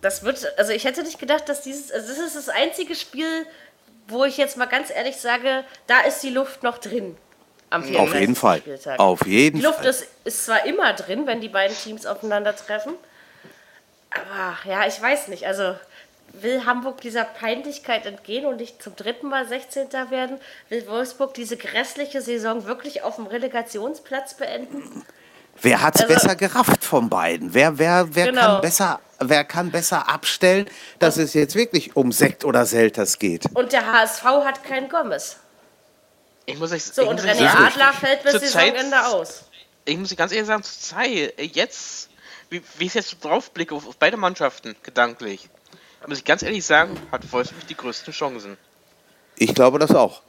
das 0.00 0.22
wird, 0.22 0.58
also 0.58 0.72
ich 0.72 0.84
hätte 0.84 1.02
nicht 1.02 1.18
gedacht, 1.18 1.48
dass 1.48 1.62
dieses, 1.62 1.92
also 1.92 2.08
das 2.08 2.18
ist 2.18 2.36
das 2.36 2.48
einzige 2.48 2.94
Spiel, 2.94 3.46
wo 4.08 4.24
ich 4.24 4.38
jetzt 4.38 4.56
mal 4.56 4.66
ganz 4.66 4.90
ehrlich 4.90 5.16
sage, 5.16 5.64
da 5.86 6.00
ist 6.00 6.22
die 6.22 6.30
Luft 6.30 6.62
noch 6.62 6.78
drin. 6.78 7.16
Am 7.70 7.82
Auf 7.82 7.88
34. 7.88 8.20
jeden 8.20 8.34
Fall. 8.34 8.58
Spieltag. 8.60 8.98
Auf 8.98 9.26
jeden 9.26 9.58
Die 9.58 9.62
Luft 9.64 9.80
Fall. 9.80 9.88
ist, 9.88 10.06
ist 10.24 10.46
zwar 10.46 10.64
immer 10.64 10.94
drin, 10.94 11.26
wenn 11.26 11.42
die 11.42 11.50
beiden 11.50 11.76
Teams 11.76 12.06
aufeinandertreffen, 12.06 12.94
aber 14.10 14.56
ja, 14.64 14.86
ich 14.86 15.00
weiß 15.00 15.28
nicht. 15.28 15.46
Also 15.46 15.76
will 16.42 16.64
Hamburg 16.66 17.00
dieser 17.00 17.24
Peinlichkeit 17.24 18.06
entgehen 18.06 18.46
und 18.46 18.56
nicht 18.56 18.82
zum 18.82 18.94
dritten 18.96 19.28
Mal 19.28 19.46
16. 19.48 19.88
werden? 20.10 20.38
Will 20.68 20.86
Wolfsburg 20.86 21.34
diese 21.34 21.56
grässliche 21.56 22.20
Saison 22.22 22.64
wirklich 22.66 23.02
auf 23.02 23.16
dem 23.16 23.26
Relegationsplatz 23.26 24.34
beenden? 24.34 25.04
Wer 25.60 25.82
hat 25.82 25.96
es 25.96 26.02
Also- 26.02 26.14
besser 26.14 26.36
gerafft 26.36 26.84
von 26.84 27.08
beiden? 27.08 27.52
Wer, 27.54 27.78
wer, 27.78 28.14
wer, 28.14 28.26
Genau. 28.26 28.40
kann 28.40 28.60
besser, 28.60 29.00
wer 29.18 29.44
kann 29.44 29.70
besser 29.72 30.08
abstellen, 30.08 30.68
dass 31.00 31.16
es 31.16 31.34
jetzt 31.34 31.54
wirklich 31.56 31.96
um 31.96 32.12
Sekt 32.12 32.44
oder 32.44 32.64
Selters 32.64 33.18
geht? 33.18 33.44
Und 33.54 33.72
der 33.72 33.90
HSV 33.92 34.22
hat 34.44 34.62
keinen 34.62 34.88
Gomez. 34.88 35.36
Ich 36.46 36.58
muss 36.58 36.72
euch, 36.72 36.84
So, 36.84 37.02
ich 37.02 37.08
und 37.08 37.20
René 37.20 37.34
sagen, 37.38 37.64
Adler 37.64 37.92
fällt 37.92 38.22
bis 38.22 38.32
Zeit- 38.34 38.74
Saisonende 38.76 39.06
aus. 39.06 39.44
ich 39.84 39.98
muss 39.98 40.14
ganz 40.16 40.32
ehrlich 40.32 40.46
sagen, 40.46 40.62
zur 40.62 40.80
Zeit, 40.80 41.34
jetzt, 41.38 42.08
wie, 42.50 42.62
wie 42.78 42.86
ich 42.86 42.94
jetzt 42.94 43.10
so 43.10 43.16
drauf 43.20 43.50
blicke, 43.50 43.74
auf, 43.74 43.86
auf 43.86 43.96
beide 43.96 44.16
Mannschaften, 44.16 44.74
gedanklich, 44.82 45.48
muss 46.06 46.18
ich 46.18 46.24
ganz 46.24 46.42
ehrlich 46.42 46.64
sagen, 46.64 46.98
hat 47.10 47.30
Wolfsburg 47.32 47.66
die 47.66 47.76
größten 47.76 48.12
Chancen. 48.12 48.56
Ich 49.36 49.54
glaube 49.54 49.78
das 49.78 49.94
auch. 49.94 50.22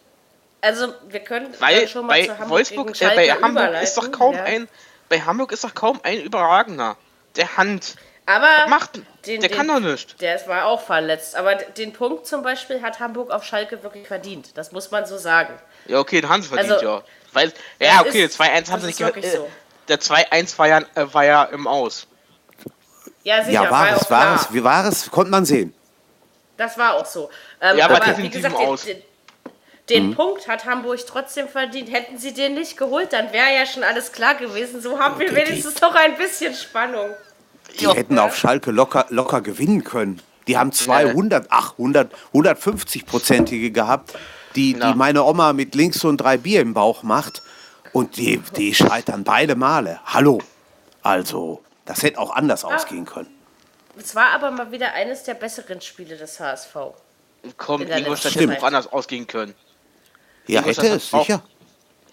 Also, 0.62 0.94
wir 1.08 1.22
können 1.22 1.54
Weil 1.60 1.88
schon 1.88 2.06
mal 2.06 2.20
bei 2.20 2.26
zu 2.26 2.32
Hamburg 2.34 2.50
Wolfsburg, 2.50 2.94
gegen 2.94 3.12
äh, 3.12 3.16
bei 3.16 3.30
Hamburg 3.32 3.82
ist 3.82 3.98
doch 3.98 4.12
kaum 4.12 4.36
Ja. 4.36 4.44
ein, 4.44 4.68
bei 5.08 5.22
Hamburg 5.22 5.52
ist 5.52 5.64
doch 5.64 5.74
kaum 5.74 6.00
ein 6.04 6.22
Überragender. 6.22 6.98
Der 7.36 7.56
Hand. 7.58 7.96
Aber 8.26 8.68
Macht, 8.68 8.98
den, 9.26 9.40
der 9.42 9.50
den, 9.50 9.58
kann 9.58 9.68
doch 9.68 9.80
nicht. 9.80 10.20
Der 10.22 10.46
war 10.48 10.66
auch 10.66 10.82
verletzt. 10.82 11.36
Aber 11.36 11.56
den 11.56 11.94
Punkt 11.94 12.28
zum 12.28 12.44
Beispiel 12.44 12.82
hat 12.82 13.00
Hamburg 13.00 13.32
auf 13.32 13.44
Schalke 13.44 13.82
wirklich 13.84 14.06
verdient. 14.08 14.56
Das 14.58 14.72
muss 14.72 14.92
man 14.92 15.06
so 15.06 15.18
sagen. 15.18 15.54
Ja, 15.88 16.00
okay, 16.00 16.22
den 16.22 16.30
haben 16.30 16.42
sie 16.44 16.50
verdient, 16.50 16.74
Also, 16.74 16.86
ja. 16.86 17.02
Weil, 17.32 17.54
ja, 17.80 18.02
okay, 18.02 18.26
ist- 18.26 18.40
2-1 18.40 18.70
haben 18.70 18.82
sie 18.82 18.88
nicht 18.88 18.98
gemacht. 18.98 19.16
wirklich 19.16 19.34
Äh, 19.34 19.38
so. 19.38 19.50
Der 19.88 20.00
2-1 20.00 20.58
war 20.60 20.68
ja, 20.68 20.80
äh, 20.96 21.14
war 21.14 21.26
ja 21.26 21.44
im 21.46 21.66
Aus. 21.68 22.06
Ja, 23.24 23.44
sicher, 23.44 23.64
Ja, 23.64 23.72
war 23.72 23.88
ja 23.90 23.96
es, 23.98 24.10
war 24.10 24.22
klar. 24.22 24.36
es, 24.36 24.54
wie 24.54 24.64
war 24.64 24.86
es, 24.86 25.12
konnte 25.12 25.32
man 25.32 25.46
sehen. 25.46 25.74
Das 26.58 26.78
war 26.78 26.96
auch 26.96 27.06
so. 27.06 27.30
Ähm, 27.62 27.78
Ja, 27.78 27.86
aber 27.86 28.02
aber 28.04 28.18
wie 28.18 28.30
gesagt, 28.30 28.56
Aus. 28.56 28.84
den, 28.86 28.98
den, 28.98 29.04
den 29.90 30.08
Mhm. 30.10 30.16
Punkt 30.16 30.48
hat 30.48 30.66
Hamburg 30.66 31.00
trotzdem 31.08 31.48
verdient. 31.48 31.92
Hätten 31.92 32.18
sie 32.18 32.34
den 32.34 32.54
nicht 32.56 32.78
geholt, 32.78 33.12
dann 33.14 33.32
wäre 33.34 33.54
ja 33.56 33.66
schon 33.66 33.84
alles 33.84 34.12
klar 34.12 34.36
gewesen. 34.36 34.82
So 34.82 35.00
haben 35.00 35.20
wir 35.20 35.30
Die- 35.30 35.36
wenigstens 35.36 35.80
noch 35.82 35.96
ein 35.96 36.16
bisschen 36.18 36.54
Spannung. 36.54 37.10
Die 37.80 37.88
hätten 37.88 38.18
auf 38.20 38.36
Schalke 38.36 38.72
locker, 38.72 39.06
locker 39.10 39.42
gewinnen 39.42 39.84
können. 39.84 40.22
Die 40.48 40.58
haben 40.58 40.72
200, 40.72 41.46
ach, 41.50 41.74
100, 41.78 42.12
150-prozentige 42.34 43.72
gehabt, 43.72 44.14
die, 44.56 44.74
Ja. 44.78 44.92
die 44.92 44.98
meine 44.98 45.24
Oma 45.24 45.54
mit 45.54 45.76
links 45.76 46.04
und 46.04 46.18
drei 46.18 46.38
Bier 46.38 46.62
im 46.62 46.74
Bauch 46.74 47.04
macht. 47.04 47.44
Und 47.94 48.18
die, 48.18 48.38
die 48.56 48.74
scheitern 48.74 49.24
beide 49.24 49.56
Male. 49.56 50.00
Hallo. 50.06 50.40
Also, 51.02 51.62
das 51.90 52.04
hätte 52.04 52.20
auch 52.20 52.30
anders 52.36 52.64
ausgehen 52.64 53.06
können. 53.06 53.28
Es 53.98 54.14
war 54.16 54.28
aber 54.30 54.52
mal 54.52 54.72
wieder 54.72 54.94
eines 54.94 55.24
der 55.24 55.34
besseren 55.34 55.82
Spiele 55.82 56.16
des 56.16 56.40
HSV. 56.40 56.76
Komm, 57.58 57.82
Ingolstadt 57.82 58.36
hätte 58.36 58.58
auch 58.58 58.64
anders 58.64 58.92
ausgehen 58.94 59.26
können. 59.28 59.56
Ja, 60.48 60.60
Ingolstadt 60.60 60.86
hätte 60.86 60.94
hat 60.96 61.02
es, 61.02 61.14
auch- 61.14 61.26
sicher. 61.26 61.42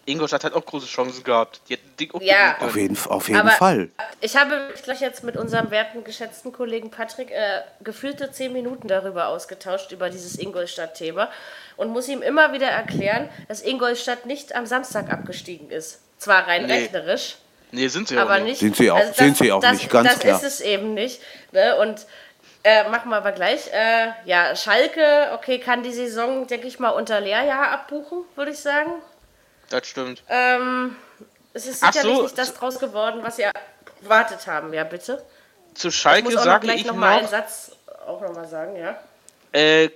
Ingolstadt 0.09 0.45
hat 0.45 0.55
auch 0.55 0.65
große 0.65 0.87
Chancen 0.87 1.23
gehabt. 1.25 1.61
Die 1.69 1.75
hätten 1.75 1.97
dick 1.99 2.15
auch 2.15 2.23
Ja. 2.23 2.57
Auf 2.61 2.77
jeden, 2.77 2.97
auf 3.09 3.29
jeden 3.29 3.41
Aber 3.41 3.51
Fall. 3.51 3.91
ich 4.21 4.37
habe 4.37 4.69
mich 4.73 4.83
gleich 4.85 5.01
jetzt 5.01 5.25
mit 5.25 5.37
unserem 5.37 5.71
werten, 5.73 6.05
geschätzten 6.05 6.53
Kollegen 6.53 6.91
Patrick 6.93 7.31
äh, 7.33 7.63
gefühlte 7.83 8.31
zehn 8.31 8.53
Minuten 8.53 8.87
darüber 8.89 9.27
ausgetauscht, 9.29 9.91
über 9.93 10.09
dieses 10.09 10.39
Ingolstadt-Thema. 10.39 11.29
Und 11.77 11.91
muss 11.91 12.07
ihm 12.09 12.23
immer 12.23 12.53
wieder 12.53 12.69
erklären, 12.69 13.29
dass 13.49 13.63
Ingolstadt 13.63 14.27
nicht 14.27 14.55
am 14.55 14.65
Samstag 14.65 15.13
abgestiegen 15.13 15.71
ist. 15.71 15.99
Zwar 16.19 16.47
rein 16.47 16.67
Nee. 16.67 16.73
rechnerisch, 16.73 17.37
Nee, 17.73 17.89
sind 17.89 18.09
sie 18.09 18.17
aber 18.17 18.35
auch 18.35 18.39
nicht. 18.39 18.45
nicht. 18.47 18.59
Sind 18.61 18.77
sie 18.77 18.91
auch- 18.91 18.99
das, 19.01 19.17
sind 19.17 19.37
sie 19.37 19.53
auch 19.53 19.61
das, 19.61 19.73
nicht, 19.73 19.91
ganz 19.91 20.09
das 20.11 20.19
klar. 20.21 20.37
ist 20.37 20.45
es 20.45 20.61
eben 20.61 20.95
nicht. 20.95 21.21
Ne? 21.53 21.77
Und 21.79 22.07
äh, 22.63 22.89
machen 22.89 23.11
wir 23.11 23.17
aber 23.17 23.33
gleich. 23.33 23.73
Äh, 23.73 24.09
ja, 24.25 24.55
Schalke, 24.57 25.31
okay, 25.35 25.59
kann 25.59 25.83
die 25.83 25.93
Saison, 25.93 26.47
denke 26.47 26.67
ich 26.67 26.79
mal, 26.79 26.91
unter 26.91 27.21
Lehrjahr 27.21 27.71
abbuchen, 27.71 28.25
würde 28.35 28.53
ich 28.53 28.59
sagen. 28.59 28.93
Das 29.69 29.87
stimmt. 29.87 30.23
Ähm, 30.29 30.97
es 31.53 31.67
ist 31.67 31.83
Ach 31.83 31.93
sicherlich 31.93 32.17
so, 32.17 32.23
nicht 32.23 32.39
das 32.39 32.55
draus 32.55 32.79
geworden, 32.79 33.21
was 33.23 33.39
ihr 33.39 33.51
erwartet 34.03 34.47
haben. 34.47 34.73
Ja, 34.73 34.85
bitte. 34.85 35.25
Zu 35.75 35.89
Ich 35.89 35.97
Schalke 35.97 36.33
noch 36.33 36.43
sage 36.43 36.73
ich 36.73 36.85
noch 36.87 36.95
mal 36.95 37.19
einen 37.19 37.29
Satz 37.29 37.73
auch 38.07 38.21
noch 38.21 38.33
mal 38.33 38.47
sagen, 38.47 38.77
ja. 38.77 38.99
äh, 39.53 39.91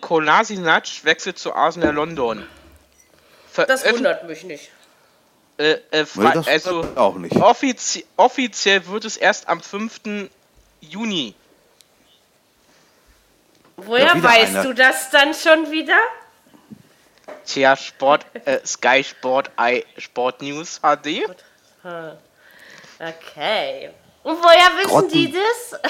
Kolasinac 0.00 0.84
wechselt 1.04 1.38
zu 1.38 1.54
Arsenal 1.54 1.92
London. 1.94 2.46
Das 3.54 3.84
Veröff- 3.84 3.94
wundert 3.94 4.24
mich 4.28 4.44
nicht. 4.44 4.70
Äh, 5.58 5.78
äh, 5.90 6.04
Nee, 6.14 6.26
also, 6.46 6.84
auch 6.96 7.14
nicht. 7.16 7.34
Offizie 7.36 8.04
offiziell 8.16 8.86
wird 8.88 9.04
es 9.06 9.16
erst 9.16 9.48
am 9.48 9.60
5. 9.60 10.28
Juni. 10.80 11.34
Woher 13.76 14.06
Ja, 14.06 14.22
weißt 14.22 14.50
einer. 14.56 14.62
du 14.64 14.74
das 14.74 15.10
dann 15.10 15.34
schon 15.34 15.70
wieder? 15.70 15.98
Tja, 17.46 17.76
Sport, 17.76 18.26
äh, 18.44 18.58
Sky 18.66 19.04
Sport, 19.04 19.50
I, 19.60 19.84
Sport 19.98 20.42
News 20.42 20.80
HD. 20.80 21.22
Okay. 22.98 23.90
Und 24.22 24.42
woher 24.42 24.76
wissen 24.78 24.88
Grotten. 24.88 25.10
die 25.10 25.32
das? 25.32 25.80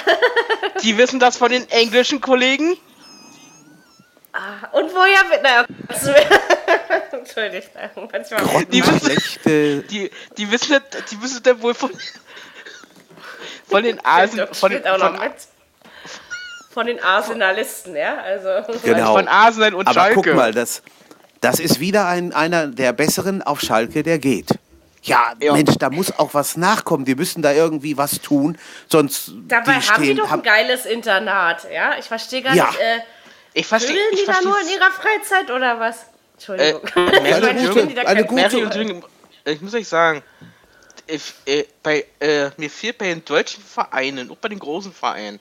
Die 0.82 0.98
wissen 0.98 1.18
das 1.20 1.36
von 1.38 1.50
den 1.50 1.68
englischen 1.70 2.20
Kollegen. 2.20 2.76
Und 4.72 4.90
woher 4.94 5.22
wi- 5.30 5.42
naja, 5.42 5.64
Entschuldigung, 7.12 8.08
manchmal. 8.12 8.64
Die 8.66 8.82
wissen, 8.86 9.84
die, 9.88 10.10
die 10.36 10.50
wissen, 10.50 10.76
die 11.10 11.22
wissen 11.22 11.42
das 11.42 11.60
wohl 11.62 11.74
von, 11.74 11.90
von 13.68 13.82
den 13.82 14.04
Asen, 14.04 14.46
von, 14.52 14.72
auch 14.86 14.98
noch 14.98 15.16
von. 15.16 15.30
Von 16.72 16.86
den 16.86 17.02
Arsenalisten, 17.02 17.96
ja? 17.96 18.18
Also. 18.18 18.48
Genau. 18.82 19.14
von 19.14 19.28
Arsenal 19.28 19.74
und 19.74 19.86
Aber 19.88 19.94
Schalke. 20.00 20.20
guck 20.22 20.34
mal, 20.34 20.52
das, 20.52 20.82
das 21.40 21.58
ist 21.58 21.80
wieder 21.80 22.06
ein, 22.06 22.34
einer 22.34 22.66
der 22.66 22.92
besseren 22.92 23.42
auf 23.42 23.62
Schalke, 23.62 24.02
der 24.02 24.18
geht. 24.18 24.50
Ja, 25.02 25.32
Ja. 25.40 25.52
Mensch, 25.54 25.74
da 25.78 25.88
muss 25.88 26.18
auch 26.18 26.34
was 26.34 26.56
nachkommen. 26.58 27.04
Die 27.06 27.14
müssen 27.14 27.40
da 27.40 27.52
irgendwie 27.52 27.96
was 27.96 28.20
tun, 28.20 28.58
sonst 28.88 29.30
Dabei 29.48 29.78
die 29.78 29.88
haben 29.88 30.02
die 30.02 30.14
doch 30.14 30.24
ein 30.24 30.30
haben, 30.32 30.42
geiles 30.42 30.84
Internat, 30.84 31.66
ja? 31.72 31.92
Ich 31.98 32.06
verstehe 32.06 32.42
gar 32.42 32.54
Ja. 32.54 32.66
nicht. 32.66 32.78
Äh, 32.80 32.98
ich 33.60 33.66
verstehe, 33.66 33.96
ich 34.12 34.20
die 34.20 34.26
da 34.26 34.40
nur 34.42 34.60
in 34.60 34.68
ihrer 34.68 34.90
Freizeit 34.90 35.50
oder 35.50 35.80
was? 35.80 36.06
Entschuldigung. 36.34 36.82
Äh, 36.94 37.28
Ich 37.28 37.34
eine 37.34 37.54
gute- 37.54 37.70
spielen 37.70 37.88
die 37.88 37.94
da 37.94 38.02
eine 38.02 38.24
gute- 38.24 38.34
Mary 38.42 38.62
und 38.64 38.74
Jürgen, 38.74 39.04
ich 39.44 39.60
muss 39.60 39.74
euch 39.74 39.88
sagen, 39.88 40.22
ich, 41.06 41.34
äh, 41.46 41.64
bei, 41.82 42.04
äh, 42.20 42.50
mir 42.56 42.68
fehlt 42.70 42.98
bei 42.98 43.06
den 43.06 43.24
deutschen 43.24 43.62
Vereinen, 43.62 44.30
auch 44.30 44.36
bei 44.36 44.48
den 44.48 44.58
großen 44.58 44.92
Vereinen, 44.92 45.40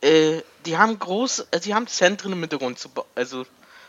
äh, 0.00 0.40
die 0.66 0.76
haben 0.76 0.98
groß, 0.98 1.46
äh, 1.50 1.60
die 1.60 1.74
haben 1.74 1.86
Zentren 1.86 2.32
im 2.32 2.40
Hintergrund, 2.40 2.78
zu, 2.78 2.88
also 3.14 3.44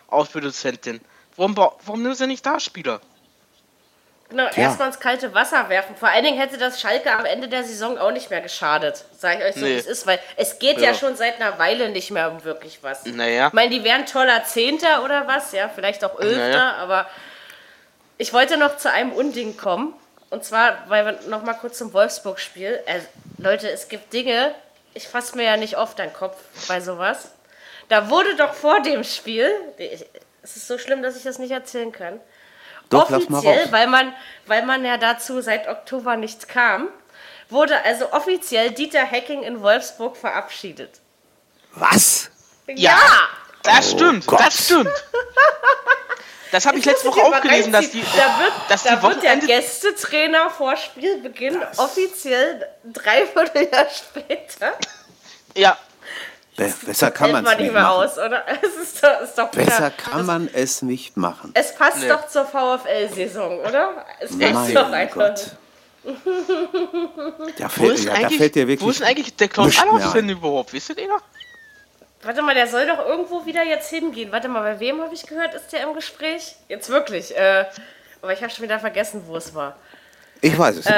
Ausbildungszentren. 0.07 0.99
Warum, 1.37 1.55
warum 1.55 2.01
nehmen 2.03 2.15
sie 2.15 2.27
nicht 2.27 2.45
da 2.45 2.59
Spieler? 2.59 2.99
Genau, 4.30 4.47
erstmal 4.55 4.89
ins 4.89 4.99
kalte 4.99 5.34
Wasser 5.34 5.69
werfen. 5.69 5.95
Vor 5.95 6.07
allen 6.09 6.23
Dingen 6.23 6.38
hätte 6.39 6.57
das 6.59 6.80
Schalke 6.80 7.11
am 7.11 7.25
Ende 7.25 7.47
der 7.47 7.63
Saison 7.63 7.97
auch 7.97 8.11
nicht 8.11 8.30
mehr 8.30 8.41
geschadet. 8.41 9.03
Sag 9.17 9.39
ich 9.39 9.45
euch 9.45 9.55
so, 9.55 9.61
Nee. 9.61 9.73
wie 9.75 9.77
es 9.80 9.88
ist, 9.88 10.05
weil 10.05 10.19
es 10.36 10.59
geht 10.59 10.77
ja. 10.77 10.89
Ja. 10.89 10.93
schon 10.93 11.15
seit 11.15 11.41
einer 11.41 11.57
Weile 11.57 11.89
nicht 11.89 12.11
mehr 12.11 12.30
um 12.32 12.43
wirklich 12.43 12.80
was. 12.84 13.05
Naja. 13.05 13.47
Ich 13.47 13.53
meine, 13.53 13.71
die 13.71 13.84
wären 13.84 14.05
toller 14.05 14.43
Zehnter 14.43 15.03
oder 15.03 15.25
was, 15.27 15.51
ja, 15.51 15.67
vielleicht 15.73 16.03
auch 16.05 16.19
Elfter, 16.19 16.38
Naja. 16.38 16.73
aber 16.75 17.07
ich 18.19 18.32
wollte 18.32 18.57
noch 18.57 18.77
zu 18.77 18.91
einem 18.91 19.11
Unding 19.13 19.57
kommen. 19.57 19.93
Und 20.30 20.45
zwar, 20.45 20.84
weil 20.89 21.05
wir 21.05 21.19
noch 21.27 21.41
mal 21.41 21.55
kurz 21.55 21.80
zum 21.80 21.91
Wolfsburg-Spiel. 21.91 22.80
Äh, 22.86 22.99
Leute, 23.39 23.67
es 23.71 23.88
gibt 23.88 24.13
Dinge, 24.13 24.53
ich 24.93 25.07
fasse 25.07 25.36
mir 25.36 25.43
ja 25.45 25.57
nicht 25.57 25.75
oft 25.75 25.99
an 25.99 26.09
den 26.09 26.13
Kopf 26.13 26.38
bei 26.67 26.82
sowas. 26.82 27.32
Da 27.88 28.11
wurde 28.11 28.36
doch 28.36 28.53
vor 28.53 28.80
dem 28.84 29.03
Spiel, 29.03 29.51
es 30.43 30.55
ist 30.55 30.67
so 30.67 30.77
schlimm, 30.77 31.01
dass 31.01 31.17
ich 31.17 31.23
das 31.23 31.39
nicht 31.39 31.49
erzählen 31.49 31.91
kann, 31.91 32.19
Doch, 32.89 33.09
offiziell, 33.09 33.71
weil 33.71 33.87
man, 33.87 34.13
weil 34.47 34.65
man 34.65 34.83
ja 34.83 34.97
dazu 34.97 35.41
seit 35.41 35.67
Oktober 35.67 36.15
nicht 36.17 36.47
kam, 36.49 36.87
wurde 37.49 37.83
also 37.83 38.11
offiziell 38.11 38.71
Dieter 38.71 39.05
Hecking 39.05 39.43
in 39.43 39.61
Wolfsburg 39.61 40.17
verabschiedet. 40.17 40.99
Was? 41.73 42.29
Ja. 42.67 42.99
Das 43.63 43.91
stimmt, 43.91 44.25
Gott. 44.25 44.39
das 44.39 44.65
stimmt. 44.65 44.89
Das 46.51 46.65
habe 46.65 46.79
ich 46.79 46.85
letzte 46.85 47.09
Woche 47.09 47.21
auch 47.21 47.41
gelesen, 47.41 47.71
dass 47.71 47.91
die, 47.91 48.01
da 48.01 48.39
wird, 48.39 48.53
dass 48.69 48.83
da 48.83 48.95
die 48.95 49.03
wird 49.03 49.21
der. 49.23 49.37
Gästetrainer 49.37 50.49
vor 50.49 50.75
Spielbeginn 50.77 51.61
offiziell 51.77 52.67
dreiviertel 52.85 53.69
Jahr 53.71 53.85
später. 53.89 54.73
Ja, 55.55 55.77
besser 56.86 57.12
kann 57.12 57.32
man 57.32 57.45
es 57.45 57.57
nicht 57.57 57.72
mehr 57.74 57.82
machen. 57.84 58.03
aus, 58.03 58.18
oder? 58.18 58.43
Es 58.62 58.76
ist 58.76 59.03
doch, 59.03 59.22
ist 59.22 59.38
doch 59.38 59.49
Besser 59.51 59.91
kann 59.91 60.26
man 60.26 60.49
es 60.53 60.82
nicht 60.82 61.18
machen. 61.18 61.51
Es 61.53 61.74
passt 61.76 61.99
Nee. 61.99 62.07
doch 62.10 62.28
zur 62.28 62.45
VfL-Saison, 62.45 63.60
oder? 63.60 64.05
Es 64.20 64.30
passt 64.38 64.53
Mein 64.53 64.74
doch 64.74 64.91
einfach. 64.91 65.16
Gott. 65.16 65.51
Da 67.57 67.66
wo 67.66 67.70
fällt, 67.70 67.93
ist, 67.95 68.05
ja, 68.05 68.20
da 68.20 68.30
fällt 68.30 68.55
dir 68.55 68.64
wo 68.66 68.70
wirklich 68.70 68.89
ist 68.89 68.99
denn 69.01 69.07
eigentlich 69.07 69.36
der 69.36 69.47
Klaus 69.47 69.80
Allofs 69.82 70.14
denn 70.14 70.30
überhaupt? 70.30 70.72
Wisst 70.74 70.89
ihr 70.89 70.95
den 70.95 71.10
noch? 71.10 71.22
Warte 72.22 72.41
mal, 72.41 72.53
der 72.53 72.68
soll 72.68 72.86
doch 72.88 73.05
irgendwo 73.05 73.45
wieder 73.45 73.64
jetzt 73.64 73.89
hingehen. 73.89 74.32
Warte 74.32 74.49
mal, 74.49 74.62
bei 74.62 74.80
wem 74.80 75.01
habe 75.01 75.14
ich 75.14 75.26
gehört, 75.26 75.53
ist 75.53 75.72
der 75.72 75.84
im 75.84 75.93
Gespräch? 75.93 76.55
Jetzt 76.68 76.89
wirklich. 76.89 77.36
Äh, 77.38 77.66
aber 78.22 78.34
ich 78.34 78.41
habe 78.41 78.51
schon 78.51 78.64
wieder 78.64 78.80
vergessen, 78.80 79.24
wo 79.26 79.38
es 79.38 79.53
war. 79.55 79.76
Ich 80.41 80.57
weiß 80.57 80.78
es 80.78 80.86
nicht. 80.86 80.95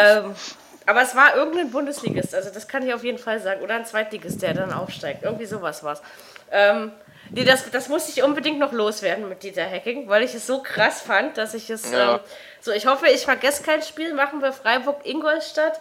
Aber 0.91 1.03
es 1.03 1.15
war 1.15 1.37
irgendein 1.37 1.71
Bundesligist, 1.71 2.35
also 2.35 2.49
das 2.49 2.67
kann 2.67 2.85
ich 2.85 2.93
auf 2.93 3.05
jeden 3.05 3.17
Fall 3.17 3.39
sagen. 3.39 3.61
Oder 3.61 3.75
ein 3.75 3.85
Zweitligist, 3.85 4.41
der 4.41 4.53
dann 4.53 4.73
aufsteigt. 4.73 5.23
Irgendwie 5.23 5.45
sowas 5.45 5.85
war 5.85 5.93
es. 5.93 6.01
Ähm, 6.51 6.91
nee, 7.29 7.45
das, 7.45 7.71
das 7.71 7.87
musste 7.87 8.11
ich 8.11 8.23
unbedingt 8.23 8.59
noch 8.59 8.73
loswerden 8.73 9.29
mit 9.29 9.41
Dieter 9.41 9.65
Hacking, 9.71 10.09
weil 10.09 10.21
ich 10.21 10.35
es 10.35 10.45
so 10.45 10.61
krass 10.61 11.01
fand, 11.01 11.37
dass 11.37 11.53
ich 11.53 11.69
es. 11.69 11.89
Ja. 11.93 12.15
Ähm, 12.15 12.19
so, 12.59 12.73
ich 12.73 12.87
hoffe, 12.87 13.07
ich 13.07 13.21
vergesse 13.21 13.63
kein 13.63 13.81
Spiel. 13.83 14.13
Machen 14.13 14.41
wir 14.41 14.51
Freiburg-Ingolstadt. 14.51 15.79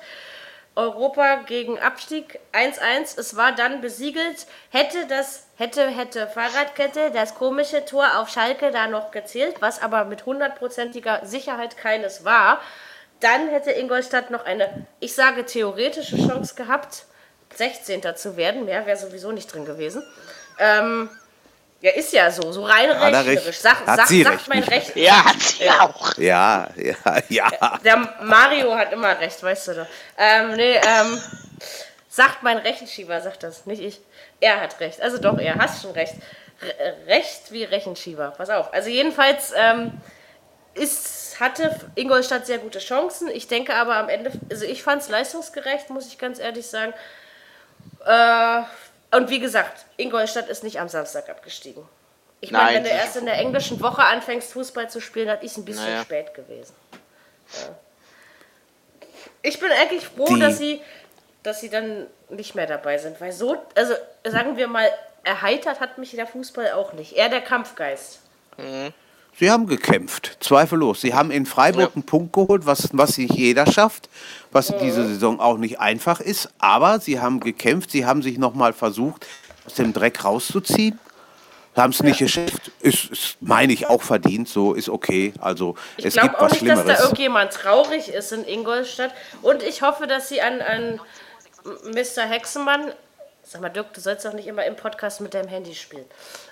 Europa 0.76 1.40
gegen 1.44 1.80
Abstieg 1.80 2.38
1-1. 2.52 3.18
Es 3.18 3.34
war 3.34 3.50
dann 3.50 3.80
besiegelt. 3.80 4.46
Hätte 4.70 5.08
das, 5.08 5.48
hätte, 5.56 5.88
hätte 5.88 6.28
Fahrradkette 6.28 7.10
das 7.10 7.34
komische 7.34 7.84
Tor 7.84 8.06
auf 8.20 8.28
Schalke 8.28 8.70
da 8.70 8.86
noch 8.86 9.10
gezählt, 9.10 9.56
was 9.58 9.82
aber 9.82 10.04
mit 10.04 10.24
hundertprozentiger 10.24 11.26
Sicherheit 11.26 11.76
keines 11.76 12.24
war, 12.24 12.60
dann 13.20 13.48
hätte 13.48 13.70
Ingolstadt 13.72 14.30
noch 14.30 14.44
eine, 14.44 14.86
ich 14.98 15.14
sage, 15.14 15.44
theoretische 15.44 16.16
Chance 16.16 16.54
gehabt, 16.54 17.04
16. 17.54 18.02
zu 18.16 18.36
werden. 18.36 18.64
Mehr 18.64 18.86
wäre 18.86 18.96
sowieso 18.96 19.32
nicht 19.32 19.52
drin 19.52 19.64
gewesen. 19.64 20.02
Ähm, 20.58 21.08
ja, 21.80 21.92
ist 21.92 22.12
ja 22.12 22.30
so, 22.30 22.52
so 22.52 22.64
rein 22.64 22.90
Hat 22.90 23.12
er 23.12 23.24
rechnerisch. 23.24 23.46
recht. 23.46 23.62
Sag, 23.62 23.86
Hat 23.86 23.96
sag, 23.96 24.08
sie 24.08 24.22
sagt 24.22 24.36
recht, 24.36 24.48
mein 24.48 24.58
nicht 24.58 24.70
Recht. 24.70 24.96
Ja, 24.96 25.24
hat 25.24 25.40
sie 25.40 25.70
auch. 25.70 26.16
ja, 26.18 26.68
ja, 26.76 26.94
ja. 27.28 27.78
Der 27.84 27.96
Mario 28.22 28.74
hat 28.76 28.92
immer 28.92 29.18
recht, 29.18 29.42
weißt 29.42 29.68
du 29.68 29.74
doch. 29.74 29.86
Ähm, 30.18 30.56
nee, 30.56 30.74
ähm, 30.76 31.20
sagt 32.08 32.42
mein 32.42 32.58
Rechenschieber, 32.58 33.20
sagt 33.22 33.42
das, 33.42 33.64
nicht 33.64 33.82
ich. 33.82 34.00
Er 34.40 34.60
hat 34.60 34.78
recht. 34.80 35.00
Also 35.00 35.18
doch, 35.18 35.38
er 35.38 35.54
hast 35.56 35.82
schon 35.82 35.92
recht. 35.92 36.14
Re 36.62 36.96
recht 37.06 37.50
wie 37.50 37.64
Rechenschieber. 37.64 38.34
Pass 38.36 38.50
auf. 38.50 38.72
Also 38.74 38.90
jedenfalls 38.90 39.52
ähm, 39.56 39.92
ist, 40.74 41.19
hatte 41.40 41.74
Ingolstadt 41.94 42.46
sehr 42.46 42.58
gute 42.58 42.78
Chancen. 42.78 43.28
Ich 43.28 43.48
denke 43.48 43.74
aber 43.74 43.96
am 43.96 44.08
Ende, 44.08 44.30
also 44.50 44.64
ich 44.64 44.82
fand 44.82 45.02
es 45.02 45.08
leistungsgerecht, 45.08 45.90
muss 45.90 46.06
ich 46.06 46.18
ganz 46.18 46.38
ehrlich 46.38 46.66
sagen. 46.66 46.92
Äh, 48.06 48.62
und 49.16 49.28
wie 49.30 49.40
gesagt, 49.40 49.84
Ingolstadt 49.96 50.48
ist 50.48 50.62
nicht 50.62 50.78
am 50.80 50.88
Samstag 50.88 51.28
abgestiegen. 51.28 51.82
Ich 52.42 52.52
meine, 52.52 52.76
wenn 52.76 52.84
du 52.84 52.90
erst 52.90 53.16
in 53.16 53.26
der 53.26 53.34
englischen 53.38 53.80
Woche 53.82 54.02
anfängst, 54.02 54.52
Fußball 54.52 54.88
zu 54.88 55.00
spielen, 55.00 55.26
dann 55.26 55.40
ist 55.42 55.58
ein 55.58 55.64
bisschen 55.64 55.84
Naja. 55.84 56.02
spät 56.02 56.32
gewesen. 56.32 56.74
Ja. 57.52 57.68
Ich 59.42 59.58
bin 59.60 59.70
eigentlich 59.72 60.06
froh, 60.06 60.26
Die- 60.26 60.38
dass 60.40 60.58
sie, 60.58 60.80
dass 61.42 61.60
sie 61.60 61.68
dann 61.70 62.06
nicht 62.28 62.54
mehr 62.54 62.66
dabei 62.66 62.98
sind, 62.98 63.20
weil 63.20 63.32
so, 63.32 63.62
also 63.74 63.94
sagen 64.24 64.56
wir 64.56 64.68
mal, 64.68 64.88
erheitert 65.24 65.80
hat 65.80 65.98
mich 65.98 66.12
der 66.12 66.26
Fußball 66.26 66.72
auch 66.72 66.92
nicht. 66.94 67.14
Eher 67.14 67.28
der 67.28 67.40
Kampfgeist. 67.42 68.20
Sie 69.38 69.50
haben 69.50 69.66
gekämpft, 69.66 70.36
zweifellos. 70.40 71.00
Sie 71.00 71.14
haben 71.14 71.30
in 71.30 71.46
Freiburg 71.46 71.82
Ja. 71.90 71.94
einen 71.94 72.04
Punkt 72.04 72.32
geholt, 72.34 72.66
was, 72.66 72.88
was 72.92 73.16
nicht 73.16 73.32
jeder 73.34 73.70
schafft, 73.70 74.08
was 74.52 74.68
in 74.70 74.78
dieser 74.80 75.06
Saison 75.06 75.40
auch 75.40 75.56
nicht 75.56 75.80
einfach 75.80 76.20
ist. 76.20 76.50
Aber 76.58 77.00
sie 77.00 77.20
haben 77.20 77.40
gekämpft, 77.40 77.90
sie 77.90 78.04
haben 78.04 78.22
sich 78.22 78.36
nochmal 78.38 78.72
versucht, 78.74 79.26
aus 79.66 79.74
dem 79.74 79.92
Dreck 79.94 80.24
rauszuziehen. 80.24 80.98
Haben 81.76 81.92
es 81.92 82.02
nicht 82.02 82.18
geschafft. 82.18 82.72
Ist, 82.80 83.06
ist 83.10 83.36
meine 83.40 83.72
ich, 83.72 83.86
auch 83.86 84.02
verdient. 84.02 84.48
So 84.48 84.74
ist 84.74 84.88
okay. 84.90 85.32
Also 85.40 85.76
Ich 85.96 86.04
es 86.06 86.14
glaube 86.14 86.30
gibt 86.30 86.40
auch 86.40 86.46
was 86.46 86.52
nicht, 86.52 86.62
dass 86.68 86.78
da 86.80 86.82
Schlimmeres. 86.82 87.04
irgendjemand 87.04 87.52
traurig 87.52 88.08
ist 88.08 88.32
in 88.32 88.44
Ingolstadt. 88.44 89.14
Und 89.40 89.62
ich 89.62 89.80
hoffe, 89.80 90.06
dass 90.06 90.28
sie 90.28 90.42
an, 90.42 90.60
an 90.60 91.00
Mr. 91.94 92.24
Hexenmann, 92.28 92.92
sag 93.50 93.60
mal, 93.60 93.68
Dirk, 93.68 93.92
du 93.94 94.00
sollst 94.00 94.24
doch 94.24 94.32
nicht 94.32 94.46
immer 94.46 94.64
im 94.64 94.76
Podcast 94.76 95.20
mit 95.20 95.34
deinem 95.34 95.48
Handy 95.48 95.74
spielen, 95.74 96.04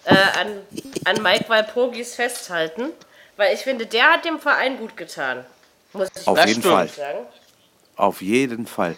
äh, 0.04 0.14
an, 0.14 0.48
an 1.04 1.22
Mike 1.22 1.44
Walpurgis 1.48 2.16
festhalten, 2.16 2.90
weil 3.36 3.54
ich 3.54 3.60
finde, 3.60 3.86
der 3.86 4.12
hat 4.14 4.24
dem 4.24 4.40
Verein 4.40 4.78
gut 4.78 4.96
getan. 4.96 5.44
Muss 5.92 6.08
ich 6.20 6.26
Auf 6.26 6.44
jeden. 6.44 6.60
Fall. 6.62 6.88
sagen. 6.88 7.18
Auf 7.96 8.20
jeden 8.20 8.66
Fall. 8.66 8.96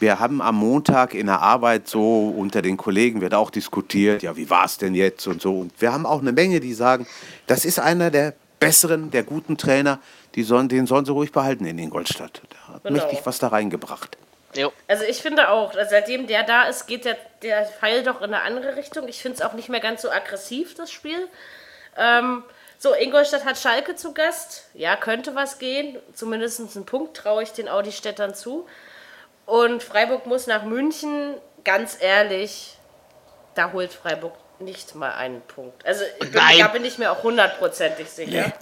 Wir 0.00 0.20
haben 0.20 0.40
am 0.42 0.56
Montag 0.56 1.14
in 1.14 1.26
der 1.26 1.40
Arbeit 1.40 1.88
so 1.88 2.28
unter 2.36 2.62
den 2.62 2.76
Kollegen 2.76 3.20
wird 3.20 3.34
auch 3.34 3.50
diskutiert, 3.50 4.22
ja, 4.22 4.36
wie 4.36 4.48
war 4.50 4.64
es 4.64 4.78
denn 4.78 4.94
jetzt 4.94 5.26
und 5.26 5.42
so. 5.42 5.58
Und 5.58 5.72
wir 5.80 5.92
haben 5.92 6.06
auch 6.06 6.20
eine 6.20 6.32
Menge, 6.32 6.60
die 6.60 6.74
sagen, 6.74 7.06
das 7.46 7.64
ist 7.64 7.78
einer 7.78 8.10
der 8.10 8.34
besseren, 8.60 9.10
der 9.10 9.22
guten 9.24 9.56
Trainer, 9.56 9.98
die 10.34 10.42
sollen, 10.42 10.68
den 10.68 10.86
sollen 10.86 11.04
sie 11.04 11.12
ruhig 11.12 11.32
behalten 11.32 11.66
in 11.66 11.78
Ingolstadt. 11.78 12.42
Der 12.52 12.74
hat 12.74 12.82
Genau. 12.84 12.96
mächtig 12.96 13.20
was 13.24 13.38
da 13.38 13.48
reingebracht. 13.48 14.16
Jo. 14.56 14.72
Also 14.88 15.04
ich 15.04 15.22
finde 15.22 15.50
auch, 15.50 15.72
seitdem 15.88 16.26
der 16.26 16.42
da 16.42 16.64
ist, 16.64 16.86
geht 16.86 17.04
der, 17.04 17.16
der 17.42 17.66
Pfeil 17.66 18.02
doch 18.02 18.20
in 18.20 18.34
eine 18.34 18.42
andere 18.42 18.76
Richtung. 18.76 19.08
Ich 19.08 19.20
finde 19.20 19.36
es 19.36 19.42
auch 19.42 19.54
nicht 19.54 19.68
mehr 19.68 19.80
ganz 19.80 20.02
so 20.02 20.10
aggressiv, 20.10 20.74
das 20.74 20.90
Spiel. 20.90 21.28
Ähm, 21.96 22.44
so, 22.78 22.94
Ingolstadt 22.94 23.44
hat 23.44 23.58
Schalke 23.58 23.96
zu 23.96 24.12
Gast. 24.12 24.68
Ja, 24.74 24.96
könnte 24.96 25.34
was 25.34 25.58
gehen. 25.58 25.98
Zumindest 26.12 26.60
einen 26.60 26.86
Punkt 26.86 27.16
traue 27.16 27.42
ich 27.42 27.52
den 27.52 27.68
Audi-Städtern 27.68 28.34
zu. 28.34 28.66
Und 29.46 29.82
Freiburg 29.82 30.26
muss 30.26 30.46
nach 30.46 30.64
München. 30.64 31.34
Ganz 31.64 31.96
ehrlich, 32.00 32.76
da 33.54 33.72
holt 33.72 33.92
Freiburg 33.92 34.34
nicht 34.58 34.94
mal 34.94 35.12
einen 35.12 35.40
Punkt. 35.42 35.84
Also 35.86 36.04
ich 36.20 36.30
bin, 36.30 36.42
da 36.58 36.68
bin 36.68 36.84
ich 36.84 36.98
mir 36.98 37.10
auch 37.10 37.22
hundertprozentig 37.22 38.08
sicher. 38.10 38.52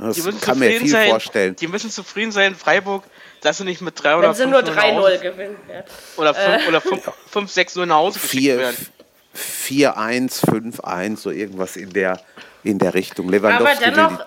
Das 0.00 0.16
Die 0.16 0.22
müssen 0.22 0.40
kann 0.40 0.58
mir 0.58 0.66
zufrieden 0.66 0.80
viel 0.84 0.90
sein. 0.90 1.10
vorstellen. 1.10 1.56
Die 1.56 1.66
müssen 1.66 1.90
zufrieden 1.90 2.32
sein, 2.32 2.54
Freiburg, 2.54 3.04
dass 3.40 3.58
sie 3.58 3.64
nicht 3.64 3.80
mit 3.80 4.02
3 4.02 4.16
oder 4.16 4.28
Wenn 4.28 4.34
sie 4.34 4.42
5 4.42 4.52
nur 4.52 4.62
nach 4.62 4.82
Hause- 4.82 5.16
3-0 5.16 5.18
gewinnen. 5.18 5.56
Ja. 5.68 5.82
oder 6.16 6.34
5 6.34 6.68
oder 6.68 6.80
5, 6.80 7.10
5 7.30 7.50
6 7.50 7.74
0 7.76 7.86
nach 7.86 7.96
Hause 7.96 8.18
geschickt 8.20 8.30
4, 8.42 8.58
werden. 8.58 8.86
4-1, 9.34 10.40
5-1, 10.44 11.16
so 11.16 11.30
irgendwas 11.30 11.76
in 11.76 11.92
der, 11.92 12.20
in 12.64 12.78
der 12.78 12.94
Richtung. 12.94 13.26
Aber 13.26 13.36
Lewandowski 13.36 13.84
will 13.86 13.92
dennoch, 13.92 14.18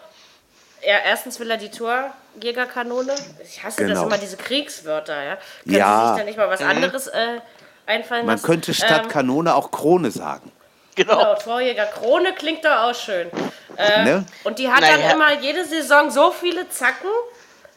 ja, 0.83 0.95
erstens 1.05 1.39
will 1.39 1.49
er 1.51 1.57
die 1.57 1.69
Torjägerkanone. 1.69 3.13
Ich 3.43 3.63
hasse 3.63 3.81
das 3.81 3.87
Genau. 3.89 4.05
immer, 4.07 4.17
diese 4.17 4.37
Kriegswörter, 4.37 5.23
ja. 5.23 5.37
Können 5.63 5.75
Ja. 5.77 6.01
Sie 6.03 6.13
sich 6.13 6.19
da 6.21 6.25
nicht 6.25 6.37
mal 6.37 6.49
was 6.49 6.61
anderes 6.61 7.07
äh, 7.07 7.39
einfallen 7.85 8.25
man 8.25 8.35
lassen? 8.35 8.45
könnte 8.45 8.73
statt 8.73 9.01
ähm, 9.03 9.09
Kanone 9.09 9.53
auch 9.55 9.71
Krone 9.71 10.11
sagen. 10.11 10.51
Genau. 10.95 11.17
Genau, 11.17 11.35
Torjäger 11.35 11.85
Krone 11.85 12.33
klingt 12.33 12.65
doch 12.65 12.75
auch 12.89 12.95
schön. 12.95 13.29
Äh, 13.77 14.03
Ne? 14.03 14.25
Und 14.43 14.59
die 14.59 14.69
hat 14.69 14.81
Naja. 14.81 14.97
dann 14.97 15.11
immer 15.11 15.33
jede 15.39 15.63
Saison 15.65 16.11
so 16.11 16.31
viele 16.31 16.67
Zacken, 16.69 17.09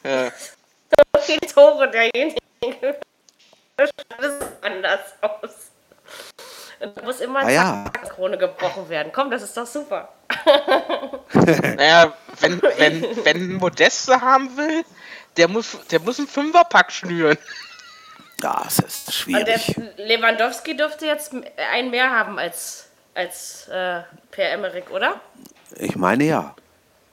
Ja. 0.05 0.31
so 1.15 1.21
viele 1.23 1.41
Tore 1.41 1.91
derjenige. 1.91 2.41
Das 3.77 3.91
sieht 3.91 4.43
anders 4.63 5.01
aus. 5.21 5.51
Und 6.81 6.97
da 6.97 7.03
muss 7.03 7.21
immer 7.21 7.41
Ah 7.41 7.51
ja. 7.51 7.85
Zackenkrone 7.93 8.37
gebrochen 8.37 8.89
werden. 8.89 9.11
Komm, 9.13 9.31
das 9.31 9.43
ist 9.43 9.57
doch 9.57 9.67
super. 9.67 10.09
Naja, 11.77 12.13
wenn, 12.41 12.61
wenn, 12.63 13.25
wenn 13.25 13.53
Modeste 13.55 14.21
haben 14.21 14.57
will, 14.57 14.85
der 15.37 15.49
muss, 15.49 15.77
der 15.91 16.01
muss 16.01 16.19
einen 16.19 16.29
Fünferpack 16.29 16.91
schnüren. 16.93 17.39
Das 18.41 18.79
ist 18.81 19.27
Und 19.27 19.47
der 19.47 19.59
schwierig. 19.59 19.77
Lewandowski 19.97 20.77
dürfte 20.77 21.07
jetzt 21.07 21.33
einen 21.73 21.91
mehr 21.91 22.11
haben 22.11 22.39
als, 22.39 22.89
als 23.15 23.69
äh, 23.69 24.01
Per 24.31 24.51
Emmerich, 24.51 24.91
oder? 24.91 25.21
Ich 25.77 25.97
meine 25.97 26.25
ja. 26.25 26.55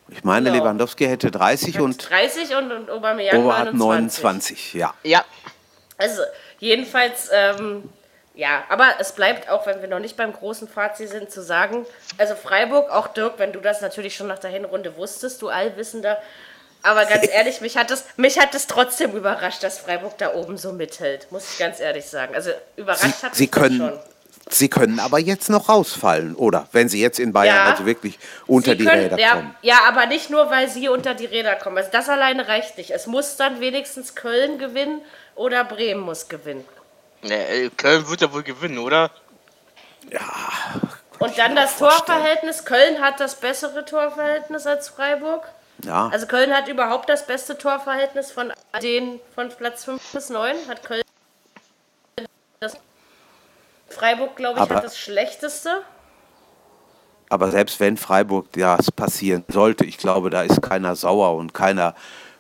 Ich 0.09 0.23
meine, 0.25 0.51
Genau. 0.51 0.63
Lewandowski 0.63 1.05
hätte 1.07 1.31
30 1.31 1.79
und 1.79 2.09
30 2.09 2.55
und, 2.55 2.71
und 2.71 2.89
Aubameyang 2.89 3.43
Ober 3.45 3.57
hat 3.57 3.73
29. 3.73 4.21
29. 4.21 4.73
Ja. 4.73 4.93
Ja, 5.03 5.23
Also 5.97 6.21
jedenfalls, 6.59 7.29
ähm, 7.31 7.89
ja, 8.35 8.63
aber 8.69 8.95
es 8.99 9.13
bleibt 9.13 9.49
auch, 9.49 9.65
wenn 9.67 9.81
wir 9.81 9.87
noch 9.87 9.99
nicht 9.99 10.17
beim 10.17 10.33
großen 10.33 10.67
Fazit 10.67 11.09
sind, 11.09 11.31
zu 11.31 11.41
sagen, 11.41 11.85
also 12.17 12.35
Freiburg, 12.35 12.89
auch 12.91 13.07
Dirk, 13.07 13.35
wenn 13.37 13.53
du 13.53 13.61
das 13.61 13.79
natürlich 13.81 14.15
schon 14.15 14.27
nach 14.27 14.39
der 14.39 14.49
Hinrunde 14.51 14.97
wusstest, 14.97 15.41
du 15.41 15.47
Allwissender, 15.47 16.17
aber 16.83 17.05
ganz 17.05 17.27
ehrlich, 17.31 17.61
mich 17.61 17.77
hat 17.77 17.89
es 17.91 18.03
mich 18.17 18.37
hat 18.37 18.53
es 18.53 18.67
trotzdem 18.67 19.11
überrascht, 19.15 19.63
dass 19.63 19.79
Freiburg 19.79 20.17
da 20.17 20.33
oben 20.33 20.57
so 20.57 20.73
mithält, 20.73 21.31
muss 21.31 21.53
ich 21.53 21.57
ganz 21.59 21.79
ehrlich 21.79 22.05
sagen. 22.05 22.35
Also 22.35 22.51
überrascht 22.75 23.03
Sie, 23.19 23.25
hat 23.25 23.35
sie 23.35 23.43
mich 23.43 23.51
können. 23.51 23.77
schon. 23.77 23.99
Sie 24.53 24.69
können 24.69 24.99
aber 24.99 25.19
jetzt 25.19 25.49
noch 25.49 25.69
rausfallen, 25.69 26.35
oder? 26.35 26.67
Wenn 26.71 26.89
Sie 26.89 27.01
jetzt 27.01 27.19
in 27.19 27.31
Bayern 27.33 27.55
Ja. 27.55 27.65
also 27.71 27.85
wirklich 27.85 28.19
unter 28.47 28.71
Sie 28.71 28.77
die 28.79 28.85
können- 28.85 29.03
Räder 29.03 29.19
ja, 29.19 29.31
kommen. 29.35 29.55
Ja, 29.61 29.79
aber 29.87 30.05
nicht 30.07 30.29
nur, 30.29 30.49
weil 30.49 30.67
sie 30.69 30.89
unter 30.89 31.13
die 31.13 31.25
Räder 31.25 31.55
kommen. 31.55 31.77
Also 31.77 31.89
das 31.91 32.09
alleine 32.09 32.47
reicht 32.47 32.77
nicht. 32.77 32.91
Es 32.91 33.07
muss 33.07 33.37
dann 33.37 33.59
wenigstens 33.61 34.15
Köln 34.15 34.57
gewinnen 34.59 35.01
oder 35.35 35.63
Bremen 35.63 36.01
muss 36.01 36.27
gewinnen. 36.27 36.65
ne, 37.23 37.71
Köln 37.77 38.07
wird 38.09 38.21
ja 38.21 38.33
wohl 38.33 38.43
gewinnen, 38.43 38.77
oder? 38.79 39.11
Und 41.19 41.37
dann 41.37 41.55
das 41.55 41.77
Torverhältnis. 41.77 42.65
Köln 42.65 42.99
hat 42.99 43.19
das 43.19 43.35
bessere 43.35 43.85
Torverhältnis 43.85 44.65
als 44.65 44.89
Freiburg. 44.89 45.47
Ja. 45.85 46.09
Also 46.11 46.25
Köln 46.27 46.53
hat 46.53 46.67
überhaupt 46.67 47.09
das 47.09 47.25
beste 47.25 47.57
Torverhältnis 47.57 48.31
von 48.31 48.51
den 48.81 49.19
von 49.35 49.49
Platz 49.49 49.85
5 49.85 50.01
bis 50.13 50.29
9. 50.29 50.55
Hat 50.67 50.83
Köln 50.83 51.03
das 52.59 52.73
Freiburg, 53.91 54.35
glaube 54.35 54.55
ich, 54.57 54.61
Aber- 54.61 54.75
hat 54.75 54.83
das 54.83 54.97
schlechteste. 54.97 55.81
Aber 57.29 57.49
selbst 57.49 57.79
wenn 57.79 57.95
Freiburg 57.95 58.47
das 58.53 58.91
passieren 58.91 59.45
sollte, 59.47 59.85
ich 59.85 59.97
glaube, 59.97 60.29
da 60.29 60.41
ist 60.41 60.61
keiner 60.61 60.95
sauer 60.97 61.35
und 61.35 61.53
keiner 61.53 61.95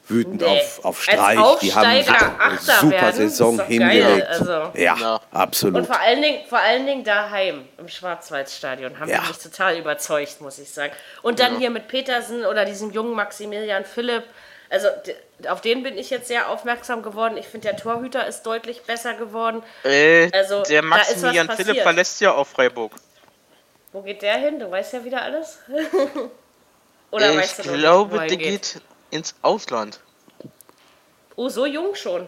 wütend 0.07 0.41
Nee. 0.41 0.47
auf, 0.47 0.79
auf 0.83 0.97
Als 0.97 1.03
Streich. 1.03 1.59
Die 1.61 1.73
haben 1.73 1.85
eine 1.85 2.57
super 2.59 2.91
werden, 2.91 3.15
Saison 3.15 3.65
hingelegt. 3.65 4.27
also. 4.27 4.51
Ja, 4.73 4.97
Ja. 4.97 5.21
absolut. 5.31 5.77
Und 5.77 5.85
vor 5.87 5.99
allen, 6.01 6.21
Dingen, 6.21 6.45
vor 6.49 6.59
allen 6.59 6.85
Dingen 6.85 7.03
daheim 7.05 7.65
im 7.77 7.87
Schwarzwaldstadion 7.87 8.99
haben 8.99 9.09
Ja. 9.09 9.21
die 9.21 9.27
mich 9.29 9.37
total 9.37 9.77
überzeugt, 9.77 10.41
muss 10.41 10.59
ich 10.59 10.69
sagen. 10.69 10.91
Und 11.21 11.39
dann 11.39 11.57
hier 11.59 11.69
mit 11.69 11.87
Petersen 11.87 12.45
oder 12.45 12.65
diesem 12.65 12.91
jungen 12.91 13.13
Maximilian 13.13 13.85
Philipp. 13.85 14.23
Also 14.69 14.87
auf 15.47 15.61
den 15.61 15.83
bin 15.83 15.97
ich 15.97 16.09
jetzt 16.09 16.27
sehr 16.27 16.49
aufmerksam 16.49 17.03
geworden. 17.03 17.37
Ich 17.37 17.47
finde, 17.47 17.69
der 17.69 17.77
Torhüter 17.77 18.25
ist 18.27 18.43
deutlich 18.43 18.81
besser 18.83 19.13
geworden. 19.13 19.63
Äh, 19.83 20.29
Also, 20.33 20.63
der 20.63 20.81
Maximilian 20.83 21.49
Philipp 21.49 21.81
verlässt 21.81 22.19
ja 22.21 22.33
auch 22.33 22.47
Freiburg. 22.47 22.93
Wo 23.93 24.01
geht 24.01 24.21
der 24.21 24.37
hin? 24.37 24.59
Du 24.59 24.69
weißt 24.71 24.93
ja 24.93 25.03
wieder 25.03 25.21
alles. 25.21 25.59
oder 27.11 27.31
ich 27.31 27.37
weißt 27.37 27.59
du 27.65 27.73
glaube, 27.73 28.17
er 28.17 28.27
der 28.27 28.29
hingeht? 28.37 28.73
geht 28.73 28.81
ins 29.11 29.35
Ausland. 29.41 29.99
Oh, 31.35 31.49
so 31.49 31.65
jung 31.65 31.95
schon. 31.95 32.27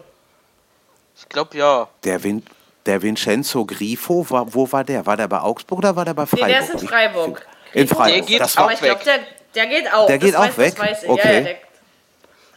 Ich 1.16 1.28
glaube 1.28 1.56
ja. 1.56 1.88
Der, 2.04 2.22
Vin 2.22 2.44
der 2.86 3.00
Vincenzo 3.00 3.64
Grifo, 3.64 4.28
war, 4.28 4.52
wo 4.52 4.70
war 4.70 4.84
der? 4.84 5.06
War 5.06 5.16
der 5.16 5.28
bei 5.28 5.40
Augsburg 5.40 5.78
oder 5.78 5.96
war 5.96 6.04
der 6.04 6.14
bei 6.14 6.24
Nee, 6.24 6.28
Freiburg? 6.28 6.48
der 6.48 6.60
ist 6.60 6.70
in 6.82 6.88
Freiburg. 6.88 7.46
In 7.72 7.88
Freiburg. 7.88 8.08
Der 8.14 8.20
geht 8.22 8.40
das 8.40 8.52
auch 8.56 8.56
war, 8.58 8.64
Aber 8.64 8.72
ich 8.74 8.80
glaube, 8.80 9.06
weg. 9.06 9.24
der, 9.54 9.64
der 9.64 9.66
geht 9.80 9.92
auch. 9.92 10.06
Der 10.06 10.18
geht 10.18 10.34
das 10.34 10.40
auch 10.40 10.44
weiß, 10.46 10.58
weg? 10.58 10.74
Das 10.76 10.86
weiß 10.86 11.02
ich. 11.04 11.08
Okay. 11.08 11.28
Ja, 11.28 11.32
ja, 11.34 11.40
der, 11.40 11.56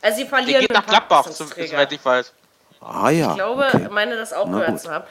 also 0.02 0.18
sie 0.18 0.26
verlieren 0.28 0.62
geht 0.62 0.72
ein 0.72 0.76
nach 0.76 0.86
Gladbach, 0.86 1.28
soweit 1.28 1.92
ich 1.92 2.04
weiß. 2.06 2.34
ah 2.82 3.10
ja. 3.10 3.30
Ich 3.32 3.36
glaube, 3.36 3.68
okay. 3.74 3.88
meine 3.90 4.16
das 4.16 4.34
auch 4.34 4.46
Na 4.48 4.60
gehört 4.60 4.72
gut. 4.72 4.82
zu 4.82 4.92
haben. 4.92 5.04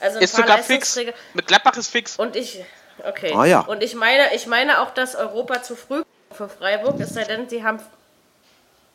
Also 0.00 0.18
ein 0.18 0.22
Ist 0.22 0.34
paar 0.36 0.42
sogar 0.44 0.58
fix. 0.58 0.98
Mit 1.34 1.46
Gladbach 1.46 1.76
ist 1.76 1.90
fix. 1.90 2.16
Und 2.16 2.36
ich, 2.36 2.64
okay. 3.04 3.32
Ah, 3.34 3.44
ja. 3.44 3.60
Und 3.60 3.82
ich 3.82 3.94
meine, 3.94 4.34
ich 4.34 4.46
meine 4.46 4.80
auch, 4.80 4.90
dass 4.94 5.16
Europa 5.16 5.62
zu 5.62 5.74
früh 5.76 6.02
für 6.32 6.48
Freiburg, 6.48 7.00
es 7.00 7.10
sei 7.14 7.24
denn, 7.24 7.48
sie 7.48 7.64
haben. 7.64 7.80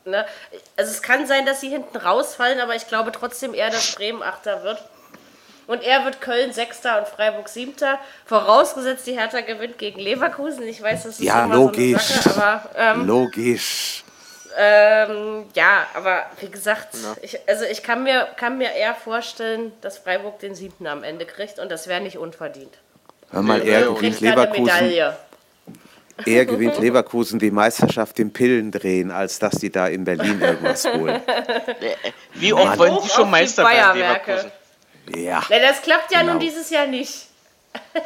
Ne, 0.05 0.25
also 0.75 0.91
es 0.91 1.01
kann 1.01 1.27
sein, 1.27 1.45
dass 1.45 1.61
sie 1.61 1.69
hinten 1.69 1.95
rausfallen, 1.95 2.59
aber 2.59 2.75
ich 2.75 2.87
glaube 2.87 3.11
trotzdem 3.13 3.53
eher, 3.53 3.69
dass 3.69 3.95
Bremen 3.95 4.21
Achter 4.21 4.63
wird. 4.63 4.81
Und 5.65 5.81
er 5.81 6.03
wird 6.03 6.19
Köln 6.19 6.51
Sechster 6.51 6.99
und 6.99 7.07
Freiburg 7.07 7.47
Siebter. 7.47 7.97
Vorausgesetzt, 8.25 9.07
die 9.07 9.17
Hertha 9.17 9.39
gewinnt 9.41 9.77
gegen 9.77 9.99
Leverkusen. 9.99 10.63
Ich 10.67 10.81
weiß, 10.81 11.03
das 11.03 11.13
ist 11.13 11.21
Ja, 11.21 11.45
immer 11.45 11.55
logisch. 11.55 12.01
so 12.01 12.13
eine 12.13 12.21
Sache, 12.35 12.43
aber 12.43 12.69
ähm, 12.75 13.07
Logisch. 13.07 14.03
Ähm, 14.57 15.45
ja, 15.55 15.87
aber 15.93 16.25
wie 16.39 16.49
gesagt, 16.49 16.95
ich, 17.21 17.39
also 17.47 17.65
ich 17.65 17.83
kann 17.83 18.03
mir, 18.03 18.27
kann 18.35 18.57
mir 18.57 18.71
eher 18.71 18.95
vorstellen, 18.95 19.71
dass 19.81 19.97
Freiburg 19.97 20.39
den 20.39 20.55
siebten 20.55 20.87
am 20.87 21.03
Ende 21.03 21.25
kriegt 21.25 21.59
und 21.59 21.71
das 21.71 21.87
wäre 21.87 22.01
nicht 22.01 22.17
unverdient. 22.17 22.77
Hör 23.31 23.41
mal, 23.41 23.61
er 23.61 23.81
gewinnt 23.91 24.21
er 24.21 24.29
Leverkusen. 24.29 25.13
Er 26.27 26.45
gewinnt 26.45 26.77
Leverkusen 26.77 27.39
die 27.39 27.49
Meisterschaft 27.49 28.19
im 28.19 28.31
Pillen 28.31 28.69
drehen, 28.71 29.09
als 29.09 29.39
dass 29.39 29.55
die 29.55 29.71
da 29.71 29.87
in 29.87 30.03
Berlin 30.03 30.39
irgendwas 30.39 30.85
holen. 30.93 31.19
Wie 32.35 32.53
oft 32.53 32.77
wollen 32.77 32.99
die 33.03 33.09
schon 33.09 33.31
Meister 33.31 33.67
werden. 33.67 33.97
Leverkusen? 33.97 34.51
Ja. 35.15 35.43
Ja, 35.49 35.59
das 35.59 35.81
klappt 35.81 36.11
ja 36.11 36.19
nun 36.19 36.37
Genau. 36.37 36.39
dieses 36.39 36.69
Jahr 36.69 36.85
nicht. 36.85 37.25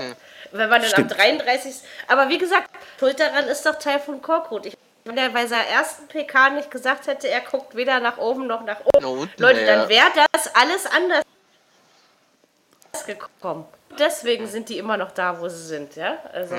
Wenn 0.53 0.69
man 0.69 0.81
dann 0.81 0.89
Stimmt. 0.89 1.11
am 1.11 1.17
33. 1.17 1.75
Aber 2.07 2.29
wie 2.29 2.37
gesagt, 2.37 2.69
Schuld 2.97 3.19
daran 3.19 3.45
ist 3.47 3.65
doch 3.65 3.75
Taifun 3.75 4.21
Korkut. 4.21 4.65
Ich, 4.67 4.77
wenn 5.07 5.17
er 5.17 5.29
bei 5.29 5.47
seiner 5.47 5.67
ersten 5.67 6.07
PK 6.07 6.51
nicht 6.51 6.69
gesagt 6.69 7.07
hätte, 7.07 7.27
er 7.29 7.41
guckt 7.41 7.75
weder 7.75 7.99
nach 7.99 8.17
oben 8.17 8.47
noch 8.47 8.63
nach 8.63 8.81
oben. 8.93 9.05
Unten, 9.05 9.41
Leute, 9.41 9.61
ja. 9.61 9.75
dann 9.75 9.89
wäre 9.89 10.07
das 10.31 10.53
alles 10.55 10.85
anders 10.85 11.23
gekommen. 13.05 13.65
Deswegen 13.97 14.47
sind 14.47 14.69
die 14.69 14.77
immer 14.77 14.97
noch 14.97 15.11
da, 15.11 15.39
wo 15.39 15.47
sie 15.47 15.65
sind, 15.65 15.95
ja? 15.95 16.17
Also, 16.33 16.55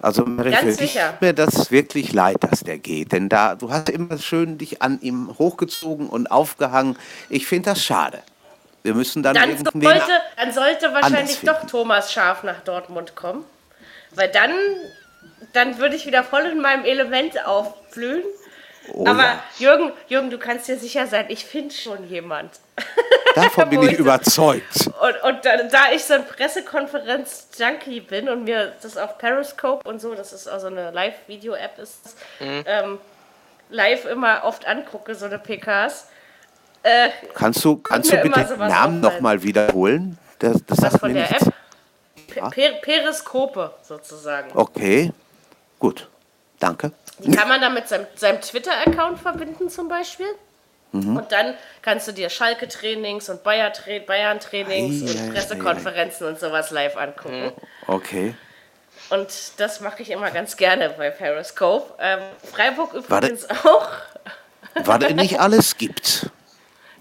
Also 0.00 0.24
für 0.24 0.50
dich 0.50 0.76
sicher. 0.76 1.12
tut 1.12 1.22
mir 1.22 1.32
das 1.32 1.70
wirklich 1.70 2.12
leid, 2.12 2.36
dass 2.40 2.60
der 2.60 2.78
geht. 2.78 3.12
Denn 3.12 3.28
da, 3.28 3.54
du 3.54 3.70
hast 3.70 3.88
immer 3.88 4.18
schön 4.18 4.58
dich 4.58 4.82
an 4.82 5.00
ihm 5.00 5.34
hochgezogen 5.38 6.08
und 6.08 6.30
aufgehangen. 6.30 6.96
Ich 7.28 7.46
finde 7.46 7.70
das 7.70 7.82
schade. 7.82 8.22
Wir 8.82 8.94
müssen 8.94 9.22
dann, 9.22 9.34
dann, 9.34 9.50
irgendwie... 9.50 9.86
sollte, 9.86 10.12
dann 10.36 10.52
sollte 10.52 10.92
wahrscheinlich 10.92 11.40
doch 11.40 11.66
Thomas 11.66 12.12
Schaf 12.12 12.42
nach 12.42 12.60
Dortmund 12.60 13.16
kommen. 13.16 13.44
Weil 14.10 14.28
dann, 14.28 14.52
dann 15.52 15.78
würde 15.78 15.96
ich 15.96 16.06
wieder 16.06 16.24
voll 16.24 16.42
in 16.46 16.60
meinem 16.60 16.84
Element 16.84 17.44
aufblühen. 17.46 18.22
Oh 18.92 19.06
Aber 19.06 19.22
ja. 19.22 19.42
Jürgen, 19.58 19.92
Jürgen, 20.08 20.28
du 20.30 20.38
kannst 20.38 20.68
dir 20.68 20.76
sicher 20.78 21.06
sein, 21.06 21.26
ich 21.28 21.46
finde 21.46 21.74
schon 21.74 22.06
jemand. 22.08 22.50
Davon 23.34 23.70
bin 23.70 23.82
ich 23.82 23.92
ich- 23.92 23.98
überzeugt. 23.98 24.90
Und, 25.00 25.22
und 25.22 25.44
da, 25.44 25.56
da 25.62 25.78
ich 25.94 26.04
so 26.04 26.14
ein 26.14 26.26
Pressekonferenz-Junkie 26.26 28.00
bin 28.00 28.28
und 28.28 28.44
mir 28.44 28.72
das 28.82 28.96
auf 28.96 29.16
Periscope 29.18 29.88
und 29.88 30.00
so, 30.00 30.14
das 30.14 30.32
ist 30.32 30.48
also 30.48 30.66
eine 30.68 30.90
Live-Video-App 30.90 31.78
ist, 31.78 32.16
ähm, 32.40 32.98
live 33.70 34.04
immer 34.04 34.44
oft 34.44 34.66
angucke, 34.66 35.14
so 35.14 35.26
eine 35.26 35.38
PKs. 35.38 36.08
Äh, 36.82 37.08
Kannst 37.34 37.64
du, 37.64 37.76
kannst 37.78 38.12
du 38.12 38.16
bitte 38.18 38.44
den 38.44 38.58
Namen 38.58 39.00
nochmal 39.00 39.42
wiederholen? 39.42 40.18
Das, 40.38 40.52
das 40.66 40.76
was 40.76 40.78
sagt 40.90 41.00
von 41.00 41.12
mir 41.12 41.20
der 41.22 41.30
nichts. 41.30 41.46
App? 41.46 41.54
Pe 42.26 42.40
per 42.50 42.72
Periskope 42.80 43.72
sozusagen. 43.82 44.50
Okay, 44.54 45.12
gut. 45.78 46.08
Danke. 46.58 46.92
Die 47.18 47.30
kann 47.30 47.48
man 47.48 47.60
dann 47.60 47.74
mit 47.74 47.88
seinem, 47.88 48.06
seinem 48.16 48.40
Twitter-Account 48.40 49.20
verbinden 49.20 49.68
zum 49.68 49.88
Beispiel. 49.88 50.26
Mhm. 50.92 51.16
Und 51.16 51.32
dann 51.32 51.54
kannst 51.82 52.08
du 52.08 52.12
dir 52.12 52.30
Schalke-Trainings 52.30 53.28
und 53.28 53.42
Bayern-Trainings 53.42 55.02
Ei, 55.02 55.06
ei, 55.06 55.10
und 55.10 55.28
ei, 55.28 55.32
Pressekonferenzen 55.32 56.26
und 56.26 56.38
sowas 56.38 56.70
live 56.70 56.96
angucken. 56.96 57.52
Okay. 57.86 58.34
Und 59.10 59.28
das 59.58 59.80
mache 59.80 60.02
ich 60.02 60.10
immer 60.10 60.30
ganz 60.30 60.56
gerne 60.56 60.90
bei 60.90 61.10
Periscope. 61.10 61.94
Ähm, 62.00 62.20
Freiburg 62.50 62.94
Warte. 63.08 63.26
übrigens 63.26 63.50
auch. 63.50 63.88
Was 64.84 65.04
es 65.04 65.14
nicht 65.14 65.40
alles 65.40 65.76
gibt. 65.76 66.30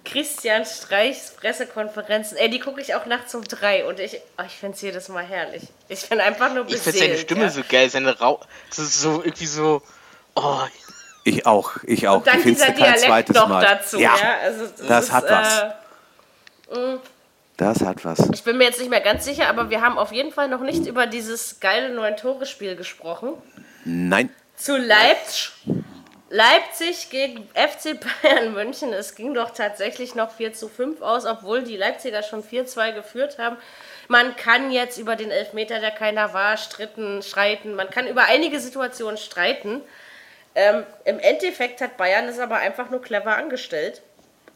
Christian 0.06 0.66
Streichs 0.66 1.32
Pressekonferenzen. 1.32 2.38
Ey, 2.38 2.49
die 2.49 2.60
gucke 2.60 2.82
ich 2.82 2.93
auch 2.95 3.06
nachts 3.06 3.34
um 3.36 3.43
drei 3.43 3.86
und 3.86 3.99
ich, 3.99 4.20
oh, 4.38 4.43
ich 4.45 4.54
finde 4.54 4.76
es 4.76 4.82
jedes 4.82 5.08
Mal 5.10 5.24
herrlich. 5.24 5.64
Ich 5.88 6.08
bin 6.10 6.20
einfach 6.20 6.54
nur 6.54 6.66
Ich 6.68 6.74
beseelt. 6.74 6.95
finde 6.95 6.99
seine 7.08 7.18
Stimme 7.20 7.41
ja. 7.43 7.49
so 7.49 7.62
geil, 7.70 7.89
seine 7.89 8.20
Rau. 8.20 8.41
Das 8.70 8.80
ist 8.80 9.01
so 9.01 9.22
irgendwie 9.24 9.45
so. 9.45 9.82
Oh, 10.36 10.60
Ich 11.24 11.45
auch, 11.45 11.72
ich 11.84 12.08
auch. 12.08 12.18
Und 12.18 12.28
dann 12.28 12.39
findest 12.39 12.68
dieser 12.68 12.74
Dialekt 12.76 12.99
zweites 13.06 13.36
noch 13.36 13.47
Mal. 13.47 13.62
dazu. 13.66 13.97
Ja, 13.99 14.16
Ja, 14.18 14.38
also 14.43 14.66
das 14.88 15.12
hat 15.12 15.24
was. 15.30 15.58
Äh, 16.78 16.97
das 17.56 17.82
hat 17.82 18.04
was. 18.04 18.20
ich 18.34 18.43
bin 18.43 18.58
mir 18.58 18.66
jetzt 18.66 18.80
nicht 18.80 18.89
mehr 18.89 18.99
ganz 18.99 19.24
sicher, 19.26 19.47
aber 19.47 19.70
wir 19.70 19.80
haben 19.82 19.97
auf 19.97 20.12
jeden 20.12 20.32
Fall 20.34 20.47
noch 20.49 20.62
nicht 20.62 20.86
über 20.88 21.06
dieses 21.08 21.60
geile 21.60 21.93
Neun-Tore-Spiel 21.93 22.76
gesprochen. 22.76 23.34
Nein, 23.86 24.30
Zu 24.58 24.76
Leipzig. 24.78 25.51
Leipzig 26.34 27.12
gegen 27.12 27.48
FC 27.54 27.96
Bayern 28.24 28.54
München. 28.56 28.92
Es 28.92 29.14
ging 29.14 29.36
doch 29.36 29.52
tatsächlich 29.52 30.16
noch 30.16 30.32
4 30.32 30.54
zu 30.54 30.68
5 30.68 31.00
aus, 31.04 31.28
obwohl 31.28 31.62
die 31.62 31.78
Leipziger 31.78 32.24
schon 32.24 32.44
4-2 32.44 32.92
geführt 32.94 33.38
haben. 33.38 33.56
Man 34.08 34.36
kann 34.36 34.72
jetzt 34.72 34.98
über 34.98 35.16
den 35.16 35.30
Elfmeter, 35.30 35.80
der 35.80 35.92
keiner 35.92 36.34
war, 36.34 36.58
stritten, 36.58 37.22
streiten. 37.22 37.76
Man 37.76 37.92
kann 37.92 38.08
über 38.08 38.24
einige 38.24 38.60
Situationen 38.60 39.18
streiten. 39.18 39.82
Ähm, 40.56 40.84
Im 41.06 41.20
Endeffekt 41.20 41.82
hat 41.82 41.98
Bayern 41.98 42.28
es 42.28 42.40
aber 42.40 42.58
einfach 42.58 42.90
nur 42.90 43.04
clever 43.04 43.38
angestellt. 43.38 44.02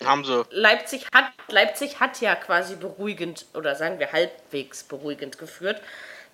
haben 0.03 0.25
sie. 0.25 0.45
Leipzig 0.49 1.05
hat, 1.13 1.25
Leipzig 1.47 1.99
hat 1.99 2.19
ja 2.21 2.33
quasi 2.33 2.75
beruhigend 2.75 3.45
oder 3.53 3.75
sagen 3.75 3.99
wir 3.99 4.13
halbwegs 4.13 4.83
beruhigend 4.83 5.37
geführt. 5.37 5.79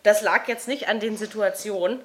Das 0.03 0.21
lag 0.21 0.47
jetzt 0.47 0.69
nicht 0.69 0.87
an 0.87 1.01
den 1.01 1.17
Situationen. 1.17 1.99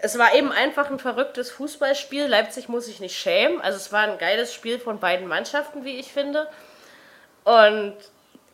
Es 0.00 0.18
war 0.18 0.34
eben 0.34 0.52
einfach 0.52 0.90
ein 0.90 0.98
verrücktes 0.98 1.50
Fußballspiel. 1.50 2.26
Leipzig 2.26 2.68
muss 2.68 2.86
sich 2.86 3.00
nicht 3.00 3.18
schämen. 3.18 3.60
Also 3.60 3.76
es 3.76 3.92
war 3.92 4.02
ein 4.02 4.18
geiles 4.18 4.54
Spiel 4.54 4.78
von 4.78 5.00
beiden 5.00 5.26
Mannschaften, 5.26 5.84
wie 5.84 5.98
ich 5.98 6.12
finde. 6.12 6.48
Und 7.44 7.96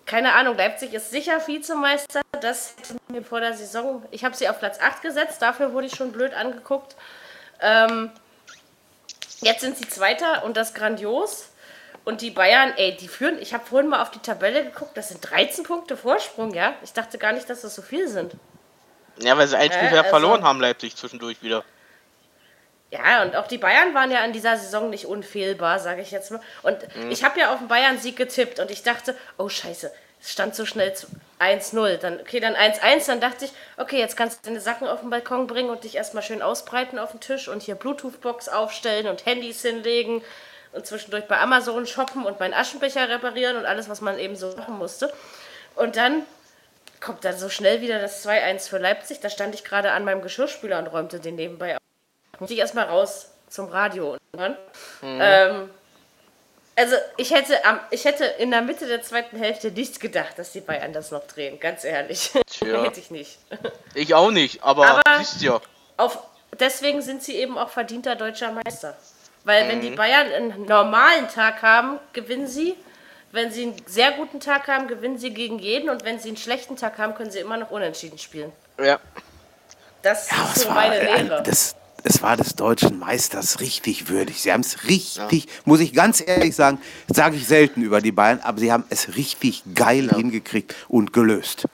keine 0.07 0.35
Ahnung, 0.35 0.57
Leipzig 0.57 0.95
ist 0.95 1.11
sicher 1.11 1.47
Vizemeister. 1.47 2.21
Das 2.41 2.75
mir 3.09 3.23
vor 3.23 3.41
der 3.41 3.55
Saison. 3.55 4.03
Ich 4.11 4.25
habe 4.25 4.37
sie 4.37 4.49
auf 4.49 4.59
Platz 4.59 4.79
8 4.81 5.03
gesetzt, 5.03 5.41
dafür 5.41 5.73
wurde 5.73 5.87
ich 5.87 5.95
schon 5.95 6.13
blöd 6.13 6.35
angeguckt. 6.35 6.97
Ähm, 7.61 8.11
jetzt 9.41 9.61
sind 9.61 9.77
sie 9.77 9.89
Zweiter 9.89 10.45
und 10.45 10.57
das 10.57 10.75
grandios. 10.75 11.51
Und 12.05 12.21
die 12.21 12.31
Bayern, 12.31 12.75
ey, 12.77 12.97
die 12.97 13.09
führen, 13.09 13.41
ich 13.41 13.55
habe 13.55 13.65
vorhin 13.65 13.89
mal 13.89 14.03
auf 14.03 14.11
die 14.11 14.19
Tabelle 14.19 14.63
geguckt, 14.63 14.95
das 14.95 15.09
sind 15.09 15.21
13 15.23 15.65
Punkte 15.65 15.97
Vorsprung, 15.97 16.53
ja? 16.53 16.75
Ich 16.83 16.93
dachte 16.93 17.17
gar 17.17 17.33
nicht, 17.33 17.49
dass 17.49 17.63
das 17.63 17.75
so 17.75 17.81
viel 17.81 18.09
sind. 18.09 18.35
Ja, 19.19 19.37
weil 19.39 19.47
sie 19.47 19.57
ein 19.57 19.71
Spiel 19.73 19.89
Äh, 19.89 19.99
also- 19.99 20.11
verloren 20.11 20.43
haben, 20.45 20.61
Leipzig 20.61 20.97
zwischendurch 20.97 21.43
wieder. 21.43 21.65
Ja, 22.91 23.23
und 23.23 23.35
auch 23.35 23.49
die 23.49 23.59
Bayern 23.59 23.93
waren 23.93 24.11
ja 24.13 24.25
in 24.25 24.33
dieser 24.33 24.57
Saison 24.57 24.89
nicht 24.89 25.07
unfehlbar, 25.07 25.81
sage 25.81 26.01
ich 26.03 26.13
jetzt 26.13 26.31
mal. 26.31 26.41
Und 26.63 26.79
ich 27.11 27.25
habe 27.25 27.41
ja 27.41 27.53
auf 27.53 27.59
den 27.59 27.67
Bayern-Sieg 27.67 28.17
getippt 28.17 28.61
und 28.61 28.71
ich 28.71 28.85
dachte, 28.85 29.17
oh 29.37 29.49
scheiße, 29.49 29.91
es 30.21 30.31
stand 30.31 30.55
so 30.55 30.65
schnell 30.65 30.95
zu 30.95 31.09
1-0. 31.41 31.97
Dann, 31.97 32.21
okay, 32.21 32.39
dann 32.39 32.55
1-1, 32.55 33.07
dann 33.09 33.21
dachte 33.21 33.47
ich, 33.47 33.53
okay, 33.79 33.99
jetzt 33.99 34.17
kannst 34.17 34.39
du 34.39 34.49
deine 34.49 34.61
Sachen 34.61 34.87
auf 34.87 35.01
den 35.01 35.11
Balkon 35.11 35.49
bringen 35.49 35.71
und 35.71 35.83
dich 35.83 35.97
erstmal 35.97 36.23
schön 36.23 36.41
ausbreiten 36.41 37.01
auf 37.01 37.11
den 37.11 37.19
Tisch 37.21 37.49
und 37.49 37.63
hier 37.65 37.75
Bluetooth-Box 37.75 38.49
aufstellen 38.49 39.09
und 39.09 39.27
Handys 39.27 39.63
hinlegen 39.63 40.23
und 40.71 40.87
zwischendurch 40.87 41.25
bei 41.25 41.39
Amazon 41.39 41.87
shoppen 41.89 42.25
und 42.25 42.39
meinen 42.39 42.55
Aschenbecher 42.55 43.09
reparieren 43.09 43.57
und 43.57 43.67
alles, 43.67 43.89
was 43.89 44.03
man 44.03 44.21
eben 44.21 44.37
so 44.37 44.55
machen 44.57 44.79
musste. 44.79 45.13
Und 45.75 45.97
dann 45.97 46.23
kommt 47.05 47.25
dann 47.25 47.37
so 47.37 47.49
schnell 47.49 47.81
wieder 47.81 48.01
das 48.01 48.27
2-1 48.27 48.69
für 48.69 48.79
Leipzig. 48.79 49.21
Da 49.21 49.29
stand 49.31 49.55
ich 49.55 49.63
gerade 49.63 49.93
an 49.93 50.05
meinem 50.05 50.23
Geschirrspüler 50.23 50.79
und 50.79 50.87
räumte 50.89 51.21
den 51.21 51.37
nebenbei 51.37 51.77
auf. 51.77 51.83
Muss 52.41 52.51
ich 52.51 52.59
erstmal 52.59 52.87
raus 52.87 53.31
zum 53.49 53.69
Radio. 53.69 54.13
Und 54.33 54.41
dann, 54.41 54.57
ähm, 55.03 55.71
also 56.75 56.97
ich 57.17 57.31
hätte, 57.31 57.65
am, 57.65 57.79
ich 57.91 58.05
hätte 58.05 58.25
in 58.25 58.51
der 58.51 58.63
Mitte 58.63 58.87
der 58.87 59.03
zweiten 59.03 59.37
Hälfte 59.37 59.71
nicht 59.71 60.01
gedacht, 60.01 60.39
dass 60.39 60.53
die 60.53 60.61
Bayern 60.61 60.93
das 60.93 61.11
noch 61.11 61.27
drehen, 61.27 61.61
ganz 61.61 61.85
ehrlich. 61.85 62.33
Tja. 62.51 62.83
hätte 62.85 62.99
ich 62.99 63.11
nicht. 63.11 63.39
Ich 63.95 64.15
auch 64.15 64.31
nicht, 64.31 64.63
aber, 64.65 64.87
Aber- 64.87 65.19
siehst 65.19 65.43
ja. 65.43 65.61
Auf, 65.97 66.19
deswegen 66.59 67.03
sind 67.03 67.23
sie 67.23 67.37
eben 67.37 67.57
auch 67.57 67.69
verdienter 67.69 68.17
deutscher 68.17 68.51
Meister. 68.51 68.97
Weil 69.45 69.69
wenn 69.69 69.83
die 69.83 69.91
Bayern 69.91 70.33
einen 70.33 70.65
normalen 70.65 71.29
Tag 71.29 71.61
haben, 71.63 72.01
gewinnen 72.15 72.47
sie. 72.49 72.75
Wenn 73.35 73.51
sie 73.51 73.63
einen 73.65 73.77
sehr 73.87 74.13
guten 74.13 74.39
Tag 74.39 74.69
haben, 74.69 74.87
gewinnen 74.87 75.19
sie 75.19 75.31
gegen 75.35 75.59
jeden. 75.59 75.91
Und 75.91 76.05
wenn 76.05 76.21
sie 76.21 76.29
einen 76.29 76.37
schlechten 76.37 76.77
Tag 76.77 76.99
haben, 76.99 77.15
können 77.17 77.33
sie 77.33 77.41
immer 77.41 77.57
noch 77.57 77.73
unentschieden 77.73 78.17
spielen. 78.17 78.53
Ja. 78.79 79.01
Das 80.03 80.31
Ja, 80.31 80.37
ist 80.55 80.61
so 80.63 80.69
war, 80.69 80.75
meine 80.77 81.01
ein, 81.11 81.27
Lehre. 81.27 81.43
das, 81.43 81.75
es 82.05 82.23
war 82.23 82.37
des 82.37 82.55
deutschen 82.55 82.97
Meisters 82.99 83.59
richtig 83.59 84.09
würdig. 84.09 84.41
Sie 84.41 84.53
haben 84.53 84.61
es 84.61 84.85
richtig, 84.89 85.49
muss 85.65 85.81
ich 85.81 85.93
ganz 85.93 86.23
ehrlich 86.25 86.55
sagen, 86.55 86.81
sage 87.13 87.35
ich 87.35 87.49
selten 87.49 87.83
über 87.83 88.01
die 88.01 88.13
Bayern, 88.13 88.39
aber 88.45 88.61
sie 88.61 88.71
haben 88.71 88.85
es 88.91 89.17
richtig 89.17 89.65
geil 89.75 90.11
hingekriegt 90.15 90.73
und 90.87 91.13
gelöst. 91.13 91.65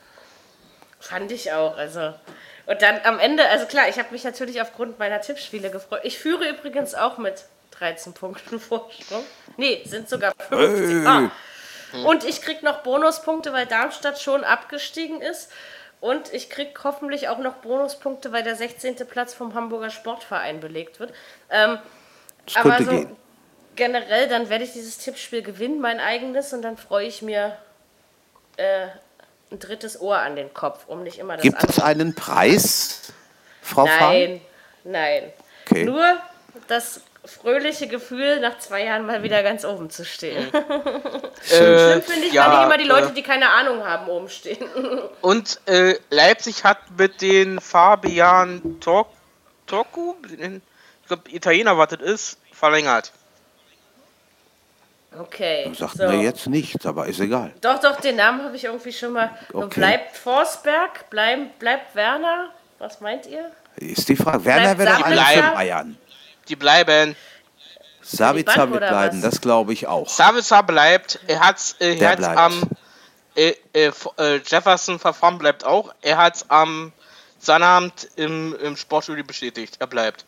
Fand 0.98 1.30
ich 1.30 1.52
auch. 1.52 1.76
Also. 1.76 2.14
Und 2.64 2.80
dann 2.80 3.00
am 3.04 3.18
Ende, 3.18 3.46
also 3.48 3.66
klar, 3.66 3.88
ich 3.90 3.98
habe 3.98 4.08
mich 4.12 4.24
natürlich 4.24 4.62
aufgrund 4.62 4.98
meiner 4.98 5.20
Tippspiele 5.20 5.70
gefreut. 5.70 6.00
Ich 6.04 6.18
führe 6.18 6.48
übrigens 6.48 6.94
auch 6.94 7.18
mit 7.18 7.44
13 7.72 8.14
Punkten 8.14 8.60
Vorsprung. 8.60 9.24
Nee, 9.58 9.82
sind 9.84 10.08
sogar 10.08 10.32
50. 10.48 11.06
Ah. 11.06 11.30
Und 12.04 12.24
ich 12.24 12.42
krieg 12.42 12.62
noch 12.62 12.82
Bonuspunkte, 12.82 13.52
weil 13.52 13.66
Darmstadt 13.66 14.20
schon 14.20 14.44
abgestiegen 14.44 15.20
ist. 15.20 15.50
Und 16.00 16.32
ich 16.32 16.48
krieg 16.48 16.78
hoffentlich 16.82 17.28
auch 17.28 17.38
noch 17.38 17.54
Bonuspunkte, 17.54 18.32
weil 18.32 18.42
der 18.42 18.56
16. 18.56 18.96
Platz 19.08 19.34
vom 19.34 19.54
Hamburger 19.54 19.90
Sportverein 19.90 20.60
belegt 20.60 20.98
wird. 20.98 21.12
Ähm, 21.50 21.78
aber 22.54 22.78
so 22.78 22.90
gehen. 22.90 23.16
generell, 23.76 24.28
dann 24.28 24.48
werde 24.48 24.64
ich 24.64 24.72
dieses 24.72 24.98
Tippspiel 24.98 25.42
gewinnen, 25.42 25.80
mein 25.80 26.00
eigenes, 26.00 26.52
und 26.52 26.62
dann 26.62 26.78
freue 26.78 27.06
ich 27.06 27.20
mir 27.20 27.56
äh, 28.56 28.86
ein 29.50 29.58
drittes 29.58 30.00
Ohr 30.00 30.18
an 30.18 30.36
den 30.36 30.54
Kopf, 30.54 30.84
um 30.86 31.02
nicht 31.02 31.18
immer 31.18 31.34
das 31.36 31.42
Gibt 31.42 31.62
es 31.62 31.78
andere- 31.78 31.84
einen 31.84 32.14
Preis, 32.14 33.12
Frau 33.60 33.84
Fahn? 33.84 33.98
Nein, 33.98 34.40
nein. 34.84 35.32
Okay. 35.66 35.84
Nur 35.84 36.16
das 36.66 37.02
fröhliche 37.30 37.86
Gefühl, 37.86 38.40
nach 38.40 38.58
zwei 38.58 38.84
Jahren 38.84 39.06
mal 39.06 39.22
wieder 39.22 39.42
ganz 39.42 39.64
oben 39.64 39.90
zu 39.90 40.04
stehen. 40.04 40.50
Schlimm 41.42 42.02
finde 42.02 42.26
ich, 42.26 42.34
wenn 42.34 42.50
nicht 42.50 42.64
immer 42.64 42.78
die 42.78 42.84
Leute, 42.84 43.08
äh, 43.08 43.14
die 43.14 43.22
keine 43.22 43.50
Ahnung 43.50 43.84
haben, 43.84 44.08
oben 44.08 44.28
stehen. 44.28 44.64
Und 45.20 45.60
äh, 45.66 45.94
Leipzig 46.10 46.64
hat 46.64 46.78
mit 46.98 47.22
den 47.22 47.60
Fabian 47.60 48.80
Tor 48.80 49.06
Torku, 49.66 50.14
ich 50.28 50.38
glaube 51.06 51.30
Italiener, 51.30 51.78
was 51.78 51.90
das 51.90 52.00
ist, 52.00 52.38
verlängert. 52.52 53.12
Okay. 55.18 55.72
Sagt 55.74 55.96
so. 55.96 56.08
mir 56.08 56.22
jetzt 56.22 56.46
nichts, 56.46 56.86
aber 56.86 57.06
ist 57.06 57.20
egal. 57.20 57.52
Doch, 57.60 57.80
doch, 57.80 58.00
den 58.00 58.16
Namen 58.16 58.44
habe 58.44 58.56
ich 58.56 58.64
irgendwie 58.64 58.92
schon 58.92 59.12
mal. 59.12 59.30
Und 59.52 59.64
Okay. 59.64 59.80
Bleibt 59.80 60.16
Forsberg? 60.16 61.10
Bleib, 61.10 61.58
bleibt 61.58 61.94
Werner? 61.94 62.50
Was 62.78 63.00
meint 63.00 63.26
ihr? 63.26 63.50
Ist 63.76 64.08
die 64.08 64.16
Frage. 64.16 64.44
Werner 64.44 64.78
wäre 64.78 64.90
doch 64.90 65.00
Sabitzer? 65.00 65.50
Bayern. 65.54 65.96
Die 66.50 66.56
bleiben. 66.56 67.16
Sabitzer 68.02 68.70
wird 68.70 68.80
bleiben, 68.80 69.22
was? 69.22 69.30
das 69.32 69.40
glaube 69.40 69.72
ich 69.72 69.86
auch. 69.86 70.08
Savitzer 70.08 70.62
bleibt. 70.64 71.20
Er 71.28 71.40
hat's, 71.40 71.76
äh, 71.80 71.96
er 71.96 72.10
hat's 72.10 72.18
bleibt. 72.18 72.38
am 72.38 72.62
äh, 73.36 73.54
äh, 73.72 73.92
äh, 74.18 74.40
Jefferson 74.44 74.98
Verfahren 74.98 75.38
bleibt 75.38 75.64
auch. 75.64 75.94
Er 76.02 76.18
hat's 76.18 76.44
am 76.48 76.92
Sonnabend 77.38 78.08
im, 78.16 78.54
im 78.56 78.76
Sportstudio 78.76 79.24
bestätigt. 79.24 79.76
Er 79.78 79.86
bleibt. 79.86 80.24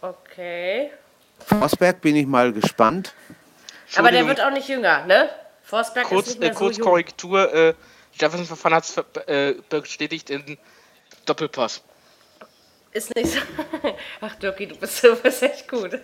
Okay. 0.00 0.90
Forsberg 1.46 2.00
bin 2.00 2.16
ich 2.16 2.26
mal 2.26 2.52
gespannt. 2.52 3.14
Aber 3.96 4.10
der 4.10 4.26
wird 4.26 4.40
auch 4.40 4.50
nicht 4.50 4.68
jünger, 4.68 5.06
ne? 5.06 5.30
Forsberg 5.62 6.06
kurz, 6.06 6.26
ist 6.28 6.40
nicht 6.40 6.42
äh, 6.42 6.46
mehr 6.46 6.54
so 6.54 6.58
kurz 6.58 6.76
jung. 6.78 6.86
Korrektur. 6.86 7.54
Äh, 7.54 7.74
Jefferson 8.14 8.46
Verfahren 8.46 8.74
hat's 8.74 8.90
ver- 8.92 9.28
äh, 9.28 9.54
bestätigt 9.68 10.30
in 10.30 10.58
Doppelpass. 11.26 11.82
Ist 12.96 13.14
nicht 13.14 13.30
so. 13.30 13.40
Ach, 14.22 14.34
Dirki, 14.36 14.66
du 14.66 14.74
bist, 14.74 15.04
du 15.04 15.14
bist 15.16 15.42
echt 15.42 15.68
gut. 15.68 15.90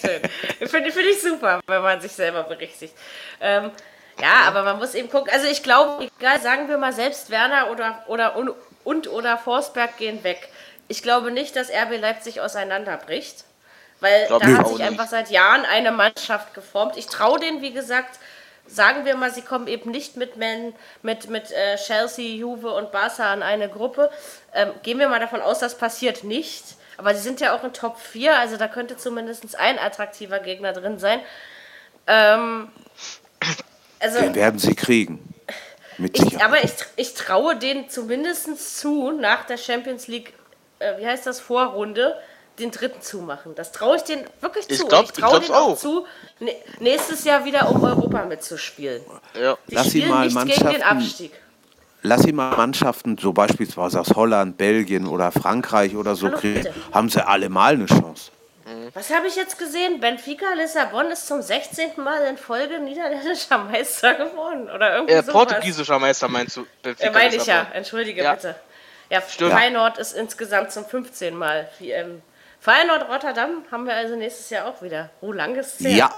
Schön. 0.00 0.22
Finde 0.66 0.90
find 0.90 1.06
ich 1.06 1.20
super, 1.20 1.60
wenn 1.66 1.82
man 1.82 2.00
sich 2.00 2.12
selber 2.12 2.44
berichtigt. 2.44 2.94
Ähm, 3.42 3.70
ja, 4.18 4.46
aber 4.46 4.62
man 4.62 4.78
muss 4.78 4.94
eben 4.94 5.10
gucken. 5.10 5.30
Also 5.30 5.46
ich 5.46 5.62
glaube, 5.62 6.08
egal, 6.18 6.40
sagen 6.40 6.70
wir 6.70 6.78
mal, 6.78 6.94
selbst 6.94 7.28
Werner 7.28 7.70
oder, 7.70 8.04
oder 8.06 8.36
und, 8.36 8.52
und 8.84 9.06
oder 9.08 9.36
Forsberg 9.36 9.98
gehen 9.98 10.24
weg. 10.24 10.48
Ich 10.88 11.02
glaube 11.02 11.30
nicht, 11.30 11.56
dass 11.56 11.68
RB 11.68 12.00
Leipzig 12.00 12.40
auseinanderbricht. 12.40 13.44
Weil 14.00 14.26
da 14.28 14.40
hat 14.40 14.68
sich 14.68 14.78
nicht. 14.78 14.86
einfach 14.86 15.08
seit 15.08 15.30
Jahren 15.30 15.66
eine 15.66 15.92
Mannschaft 15.92 16.54
geformt. 16.54 16.96
Ich 16.96 17.06
traue 17.06 17.38
denen, 17.38 17.60
wie 17.60 17.72
gesagt, 17.72 18.18
sagen 18.66 19.04
wir 19.04 19.16
mal, 19.16 19.32
sie 19.32 19.42
kommen 19.42 19.66
eben 19.66 19.90
nicht 19.90 20.16
mit, 20.16 20.36
Man, 20.36 20.74
mit, 21.02 21.28
mit 21.28 21.50
äh, 21.52 21.76
Chelsea, 21.76 22.36
Juve 22.36 22.70
und 22.70 22.92
Barca 22.92 23.32
in 23.34 23.42
eine 23.42 23.68
Gruppe. 23.68 24.10
Ähm, 24.54 24.70
gehen 24.82 24.98
wir 24.98 25.08
mal 25.08 25.20
davon 25.20 25.40
aus, 25.40 25.58
das 25.58 25.76
passiert 25.76 26.24
nicht. 26.24 26.64
Aber 26.96 27.14
sie 27.14 27.22
sind 27.22 27.40
ja 27.40 27.54
auch 27.56 27.64
in 27.64 27.72
Top 27.72 27.98
4, 27.98 28.38
also 28.38 28.56
da 28.56 28.68
könnte 28.68 28.96
zumindest 28.96 29.58
ein 29.58 29.78
attraktiver 29.78 30.38
Gegner 30.38 30.72
drin 30.72 30.98
sein. 30.98 31.20
Ähm, 32.06 32.68
also, 33.98 34.20
Den 34.20 34.34
werden 34.34 34.58
sie 34.58 34.74
kriegen. 34.74 35.34
Mit 35.98 36.18
ich, 36.18 36.42
aber 36.42 36.62
ich, 36.62 36.72
ich 36.96 37.14
traue 37.14 37.56
denen 37.56 37.88
zumindest 37.88 38.78
zu, 38.78 39.12
nach 39.12 39.44
der 39.44 39.56
Champions 39.56 40.08
League, 40.08 40.32
äh, 40.78 40.98
wie 40.98 41.06
heißt 41.06 41.26
das, 41.26 41.40
Vorrunde, 41.40 42.16
den 42.58 42.70
dritten 42.70 43.00
zu 43.02 43.18
machen. 43.18 43.54
Das 43.54 43.72
traue 43.72 43.96
ich 43.96 44.02
denen 44.02 44.24
wirklich 44.40 44.66
Ich 44.68 44.78
zu. 44.78 44.86
glaub- 44.86 45.00
Und 45.00 45.06
ich 45.06 45.12
traue 45.12 45.40
denen 45.40 45.52
auch 45.52 45.70
auch. 45.72 45.76
zu, 45.78 46.06
nä- 46.40 46.54
nächstes 46.80 47.24
Jahr 47.24 47.44
wieder 47.44 47.68
um 47.70 47.82
Europa 47.82 48.24
mitzuspielen. 48.24 49.02
Ja. 49.40 49.56
Die 49.68 49.74
Lass 49.74 49.84
sie 49.84 50.00
spielen 50.02 50.08
mal 50.10 50.26
nicht 50.26 50.36
gegen 50.36 50.46
den 50.48 50.64
Mannschaften- 50.64 50.82
Abstieg. 50.98 51.32
Lass 52.06 52.22
sie 52.22 52.32
mal 52.32 52.54
Mannschaften, 52.56 53.16
so 53.18 53.32
beispielsweise 53.32 53.98
aus 54.00 54.10
Holland, 54.14 54.58
Belgien 54.58 55.06
oder 55.06 55.32
Frankreich 55.32 55.96
oder 55.96 56.14
so 56.14 56.26
Hallo, 56.26 56.36
kriegen, 56.38 56.68
haben 56.92 57.08
sie 57.08 57.26
alle 57.26 57.48
mal 57.48 57.72
eine 57.74 57.86
Chance. 57.86 58.30
Was 58.92 59.10
habe 59.12 59.26
ich 59.26 59.36
jetzt 59.36 59.58
gesehen? 59.58 60.00
Benfica 60.00 60.44
Lissabon 60.54 61.06
ist 61.10 61.26
zum 61.26 61.42
16. 61.42 61.92
Mal 62.02 62.24
in 62.26 62.36
Folge 62.36 62.78
niederländischer 62.78 63.58
Meister 63.58 64.14
geworden. 64.14 64.70
Oder 64.74 64.94
irgendwie 64.96 65.14
Äh, 65.14 65.22
sowas. 65.22 65.32
portugiesischer 65.32 65.98
Meister 65.98 66.28
meinst 66.28 66.56
du? 66.58 66.66
Benfica 66.82 67.08
Äh, 67.08 67.12
meine 67.12 67.34
ich 67.36 67.46
ja, 67.46 67.66
entschuldige 67.72 68.22
Ja. 68.22 68.34
bitte. 68.34 68.54
Ja, 69.10 69.20
Stimmt. 69.28 69.52
Feyenoord 69.52 69.98
ist 69.98 70.12
insgesamt 70.12 70.72
zum 70.72 70.84
15 70.84 71.34
Mal. 71.36 71.68
Wie, 71.78 71.90
ähm, 71.90 72.22
Feyenoord 72.64 73.10
Rotterdam 73.10 73.62
haben 73.70 73.84
wir 73.86 73.94
also 73.94 74.16
nächstes 74.16 74.48
Jahr 74.48 74.66
auch 74.66 74.80
wieder. 74.80 75.10
Oh, 75.20 75.32
lang 75.32 75.54
ist 75.54 75.80
es 75.80 75.86
her. 75.86 75.96
Ja. 75.96 76.14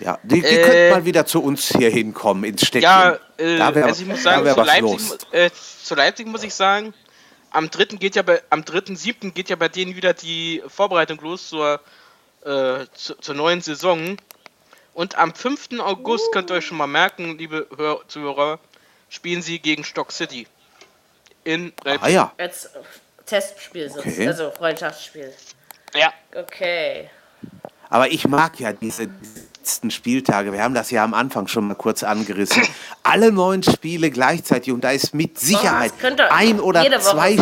Ja, 0.00 0.18
die, 0.22 0.40
die 0.40 0.46
Äh, 0.46 0.62
könnten 0.62 0.90
mal 0.90 1.04
wieder 1.04 1.26
zu 1.26 1.42
uns 1.42 1.68
hier 1.68 1.90
hinkommen, 1.90 2.44
ins 2.44 2.66
Städtchen. 2.66 2.82
Ja, 2.82 3.18
äh, 3.36 3.58
da 3.58 3.74
wär, 3.74 3.84
also 3.84 4.02
ich 4.02 4.08
muss 4.08 4.22
sagen, 4.22 4.48
zu 4.48 4.62
Leipzig, 4.62 5.18
äh, 5.32 5.50
zu 5.52 5.94
Leipzig 5.94 6.26
muss 6.26 6.42
ich 6.42 6.54
sagen, 6.54 6.94
am 7.50 7.70
3. 7.70 7.98
geht 7.98 8.16
ja 8.16 8.22
bei, 8.22 8.42
am 8.48 8.62
3.7. 8.62 9.32
geht 9.32 9.50
ja 9.50 9.56
bei 9.56 9.68
denen 9.68 9.94
wieder 9.94 10.14
die 10.14 10.62
Vorbereitung 10.66 11.20
los 11.20 11.50
zur, 11.50 11.78
äh, 12.44 12.86
zu, 12.94 13.14
zur 13.14 13.34
neuen 13.34 13.60
Saison. 13.60 14.16
Und 14.94 15.16
am 15.18 15.34
5. 15.34 15.78
August 15.78 16.32
könnt 16.32 16.50
ihr 16.50 16.54
euch 16.54 16.66
schon 16.66 16.78
mal 16.78 16.86
merken, 16.86 17.36
liebe 17.36 17.68
Hör 17.76 18.00
Zuhörer, 18.08 18.58
spielen 19.10 19.42
sie 19.42 19.58
gegen 19.58 19.84
Stock 19.84 20.10
City. 20.10 20.46
In 21.44 21.74
Leipzig. 21.84 22.02
Ah 22.02 22.08
ja, 22.08 22.32
Jetzt, 22.38 22.70
Testspiel, 23.26 23.90
so- 23.90 24.00
Okay. 24.00 24.26
also 24.28 24.50
Freundschaftsspiel. 24.50 25.32
Ja. 25.94 26.12
Okay. 26.34 27.08
Aber 27.88 28.10
ich 28.10 28.26
mag 28.26 28.58
ja 28.58 28.72
diese 28.72 29.08
letzten 29.58 29.90
Spieltage. 29.90 30.52
Wir 30.52 30.62
haben 30.62 30.74
das 30.74 30.90
ja 30.90 31.04
am 31.04 31.14
Anfang 31.14 31.46
schon 31.46 31.68
mal 31.68 31.74
kurz 31.74 32.02
angerissen. 32.02 32.62
Alle 33.02 33.30
neun 33.32 33.62
Spiele 33.62 34.10
gleichzeitig 34.10 34.72
und 34.72 34.82
da 34.82 34.90
ist 34.90 35.14
mit 35.14 35.38
Sicherheit 35.38 35.98
könnte 36.00 36.30
ein 36.32 36.60
oder 36.60 36.82
zwei 37.00 37.38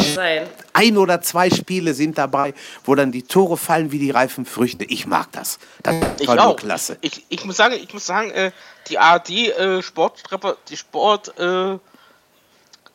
ein 0.74 0.96
oder 0.98 1.20
zwei 1.22 1.50
Spiele 1.50 1.94
sind 1.94 2.18
dabei, 2.18 2.54
wo 2.84 2.94
dann 2.94 3.10
die 3.12 3.22
Tore 3.22 3.56
fallen 3.56 3.90
wie 3.92 3.98
die 3.98 4.10
reifen 4.10 4.44
Früchte. 4.46 4.84
Ich 4.84 5.06
mag 5.06 5.32
das. 5.32 5.58
Das 5.82 5.96
ist 6.20 6.28
auch. 6.28 6.56
klasse. 6.56 6.96
Ich, 7.00 7.24
ich 7.28 7.44
muss 7.44 7.56
sagen, 7.56 7.74
ich 7.74 7.92
muss 7.92 8.06
sagen, 8.06 8.30
äh, 8.30 8.52
die 8.88 8.98
ARD 8.98 9.30
äh, 9.30 9.82
Sporttrepper, 9.82 10.56
die 10.68 10.76
Sport 10.76 11.36
äh, 11.38 11.78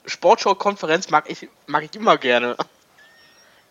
Sportschau-Konferenz 0.06 1.10
mag 1.10 1.26
ich 1.30 1.50
mag 1.66 1.84
ich 1.84 1.94
immer 1.96 2.18
gerne. 2.18 2.56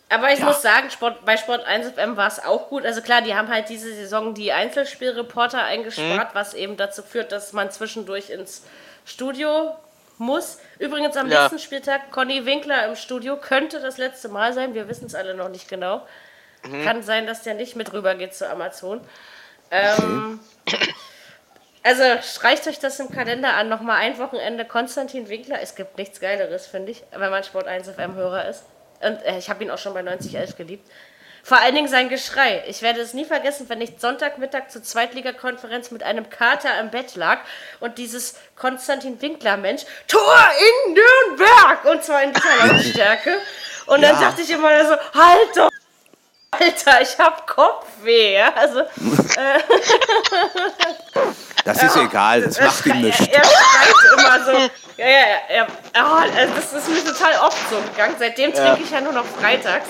Aber 0.09 0.33
ich 0.33 0.39
Ja. 0.39 0.45
muss 0.47 0.63
sagen, 0.63 0.89
Sport, 0.91 1.25
bei 1.25 1.37
Sport 1.37 1.67
1 1.67 1.89
FM 1.95 2.17
war 2.17 2.29
es 2.29 2.43
auch 2.45 2.69
gut. 2.69 2.85
Also 2.87 3.03
klar, 3.03 3.23
die 3.23 3.35
haben 3.35 3.49
halt 3.49 3.69
diese 3.69 3.93
Saison 3.93 4.35
die 4.35 4.53
Einzelspielreporter 4.53 5.63
eingespart, 5.65 6.35
was 6.35 6.55
eben 6.55 6.77
dazu 6.77 7.03
führt, 7.03 7.33
dass 7.33 7.53
man 7.53 7.71
zwischendurch 7.73 8.31
ins 8.31 8.63
Studio 9.05 9.75
muss. 10.19 10.59
Übrigens 10.79 11.17
am 11.17 11.29
Ja. 11.31 11.43
letzten 11.43 11.59
Spieltag 11.59 12.13
Conny 12.13 12.47
Winkler 12.47 12.87
im 12.87 12.95
Studio 12.95 13.37
könnte 13.37 13.81
das 13.81 13.99
letzte 13.99 14.29
Mal 14.29 14.53
sein. 14.53 14.75
Wir 14.75 14.89
wissen 14.89 15.07
es 15.07 15.15
alle 15.15 15.35
noch 15.35 15.49
nicht 15.49 15.69
genau. 15.69 16.07
Kann 16.85 17.03
sein, 17.03 17.27
dass 17.27 17.43
der 17.43 17.55
nicht 17.55 17.77
mit 17.77 17.93
rüber 17.93 18.15
geht 18.15 18.35
zu 18.35 18.49
Amazon. 18.49 19.01
Ähm, 19.71 20.41
also 21.83 22.03
streicht 22.23 22.67
euch 22.67 22.79
das 22.81 22.99
im 22.99 23.11
Kalender 23.11 23.55
an. 23.55 23.69
Nochmal 23.69 23.99
ein 24.01 24.19
Wochenende 24.19 24.65
Konstantin 24.65 25.29
Winkler. 25.29 25.61
Es 25.61 25.75
gibt 25.75 25.99
nichts 25.99 26.19
Geileres, 26.21 26.67
finde 26.67 26.93
ich, 26.93 27.03
wenn 27.13 27.31
man 27.31 27.45
Sport 27.45 27.67
1 27.67 27.89
FM-Hörer 27.89 28.49
ist. 28.49 28.65
Und 29.01 29.23
äh, 29.25 29.39
ich 29.39 29.49
habe 29.51 29.65
ihn 29.65 29.71
auch 29.71 29.79
schon 29.79 29.95
bei 29.95 30.03
9011 30.03 30.57
geliebt. 30.57 30.89
Vor 31.43 31.59
allen 31.59 31.77
Dingen 31.77 31.87
sein 31.87 32.09
Geschrei. 32.09 32.65
Ich 32.67 32.83
werde 32.83 33.01
es 33.01 33.15
nie 33.15 33.25
vergessen, 33.25 33.69
wenn 33.69 33.81
ich 33.81 33.93
Sonntagmittag 33.99 34.69
zur 34.69 34.83
Zweitligakonferenz 34.83 35.93
mit 35.93 36.03
einem 36.03 36.29
Kater 36.29 36.81
im 36.81 36.91
Bett 36.91 37.15
lag 37.15 37.39
und 37.79 37.99
dieses 37.99 38.35
Konstantin 38.57 39.23
Winkler-Mensch, 39.23 39.85
Tor 40.09 40.37
in 40.87 40.95
Nürnberg! 40.95 41.85
Und 41.85 42.03
zwar 42.03 42.25
in 42.25 42.33
dieser 42.33 42.67
Lautstärke. 42.67 43.39
Und 43.87 44.03
dann 44.03 44.17
Ja. 44.17 44.23
dachte 44.23 44.43
ich 44.43 44.51
immer 44.51 44.85
so, 44.87 44.97
halt 45.15 45.57
doch! 45.57 45.71
Alter, 46.51 47.01
ich 47.03 47.17
hab 47.19 47.47
Kopfweh. 47.47 48.41
Also, 48.41 48.83
Das 51.67 51.83
ist 51.83 51.97
egal, 51.97 52.41
das 52.43 52.59
macht 52.61 52.87
ihm 52.87 53.01
nichts. 53.03 53.21
er, 53.27 53.35
er 53.35 53.45
schreit 53.45 54.19
immer 54.19 54.45
so. 54.45 54.53
Ja, 54.97 55.07
ja, 55.09 55.27
er, 55.49 55.67
oh, 55.99 56.23
das 56.57 56.73
ist 56.73 56.89
mir 56.89 57.05
total 57.13 57.33
oft 57.45 57.59
so 57.69 57.77
gegangen. 57.91 58.15
Seitdem 58.19 58.53
trinke 58.55 58.83
ich 58.83 58.91
ja 58.91 59.01
nur 59.03 59.13
noch 59.13 59.25
freitags. 59.27 59.89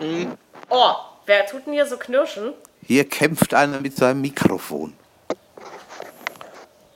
Ähm, 0.00 0.36
Oh, 0.68 0.92
wer 1.26 1.44
tut 1.46 1.66
denn 1.66 1.72
hier 1.74 1.86
so 1.86 1.96
knirschen? 1.96 2.52
Hier 2.86 3.08
kämpft 3.08 3.52
einer 3.52 3.80
mit 3.80 3.96
seinem 3.96 4.20
Mikrofon. 4.22 4.94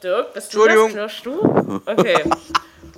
Dirk, 0.02 0.32
bist 0.34 0.52
du 0.54 0.58
das? 0.58 0.66
Entschuldigung. 0.68 0.90
Knirschst 0.92 1.26
du? 1.26 1.82
Okay. 1.86 2.24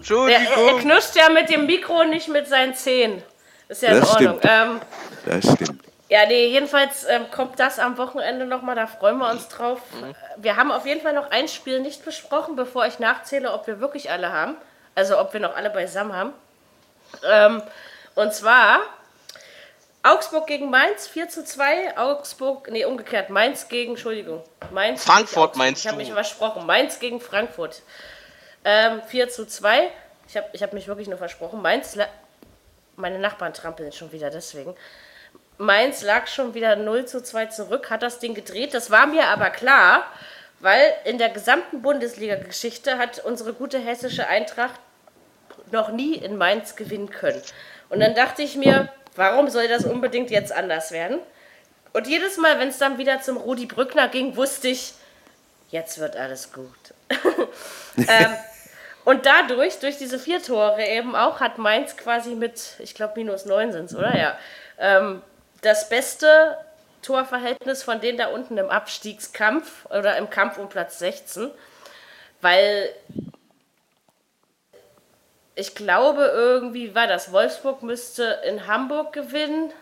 Er, 0.00 0.04
er, 0.04 0.30
er 0.30 0.40
Entschuldigung. 0.40 0.80
knirscht 0.80 1.16
ja 1.16 1.28
mit 1.28 1.50
dem 1.50 1.66
Mikro, 1.66 2.04
nicht 2.04 2.28
mit 2.28 2.46
seinen 2.46 2.74
Zähnen. 2.76 3.20
Ist 3.68 3.82
ja 3.82 3.90
in 3.90 4.00
Das 4.00 4.10
Ordnung. 4.10 4.38
stimmt. 4.38 4.52
Ähm, 4.54 4.80
Das 5.26 5.54
stimmt. 5.54 5.82
Ja, 6.08 6.24
nee, 6.26 6.46
jedenfalls 6.46 7.04
ähm, 7.04 7.30
kommt 7.30 7.60
das 7.60 7.78
am 7.78 7.98
Wochenende 7.98 8.46
nochmal, 8.46 8.74
da 8.74 8.86
freuen 8.86 9.18
wir 9.18 9.30
uns 9.30 9.48
drauf. 9.48 9.80
Äh, 10.02 10.14
Wir 10.38 10.56
haben 10.56 10.72
auf 10.72 10.86
jeden 10.86 11.02
Fall 11.02 11.12
noch 11.12 11.30
ein 11.30 11.48
Spiel 11.48 11.80
nicht 11.80 12.04
besprochen, 12.04 12.56
bevor 12.56 12.86
ich 12.86 12.98
nachzähle, 12.98 13.52
ob 13.52 13.66
wir 13.66 13.80
wirklich 13.80 14.10
alle 14.10 14.32
haben. 14.32 14.56
Also 14.94 15.18
ob 15.18 15.32
wir 15.34 15.40
noch 15.40 15.54
alle 15.54 15.68
beisammen 15.70 16.14
haben. 16.14 16.32
Ähm, 17.28 17.62
und 18.14 18.32
zwar 18.32 18.80
Augsburg 20.02 20.46
gegen 20.46 20.70
Mainz, 20.70 21.06
4 21.06 21.28
zu 21.28 21.44
2. 21.44 21.98
Augsburg, 21.98 22.70
nee, 22.70 22.84
umgekehrt, 22.84 23.28
Mainz 23.30 23.68
gegen, 23.68 23.90
Entschuldigung, 23.92 24.42
Mainz. 24.70 25.04
Frankfurt 25.04 25.50
Augsburg. 25.50 25.56
meinst 25.56 25.80
Ich 25.82 25.86
habe 25.88 25.98
du? 25.98 26.04
mich 26.04 26.12
versprochen. 26.12 26.64
Mainz 26.66 26.98
gegen 27.00 27.20
Frankfurt. 27.20 27.82
Ähm, 28.64 29.02
4 29.06 29.28
zu 29.28 29.46
2. 29.46 29.90
Ich 30.26 30.36
habe 30.36 30.46
ich 30.52 30.62
hab 30.62 30.72
mich 30.72 30.88
wirklich 30.88 31.08
nur 31.08 31.18
versprochen. 31.18 31.60
Mainz, 31.62 31.96
meine 32.96 33.18
Nachbarn 33.18 33.52
trampeln 33.52 33.92
schon 33.92 34.10
wieder 34.12 34.30
deswegen. 34.30 34.74
Mainz 35.58 36.02
lag 36.02 36.28
schon 36.28 36.54
wieder 36.54 36.76
0 36.76 37.06
zu 37.06 37.22
2 37.22 37.46
zurück, 37.46 37.90
hat 37.90 38.02
das 38.02 38.20
Ding 38.20 38.34
gedreht. 38.34 38.74
Das 38.74 38.90
war 38.90 39.06
mir 39.06 39.26
aber 39.26 39.50
klar, 39.50 40.04
weil 40.60 40.92
in 41.04 41.18
der 41.18 41.28
gesamten 41.28 41.82
Bundesliga-Geschichte 41.82 42.96
hat 42.96 43.24
unsere 43.24 43.52
gute 43.52 43.78
hessische 43.78 44.28
Eintracht 44.28 44.80
noch 45.72 45.90
nie 45.90 46.14
in 46.14 46.36
Mainz 46.36 46.76
gewinnen 46.76 47.10
können. 47.10 47.42
Und 47.88 48.00
dann 48.00 48.14
dachte 48.14 48.42
ich 48.42 48.56
mir, 48.56 48.88
warum 49.16 49.48
soll 49.48 49.68
das 49.68 49.84
unbedingt 49.84 50.30
jetzt 50.30 50.52
anders 50.52 50.92
werden? 50.92 51.18
Und 51.92 52.06
jedes 52.06 52.36
Mal, 52.36 52.58
wenn 52.60 52.68
es 52.68 52.78
dann 52.78 52.98
wieder 52.98 53.20
zum 53.20 53.36
Rudi 53.36 53.66
Brückner 53.66 54.08
ging, 54.08 54.36
wusste 54.36 54.68
ich, 54.68 54.94
jetzt 55.70 55.98
wird 55.98 56.16
alles 56.16 56.52
gut. 56.52 56.94
ähm, 57.96 58.36
und 59.04 59.26
dadurch, 59.26 59.78
durch 59.78 59.96
diese 59.96 60.18
vier 60.18 60.42
Tore 60.42 60.84
eben 60.84 61.16
auch, 61.16 61.40
hat 61.40 61.58
Mainz 61.58 61.96
quasi 61.96 62.34
mit, 62.34 62.74
ich 62.78 62.94
glaube, 62.94 63.14
minus 63.16 63.46
neun 63.46 63.72
sind 63.72 63.86
es, 63.86 63.96
oder? 63.96 64.16
Ja. 64.16 64.38
Ähm, 64.78 65.22
das 65.60 65.88
beste 65.88 66.56
Torverhältnis 67.02 67.82
von 67.82 68.00
denen 68.00 68.18
da 68.18 68.28
unten 68.28 68.58
im 68.58 68.70
Abstiegskampf 68.70 69.86
oder 69.86 70.16
im 70.16 70.30
Kampf 70.30 70.58
um 70.58 70.68
Platz 70.68 70.98
16, 70.98 71.50
weil 72.40 72.90
ich 75.54 75.74
glaube, 75.74 76.30
irgendwie 76.34 76.94
war 76.94 77.06
das. 77.08 77.32
Wolfsburg 77.32 77.82
müsste 77.82 78.40
in 78.44 78.66
Hamburg 78.66 79.12
gewinnen, 79.12 79.72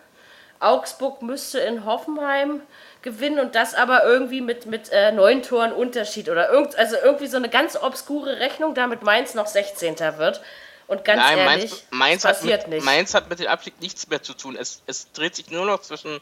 Augsburg 0.58 1.20
müsste 1.20 1.58
in 1.58 1.84
Hoffenheim 1.84 2.62
gewinnen 3.02 3.38
und 3.38 3.54
das 3.54 3.74
aber 3.74 4.04
irgendwie 4.04 4.40
mit, 4.40 4.64
mit 4.64 4.90
äh, 4.90 5.12
neun 5.12 5.42
Toren 5.42 5.72
Unterschied 5.72 6.30
oder 6.30 6.48
irgend, 6.48 6.78
also 6.78 6.96
irgendwie 6.96 7.26
so 7.26 7.36
eine 7.36 7.50
ganz 7.50 7.76
obskure 7.76 8.38
Rechnung, 8.40 8.74
damit 8.74 9.02
Mainz 9.02 9.34
noch 9.34 9.46
16. 9.46 9.98
wird. 10.16 10.40
Und 10.88 11.04
ganz 11.04 11.20
Nein, 11.20 11.38
ehrlich, 11.38 11.70
Mainz, 11.70 11.82
Mainz, 11.90 12.22
passiert 12.22 12.62
mit, 12.68 12.76
nicht. 12.76 12.84
Mainz 12.84 13.12
hat 13.14 13.28
mit 13.28 13.40
dem 13.40 13.48
Abstieg 13.48 13.80
nichts 13.80 14.08
mehr 14.08 14.22
zu 14.22 14.34
tun. 14.34 14.56
Es, 14.58 14.82
es 14.86 15.10
dreht 15.12 15.34
sich 15.34 15.50
nur 15.50 15.66
noch 15.66 15.80
zwischen 15.80 16.20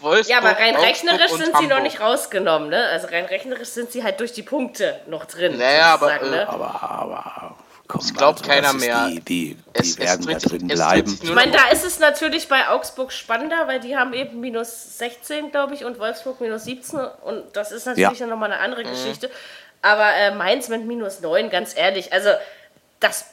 Wolfsburg 0.00 0.28
ja, 0.30 0.38
aber 0.38 0.50
rein 0.58 0.76
Augsburg 0.76 0.88
rechnerisch 0.90 1.30
sind 1.32 1.44
sie 1.46 1.50
noch 1.52 1.60
Hamburg. 1.60 1.82
nicht 1.82 2.00
rausgenommen, 2.00 2.68
ne? 2.68 2.86
Also 2.88 3.08
rein 3.08 3.24
rechnerisch 3.24 3.68
sind 3.70 3.90
sie 3.90 4.04
halt 4.04 4.20
durch 4.20 4.32
die 4.32 4.42
Punkte 4.42 5.00
noch 5.08 5.24
drin. 5.24 5.56
Naja, 5.58 5.94
aber, 5.94 6.20
äh, 6.20 6.28
ne? 6.30 6.48
Aber, 6.48 6.82
aber, 6.82 7.56
komm, 7.88 8.00
Das 8.00 8.14
glaubt 8.14 8.40
also, 8.40 8.50
keiner 8.50 8.72
das 8.74 8.76
mehr. 8.80 9.08
Die, 9.08 9.20
die, 9.20 9.54
die 9.54 9.58
Es- 9.72 9.88
es 9.92 9.98
werden 9.98 10.26
da 10.26 10.38
drin 10.38 10.66
bleiben. 10.68 11.18
Ich 11.22 11.32
meine, 11.32 11.50
da 11.52 11.68
ist 11.70 11.84
es 11.84 11.98
natürlich 11.98 12.46
bei 12.48 12.68
Augsburg 12.68 13.10
spannender, 13.10 13.66
weil 13.66 13.80
die 13.80 13.96
haben 13.96 14.12
eben 14.12 14.38
minus 14.38 14.98
16, 14.98 15.50
glaube 15.50 15.74
ich, 15.74 15.84
und 15.84 15.98
Wolfsburg 15.98 16.40
minus 16.40 16.64
17. 16.64 17.00
Und 17.24 17.56
das 17.56 17.72
ist 17.72 17.86
natürlich 17.86 18.18
Ja. 18.20 18.26
nochmal 18.26 18.52
eine 18.52 18.60
andere 18.60 18.84
Geschichte. 18.84 19.30
Aber 19.82 20.12
äh, 20.14 20.30
Mainz 20.32 20.68
mit 20.68 20.84
minus 20.86 21.20
9, 21.20 21.48
ganz 21.50 21.76
ehrlich, 21.76 22.12
also 22.12 22.30
das. 23.00 23.30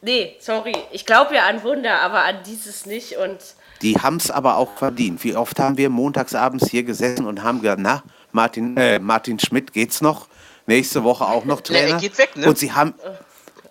Nee, 0.00 0.36
sorry. 0.40 0.76
Ich 0.92 1.04
glaube 1.06 1.34
ja 1.34 1.46
an 1.46 1.62
Wunder, 1.62 2.00
aber 2.00 2.22
an 2.22 2.36
dieses 2.46 2.86
nicht. 2.86 3.16
Und 3.16 3.38
Die 3.82 3.94
haben 3.96 4.16
es 4.16 4.30
aber 4.30 4.56
auch 4.56 4.76
verdient. 4.76 5.22
Wie 5.24 5.34
oft 5.36 5.58
haben 5.58 5.76
wir 5.76 5.90
montagsabends 5.90 6.70
hier 6.70 6.84
gesessen 6.84 7.26
und 7.26 7.42
haben 7.42 7.60
gesagt, 7.62 7.80
na, 7.80 8.02
Martin, 8.32 8.76
äh, 8.76 8.98
Martin 8.98 9.38
Schmidt 9.38 9.72
geht's 9.72 10.00
noch? 10.00 10.28
Nächste 10.66 11.02
Woche 11.02 11.24
auch 11.26 11.44
noch 11.44 11.60
Ja, 11.68 11.74
er 11.76 11.82
Trainer. 11.86 12.00
geht 12.00 12.18
weg, 12.18 12.36
ne? 12.36 12.46
Und 12.46 12.58
sie 12.58 12.72
haben, 12.72 12.94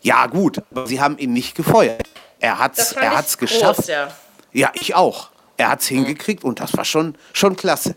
ja 0.02 0.26
gut, 0.28 0.62
aber 0.72 0.88
sie 0.88 1.00
haben 1.00 1.18
ihn 1.18 1.32
nicht 1.32 1.56
gefeuert. 1.56 2.08
Er 2.40 2.60
hat's, 2.60 2.92
er 2.92 3.16
hat's 3.18 3.38
groß, 3.38 3.50
geschafft. 3.50 3.88
ja. 3.88 4.10
Ja, 4.52 4.72
ich 4.74 4.96
auch. 4.96 5.30
Er 5.58 5.70
hat's 5.70 5.88
hingekriegt 5.88 6.44
und 6.44 6.60
das 6.60 6.76
war 6.76 6.86
schon, 6.86 7.16
schon 7.34 7.56
klasse. 7.56 7.96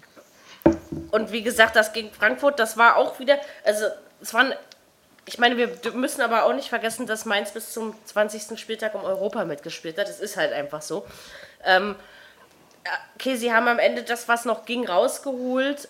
Und 1.11 1.33
wie 1.33 1.43
gesagt, 1.43 1.77
das 1.77 1.93
gegen 1.93 2.11
Frankfurt, 2.13 2.59
das 2.59 2.77
war 2.77 2.97
auch 2.97 3.19
wieder, 3.19 3.39
also 3.65 3.87
es 4.21 4.33
waren, 4.35 4.53
ich 5.27 5.39
meine, 5.39 5.57
wir 5.57 5.93
müssen 5.93 6.23
aber 6.23 6.45
auch 6.45 6.53
nicht 6.53 6.69
vergessen, 6.69 7.07
dass 7.07 7.25
Mainz 7.25 7.53
bis 7.53 7.73
zum 7.73 7.95
20. 8.07 8.59
Spieltag 8.59 8.95
um 8.95 9.05
Europa 9.05 9.45
mitgespielt 9.45 9.99
hat. 9.99 10.09
Es 10.09 10.21
ist 10.21 10.37
halt 10.37 10.53
einfach 10.53 10.83
so. 10.83 11.07
Ähm, 11.65 11.95
okay, 13.15 13.37
sie 13.37 13.53
haben 13.53 13.69
am 13.69 13.79
Ende 13.79 14.03
das, 14.03 14.29
was 14.29 14.45
noch 14.45 14.65
ging, 14.65 14.87
rausgeholt. 14.87 15.89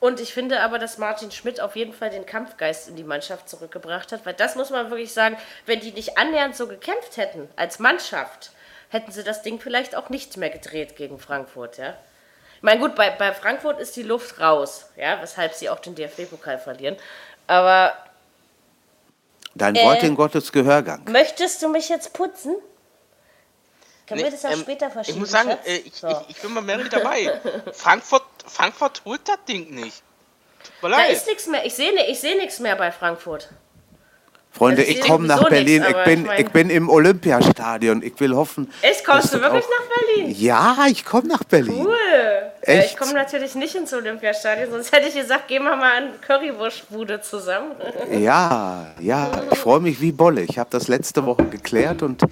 Und 0.00 0.20
ich 0.20 0.32
finde 0.32 0.60
aber, 0.60 0.78
dass 0.78 0.98
Martin 0.98 1.32
Schmidt 1.32 1.60
auf 1.60 1.74
jeden 1.74 1.92
Fall 1.92 2.10
den 2.10 2.24
Kampfgeist 2.24 2.88
in 2.88 2.94
die 2.94 3.02
Mannschaft 3.02 3.48
zurückgebracht 3.48 4.12
hat, 4.12 4.24
weil 4.24 4.34
das 4.34 4.54
muss 4.54 4.70
man 4.70 4.90
wirklich 4.90 5.12
sagen, 5.12 5.36
wenn 5.66 5.80
die 5.80 5.90
nicht 5.90 6.16
annähernd 6.16 6.54
so 6.54 6.68
gekämpft 6.68 7.16
hätten 7.16 7.48
als 7.56 7.80
Mannschaft, 7.80 8.52
hätten 8.90 9.10
sie 9.10 9.24
das 9.24 9.42
Ding 9.42 9.58
vielleicht 9.58 9.96
auch 9.96 10.08
nicht 10.08 10.36
mehr 10.36 10.50
gedreht 10.50 10.96
gegen 10.96 11.18
Frankfurt, 11.18 11.78
ja. 11.78 11.94
Ich 12.56 12.62
meine, 12.62 12.80
gut, 12.80 12.94
bei, 12.96 13.10
bei 13.10 13.32
Frankfurt 13.32 13.78
ist 13.80 13.94
die 13.96 14.02
Luft 14.02 14.40
raus, 14.40 14.88
ja, 14.96 15.20
weshalb 15.20 15.54
sie 15.54 15.68
auch 15.68 15.78
den 15.78 15.94
DFB-Pokal 15.94 16.58
verlieren. 16.58 16.96
Aber 17.46 17.92
Dein 19.58 19.74
Äh, 19.76 19.84
Wort 19.84 20.02
in 20.02 20.14
Gottes 20.16 20.52
Gehörgang. 20.52 21.04
möchtest 21.10 21.62
du 21.62 21.68
mich 21.68 21.88
jetzt 21.88 22.12
putzen? 22.12 22.56
Können 24.06 24.20
wir 24.20 24.26
Nee, 24.26 24.30
das 24.30 24.44
auch 24.44 24.50
ähm, 24.50 24.60
später 24.60 24.90
verschieben? 24.90 25.16
Ich 25.16 25.20
muss 25.20 25.30
sagen, 25.30 25.50
äh, 25.66 25.76
ich, 25.78 25.94
So. 25.94 26.08
ich, 26.08 26.16
ich 26.36 26.40
bin 26.42 26.54
mal 26.54 26.62
Mary 26.62 26.88
dabei. 26.88 27.40
Frankfurt, 27.72 28.22
Frankfurt 28.46 29.02
holt 29.04 29.20
das 29.28 29.38
Ding 29.46 29.74
nicht. 29.74 30.02
Da 30.80 31.04
ist 31.04 31.26
nichts 31.26 31.46
mehr. 31.46 31.66
Ich 31.66 31.74
sehe 31.74 31.92
ich 32.06 32.20
seh 32.20 32.34
nichts 32.36 32.58
mehr 32.60 32.76
bei 32.76 32.90
Frankfurt. 32.90 33.48
Freunde, 34.58 34.82
ich 34.82 35.00
komme 35.00 35.26
nach 35.26 35.48
Berlin. 35.48 35.82
nichts, 35.82 35.96
ich, 35.98 36.04
bin, 36.04 36.20
ich 36.20 36.26
mein- 36.26 36.40
ich 36.40 36.48
bin 36.50 36.70
im 36.70 36.88
Olympiastadion. 36.88 38.02
Ich 38.02 38.18
will 38.20 38.34
hoffen. 38.34 38.70
Echt, 38.82 39.04
kommst 39.04 39.32
du 39.32 39.40
wirklich 39.40 39.64
auch- 39.64 39.68
nach 39.70 40.14
Berlin? 40.16 40.34
Ja, 40.38 40.76
ich 40.90 41.04
komme 41.04 41.28
nach 41.28 41.44
Berlin. 41.44 41.86
Cool. 41.86 41.94
Äh, 42.62 42.78
ich 42.80 42.84
Echt? 42.86 42.98
komme 42.98 43.12
natürlich 43.14 43.54
nicht 43.54 43.74
ins 43.74 43.94
Olympiastadion, 43.94 44.70
sonst 44.70 44.92
hätte 44.92 45.08
ich 45.08 45.14
gesagt, 45.14 45.48
gehen 45.48 45.62
wir 45.62 45.76
mal 45.76 45.96
an 45.98 46.08
Currywurstbude 46.26 47.20
zusammen. 47.22 47.72
Ja, 48.12 48.88
ja, 49.00 49.30
ich 49.50 49.58
freue 49.58 49.80
mich 49.80 50.00
wie 50.00 50.12
Bolle. 50.12 50.42
Ich 50.42 50.58
habe 50.58 50.68
das 50.70 50.88
letzte 50.88 51.24
Woche 51.24 51.44
geklärt 51.44 52.02
und 52.02 52.22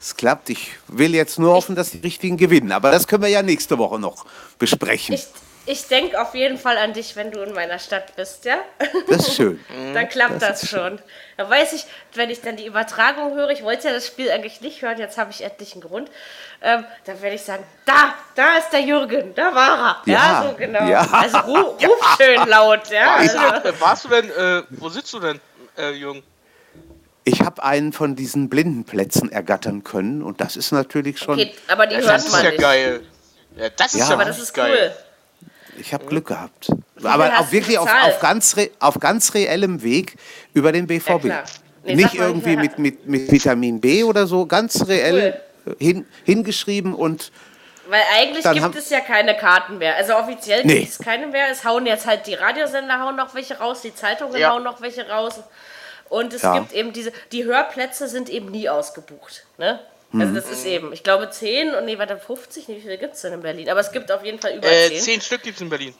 es 0.00 0.16
klappt. 0.16 0.50
Ich 0.50 0.72
will 0.88 1.14
jetzt 1.14 1.38
nur 1.38 1.52
hoffen, 1.54 1.74
dass 1.76 1.90
die 1.90 1.98
Richtigen 1.98 2.36
gewinnen. 2.36 2.72
Aber 2.72 2.90
das 2.90 3.06
können 3.06 3.22
wir 3.22 3.30
ja 3.30 3.42
nächste 3.42 3.78
Woche 3.78 3.98
noch 3.98 4.26
besprechen. 4.58 5.14
Ich, 5.14 5.26
ich 5.66 5.86
denke 5.88 6.20
auf 6.20 6.34
jeden 6.34 6.58
Fall 6.58 6.78
an 6.78 6.92
dich, 6.92 7.16
wenn 7.16 7.30
du 7.30 7.40
in 7.42 7.52
meiner 7.52 7.78
Stadt 7.78 8.14
bist, 8.16 8.44
ja? 8.44 8.58
Das 9.08 9.28
ist 9.28 9.34
schön. 9.36 9.60
Dann 9.94 10.08
klappt 10.08 10.40
das, 10.40 10.68
schon. 10.68 10.98
Da 11.36 11.48
weiß 11.50 11.72
ich, 11.74 11.84
wenn 12.14 12.30
ich 12.30 12.40
dann 12.40 12.56
die 12.56 12.64
Übertragung 12.66 13.34
höre, 13.34 13.50
ich 13.50 13.62
wollte 13.62 13.88
ja 13.88 13.94
das 13.94 14.06
Spiel 14.06 14.30
eigentlich 14.30 14.60
nicht 14.62 14.80
hören, 14.82 14.98
jetzt 14.98 15.18
habe 15.18 15.30
ich 15.30 15.42
endlich 15.42 15.72
einen 15.74 15.82
Grund, 15.82 16.10
ähm, 16.62 16.84
dann 17.04 17.20
werde 17.20 17.36
ich 17.36 17.42
sagen, 17.42 17.62
da, 17.84 18.14
da 18.34 18.56
ist 18.56 18.70
der 18.70 18.80
Jürgen, 18.80 19.34
da 19.34 19.54
war 19.54 20.02
er. 20.06 20.12
Ja, 20.12 20.14
Ja, 20.14 20.46
so 20.48 20.56
genau. 20.56 20.86
ja. 20.88 21.00
Also 21.12 21.38
ru, 21.38 21.56
ruf 21.86 22.16
schön 22.18 22.48
laut, 22.48 22.88
ja. 22.90 23.18
Warst, 23.18 23.36
Also, 23.36 23.54
du, 23.54 23.60
denn- 23.60 23.80
warst 23.80 24.04
du 24.04 24.08
denn, 24.08 24.30
äh, 24.30 24.62
wo 24.70 24.88
sitzt 24.88 25.12
du 25.12 25.20
denn, 25.20 25.40
äh, 25.76 25.90
Jung? 25.90 26.22
Ich 27.24 27.40
habe 27.42 27.62
einen 27.64 27.92
von 27.92 28.14
diesen 28.16 28.48
Blindenplätzen 28.48 29.32
ergattern 29.32 29.82
können 29.84 30.22
und 30.22 30.40
das 30.40 30.56
ist 30.56 30.70
natürlich 30.72 31.18
schon. 31.18 31.34
okay, 31.40 31.52
aber 31.68 31.86
die 31.86 31.96
Ja, 31.96 32.00
hört 32.02 32.10
das 32.14 32.24
ist 32.26 32.32
man 32.32 32.44
ja 32.44 32.50
nicht. 32.50 32.60
geil. 32.62 33.00
Ja, 33.56 33.68
das 33.70 33.94
ist 33.94 34.00
Ja. 34.00 34.06
ja, 34.08 34.14
Aber 34.14 34.24
das 34.24 34.38
ist 34.38 34.52
geil. 34.54 34.92
cool. 34.94 35.05
Ich 35.78 35.92
habe 35.94 36.04
Glück 36.06 36.26
gehabt. 36.26 36.70
Aber 37.02 37.38
auch 37.38 37.52
wirklich 37.52 37.78
auf, 37.78 37.88
auf, 37.88 38.20
ganz 38.20 38.56
re, 38.56 38.70
auf 38.80 38.98
ganz 39.00 39.34
reellem 39.34 39.82
Weg 39.82 40.16
über 40.54 40.72
den 40.72 40.86
BVB. 40.86 41.20
klar. 41.22 41.44
Nee, 41.84 41.94
Nicht 41.96 42.14
irgendwie 42.14 42.56
mit, 42.56 42.78
mit, 42.78 43.06
mit 43.06 43.30
Vitamin 43.30 43.80
B 43.80 44.02
oder 44.02 44.26
so, 44.26 44.44
ganz 44.46 44.88
reell 44.88 45.40
hin, 45.78 46.04
hingeschrieben 46.24 46.94
und 46.94 47.30
Weil 47.88 48.02
eigentlich 48.18 48.42
gibt 48.44 48.74
es 48.76 48.90
ja 48.90 49.00
keine 49.00 49.36
Karten 49.36 49.78
mehr. 49.78 49.94
Also 49.94 50.16
offiziell 50.16 50.64
Nee. 50.64 50.80
gibt 50.80 50.90
es 50.90 50.98
keine 50.98 51.28
mehr. 51.28 51.48
Es 51.50 51.64
hauen 51.64 51.86
jetzt 51.86 52.06
halt 52.06 52.26
die 52.26 52.34
Radiosender 52.34 53.00
hauen 53.00 53.14
noch 53.14 53.34
welche 53.34 53.58
raus, 53.58 53.82
die 53.82 53.94
Zeitungen 53.94 54.36
Ja. 54.36 54.50
hauen 54.50 54.64
noch 54.64 54.80
welche 54.80 55.08
raus. 55.08 55.40
Und 56.08 56.32
es 56.32 56.42
Ja. 56.42 56.58
gibt 56.58 56.72
eben 56.72 56.92
diese, 56.92 57.12
die 57.30 57.44
Hörplätze 57.44 58.08
sind 58.08 58.28
eben 58.30 58.50
nie 58.50 58.68
ausgebucht. 58.68 59.44
Ne? 59.58 59.78
Mhm. 60.12 60.20
Also 60.20 60.34
das 60.34 60.50
ist 60.50 60.64
eben, 60.66 60.92
ich 60.92 61.02
glaube 61.02 61.28
10 61.30 61.74
und 61.74 61.84
nee, 61.84 61.98
warte, 61.98 62.16
50, 62.16 62.68
nee, 62.68 62.76
wie 62.76 62.80
viele 62.80 62.98
gibt 62.98 63.14
es 63.14 63.22
denn 63.22 63.32
in 63.32 63.40
Berlin? 63.42 63.68
Aber 63.68 63.80
es 63.80 63.90
gibt 63.92 64.10
auf 64.12 64.24
jeden 64.24 64.38
Fall 64.40 64.54
über 64.56 64.66
Äh, 64.68 64.88
10. 64.90 65.00
zehn 65.00 65.20
Stück 65.20 65.42
gibt's 65.42 65.60
in 65.60 65.68
Berlin. 65.68 65.94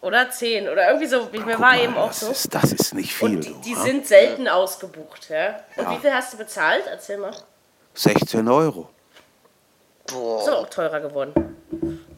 Oder 0.00 0.30
10 0.30 0.66
oder 0.68 0.86
irgendwie 0.88 1.06
so. 1.06 1.28
Ich, 1.30 1.44
mir 1.44 1.52
guck 1.56 1.60
war 1.62 1.72
mal, 1.72 1.80
eben 1.84 1.94
auch 1.96 2.08
das, 2.08 2.20
so. 2.20 2.30
ist, 2.30 2.54
das 2.54 2.72
ist 2.72 2.94
nicht 2.94 3.12
viel. 3.14 3.28
Und 3.36 3.44
die, 3.44 3.48
du, 3.50 3.60
die 3.60 3.72
ja? 3.72 3.80
sind 3.82 4.06
selten 4.06 4.48
ausgebucht. 4.48 5.28
Ja? 5.28 5.60
Und 5.76 5.90
wie 5.90 5.98
viel 6.00 6.12
hast 6.12 6.32
du 6.32 6.38
bezahlt? 6.38 6.84
Erzähl 6.86 7.18
mal. 7.18 7.34
16 7.94 8.48
Euro. 8.48 8.88
Boah. 10.06 10.40
Ist 10.42 10.48
auch 10.48 10.70
teurer 10.70 11.00
geworden. 11.00 11.56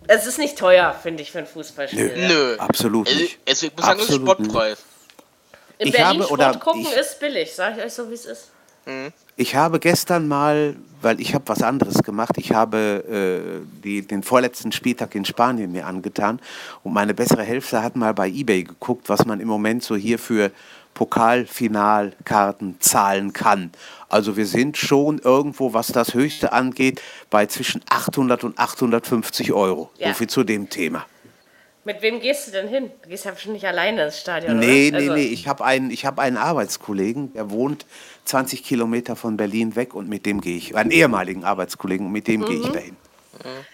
Es 0.06 0.26
ist 0.26 0.38
nicht 0.38 0.56
teuer, 0.56 0.94
finde 1.02 1.22
ich, 1.22 1.32
für 1.32 1.40
ein 1.40 1.46
Fußballspiel. 1.46 2.16
ja. 2.18 2.28
Nö. 2.28 2.56
Absolut 2.58 3.08
Also, 3.08 3.18
nicht. 3.20 3.38
also 3.48 3.66
ich 3.66 3.72
muss 3.76 3.84
sagen, 3.84 3.98
das 3.98 4.08
ist 4.08 4.14
Absolut 4.14 4.36
Sportpreis. 4.38 4.78
In 5.78 5.86
Ich 5.88 5.92
Berlin 5.94 6.22
habe- 6.22 6.32
oder 6.32 6.44
Sport 6.50 6.64
gucken 6.64 6.80
ich- 6.82 6.92
ist 6.96 7.18
billig, 7.20 7.52
sage 7.54 7.78
ich 7.80 7.84
euch 7.86 7.92
so, 7.92 8.08
wie 8.08 8.14
es 8.14 8.26
ist. 8.26 8.50
Ich 9.36 9.54
habe 9.56 9.78
gestern 9.80 10.28
mal, 10.28 10.76
weil 11.00 11.20
ich 11.20 11.34
habe 11.34 11.44
was 11.48 11.62
anderes 11.62 12.02
gemacht, 12.02 12.32
ich 12.36 12.52
habe 12.52 13.62
äh, 13.64 13.66
die, 13.82 14.06
den 14.06 14.22
vorletzten 14.22 14.72
Spieltag 14.72 15.14
in 15.14 15.24
Spanien 15.24 15.72
mir 15.72 15.86
angetan 15.86 16.38
und 16.82 16.92
meine 16.92 17.14
bessere 17.14 17.42
Hälfte 17.42 17.82
hat 17.82 17.96
mal 17.96 18.12
bei 18.14 18.28
eBay 18.28 18.64
geguckt, 18.64 19.08
was 19.08 19.24
man 19.24 19.40
im 19.40 19.48
Moment 19.48 19.82
so 19.82 19.96
hier 19.96 20.18
für 20.18 20.50
Pokalfinalkarten 20.94 22.76
zahlen 22.80 23.32
kann. 23.32 23.70
Also 24.10 24.36
wir 24.36 24.44
sind 24.46 24.76
schon 24.76 25.18
irgendwo, 25.18 25.72
was 25.72 25.86
das 25.88 26.12
Höchste 26.12 26.52
angeht, 26.52 27.00
bei 27.30 27.46
zwischen 27.46 27.80
800 27.88 28.44
und 28.44 28.58
850 28.58 29.52
Euro. 29.54 29.90
Ja. 29.96 30.08
So 30.08 30.14
viel 30.14 30.26
zu 30.28 30.44
dem 30.44 30.68
Thema. 30.68 31.06
Mit 31.84 32.00
wem 32.00 32.20
gehst 32.20 32.46
du 32.46 32.52
denn 32.52 32.68
hin? 32.68 32.90
Du 33.02 33.08
gehst 33.08 33.24
ja 33.24 33.32
bestimmt 33.32 33.54
nicht 33.54 33.66
alleine 33.66 34.04
ins 34.04 34.20
Stadion, 34.20 34.58
Nee, 34.60 34.90
oder? 34.90 34.98
nee, 35.00 35.08
Also, 35.08 35.14
nee. 35.14 35.24
Ich 35.24 35.48
habe 35.48 35.64
einen, 35.64 35.90
ich 35.90 36.06
hab 36.06 36.20
einen 36.20 36.36
Arbeitskollegen, 36.36 37.32
der 37.32 37.50
wohnt 37.50 37.86
20 38.24 38.62
Kilometer 38.64 39.16
von 39.16 39.36
Berlin 39.36 39.74
weg 39.76 39.94
und 39.94 40.08
mit 40.08 40.26
dem 40.26 40.40
gehe 40.40 40.56
ich, 40.56 40.76
einen 40.76 40.90
ehemaligen 40.90 41.44
Arbeitskollegen, 41.44 42.06
und 42.06 42.12
mit 42.12 42.28
dem 42.28 42.44
gehe 42.44 42.60
ich 42.60 42.68
Mhm. 42.68 42.72
dahin. 42.72 42.96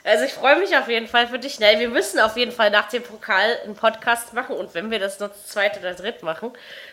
Also 0.05 0.25
ich 0.25 0.33
freue 0.33 0.59
mich 0.59 0.75
auf 0.77 0.89
jeden 0.89 1.09
Fall 1.09 1.27
für 1.29 1.39
dich. 1.39 1.55
Schnell, 1.55 1.79
wir 1.79 1.89
müssen 1.91 2.19
auf 2.21 2.37
jeden 2.37 2.53
Fall 2.53 2.71
nach 2.71 2.89
dem 2.89 3.03
Pokal 3.03 3.57
einen 3.65 3.75
Podcast 3.75 4.33
machen 4.33 4.57
und 4.57 4.73
wenn 4.73 4.91
wir 4.91 4.99
das 4.99 5.19
nur 5.21 5.33
zu 5.35 5.45
zweit 5.47 5.79
oder 5.79 5.93
dritt 5.95 6.23
machen, 6.23 6.53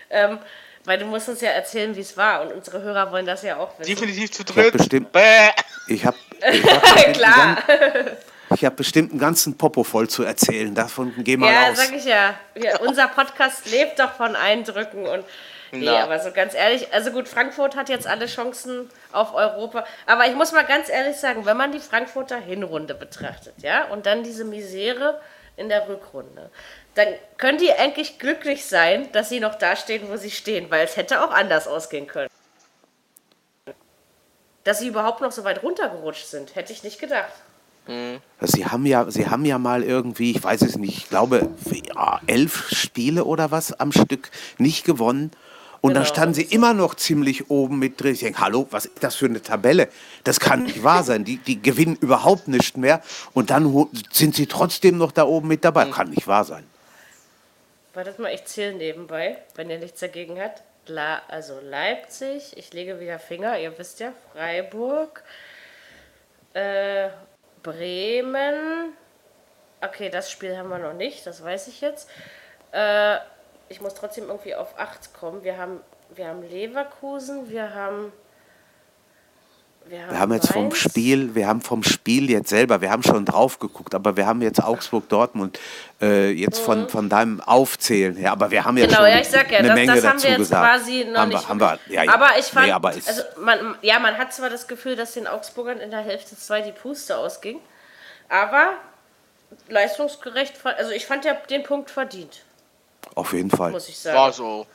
ähm, 0.10 0.40
weil 0.84 0.98
du 1.00 1.06
musst 1.06 1.30
uns 1.30 1.42
ja 1.42 1.52
erzählen, 1.52 1.96
wie 1.96 2.02
es 2.02 2.18
war 2.18 2.42
und 2.42 2.52
unsere 2.54 2.82
Hörer 2.82 3.12
wollen 3.12 3.26
das 3.26 3.44
ja 3.44 3.58
auch 3.58 3.80
wissen. 3.80 3.96
Definitiv 3.96 4.32
zu 4.32 4.44
hab 4.44 4.48
dritt. 4.54 4.74
bestimmt-. 4.74 5.08
Ich 5.88 6.06
habe 6.06 6.18
ich 6.48 6.66
hab 6.66 6.82
bestimmt, 6.82 7.14
Klar. 7.18 7.36
einen 7.68 8.06
gan- 8.06 8.18
ich 8.56 8.66
hab 8.66 8.76
bestimmt 8.76 9.12
einen 9.12 9.20
ganzen 9.20 9.58
Popo 9.58 9.84
voll 9.84 10.08
zu 10.10 10.24
erzählen. 10.24 10.74
Davon 10.76 11.14
geh 11.20 11.38
mal 11.38 11.52
Ja, 11.52 11.70
aus. 11.72 11.78
sag 11.78 11.96
ich 11.96 12.06
ja. 12.06 12.36
ja. 12.56 12.78
Unser 12.80 13.08
Podcast 13.08 13.70
lebt 13.72 14.00
doch 14.00 14.14
von 14.14 14.36
Eindrücken 14.36 15.06
und 15.08 15.24
nee, 15.80 15.86
Na. 15.86 16.04
aber 16.04 16.20
so 16.20 16.32
ganz 16.32 16.54
ehrlich, 16.54 16.94
also 16.94 17.12
gut, 17.12 17.28
Frankfurt 17.28 17.76
hat 17.76 17.90
jetzt 17.90 18.08
alle 18.08 18.26
Chancen 18.28 18.90
auf 19.12 19.34
Europa, 19.34 19.86
aber 20.06 20.28
ich 20.28 20.36
muss 20.36 20.52
mal 20.52 20.64
ganz 20.64 20.90
ehrlich 20.90 21.18
sagen, 21.18 21.46
wenn 21.46 21.58
man 21.58 21.72
die 21.72 21.80
Frankfurter 21.80 22.38
Hinrunde 22.38 22.94
betrachtet, 22.94 23.54
ja, 23.58 23.86
und 23.86 24.06
dann 24.06 24.24
diese 24.24 24.46
Misere 24.46 25.20
in 25.58 25.70
der 25.70 25.88
Rückrunde, 25.88 26.50
dann 26.96 27.08
können 27.38 27.58
die 27.58 27.72
eigentlich 27.72 28.20
glücklich 28.20 28.66
sein, 28.66 29.12
dass 29.12 29.30
sie 29.30 29.40
noch 29.40 29.56
da 29.56 29.76
stehen, 29.76 30.10
wo 30.10 30.18
sie 30.18 30.32
stehen, 30.32 30.72
weil 30.72 30.86
es 30.86 30.98
hätte 30.98 31.24
auch 31.24 31.32
anders 31.32 31.68
ausgehen 31.68 32.08
können. 32.08 32.30
Dass 34.64 34.80
sie 34.80 34.88
überhaupt 34.88 35.22
noch 35.22 35.32
so 35.32 35.44
weit 35.44 35.62
runtergerutscht 35.62 36.28
sind, 36.28 36.56
hätte 36.56 36.74
ich 36.74 36.84
nicht 36.84 37.00
gedacht. 37.00 37.34
Sie 38.42 38.66
haben 38.66 38.86
ja, 38.86 39.10
sie 39.12 39.28
haben 39.28 39.46
ja 39.46 39.60
mal 39.60 39.84
irgendwie, 39.84 40.32
ich 40.32 40.44
weiß 40.44 40.64
es 40.64 40.76
nicht, 40.78 40.98
ich 40.98 41.10
glaube 41.10 41.50
elf 42.26 42.70
Spiele 42.74 43.26
oder 43.26 43.52
was 43.52 43.80
am 43.80 43.92
Stück 43.92 44.32
nicht 44.58 44.86
gewonnen. 44.86 45.32
Und 45.82 45.94
dann 45.94 46.04
Genau. 46.04 46.14
standen 46.14 46.34
sie 46.34 46.44
immer 46.44 46.74
noch 46.74 46.96
ziemlich 46.96 47.50
oben 47.50 47.80
mit 47.80 48.02
drin. 48.02 48.14
Ich 48.14 48.22
denke, 48.22 48.40
hallo, 48.40 48.68
was 48.72 48.86
ist 48.86 49.04
das 49.04 49.16
für 49.16 49.26
eine 49.26 49.42
Tabelle? 49.42 49.90
Das 50.24 50.40
kann 50.40 50.64
nicht 50.64 50.84
wahr 50.84 51.04
sein. 51.04 51.24
Die, 51.26 51.38
die 51.38 51.62
gewinnen 51.62 51.96
überhaupt 52.02 52.48
nicht 52.48 52.78
mehr. 52.78 53.02
Und 53.34 53.50
dann 53.50 53.88
sind 54.12 54.36
sie 54.36 54.48
trotzdem 54.48 54.98
noch 54.98 55.12
da 55.12 55.24
oben 55.26 55.48
mit 55.48 55.64
dabei. 55.64 55.86
Kann 55.86 56.10
nicht 56.10 56.28
wahr 56.28 56.44
sein. 56.44 56.66
Wartet 57.94 58.20
mal, 58.20 58.34
ich 58.34 58.44
zähle 58.46 58.74
nebenbei, 58.74 59.38
wenn 59.56 59.70
ihr 59.70 59.80
nichts 59.80 60.00
dagegen 60.02 60.40
habt. 60.42 60.64
La, 60.88 61.22
also 61.30 61.60
Leipzig, 61.64 62.56
ich 62.58 62.74
lege 62.74 63.00
wieder 63.00 63.18
Finger, 63.20 63.58
ihr 63.58 63.76
wisst 63.78 64.00
ja, 64.02 64.12
Freiburg, 64.34 65.24
äh, 66.54 67.10
Bremen. 67.64 68.94
Okay, 69.82 70.10
das 70.10 70.30
Spiel 70.30 70.56
haben 70.58 70.70
wir 70.70 70.78
noch 70.78 70.94
nicht, 70.94 71.26
das 71.26 71.44
weiß 71.44 71.68
ich 71.70 71.82
jetzt. 71.82 72.10
Äh, 72.72 73.18
ich 73.70 73.82
muss 73.82 73.94
trotzdem 73.94 74.26
irgendwie 74.28 74.56
auf 74.56 74.78
8 74.78 75.14
kommen. 75.14 75.44
Wir 75.44 75.58
haben, 75.58 75.80
wir 76.14 76.28
haben 76.28 76.44
Leverkusen, 76.44 77.50
wir 77.50 77.74
haben. 77.74 78.12
Wir 79.88 80.20
haben 80.20 80.34
jetzt 80.34 80.52
vom. 80.52 80.74
Spiel, 80.74 81.36
wir 81.36 81.48
haben 81.48 81.62
vom 81.62 81.84
Spiel 81.84 82.32
jetzt 82.32 82.50
selber, 82.50 82.82
wir 82.82 82.90
haben 82.90 83.04
schon 83.04 83.24
drauf 83.24 83.60
geguckt, 83.60 83.94
aber 83.94 84.18
wir 84.18 84.26
haben 84.26 84.42
jetzt 84.42 84.64
Augsburg-Dortmund 84.64 85.60
äh, 86.02 86.32
jetzt 86.32 86.58
von, 86.58 86.90
von 86.90 87.08
deinem 87.08 87.40
Aufzählen 87.40 88.16
her. 88.16 88.32
Aber 88.32 88.50
wir 88.50 88.66
haben 88.66 88.74
Mhm. 88.76 88.82
Genau, 88.82 88.96
schon 88.98 89.10
ja, 89.10 89.20
ich 89.20 89.28
sag 89.28 89.52
ja, 89.52 89.60
eine 89.60 89.68
das, 89.68 89.76
Menge 89.76 89.94
das 89.94 90.04
haben 90.04 90.14
dazu 90.14 90.24
wir 90.24 90.32
jetzt 90.32 90.40
gesagt. 90.40 90.66
quasi 90.66 91.06
noch 91.06 91.20
haben 91.20 91.30
nicht. 91.30 91.42
Wir, 91.44 91.50
haben 91.50 91.60
wir, 91.60 91.80
ja, 91.88 92.04
ja. 92.04 92.14
Aber 92.16 92.30
ich 92.40 92.46
fand, 92.46 92.66
Nee, 92.66 92.72
aber 92.72 92.94
ist, 92.94 93.08
also 93.08 93.22
man, 93.40 93.76
ja, 93.84 94.00
man 94.00 94.18
hat 94.18 94.34
zwar 94.34 94.50
das 94.50 94.68
Gefühl, 94.68 94.96
dass 94.96 95.14
den 95.14 95.28
Augsburgern 95.28 95.80
in 95.80 95.92
der 95.92 96.02
Hälfte 96.02 96.36
zwei 96.36 96.62
die 96.62 96.72
Puste 96.72 97.16
ausging, 97.18 97.60
aber 98.28 98.74
leistungsgerecht, 99.70 100.54
also 100.66 100.92
ich 100.92 101.06
fand 101.06 101.26
ja 101.26 101.34
den 101.34 101.62
Punkt 101.62 101.92
verdient, 101.92 102.42
auf 103.14 103.34
jeden 103.34 103.52
Fall. 103.52 103.72
muss 103.72 103.88
ich 103.90 103.98
sagen. 104.00 104.18
War 104.18 104.34
so. 104.34 104.66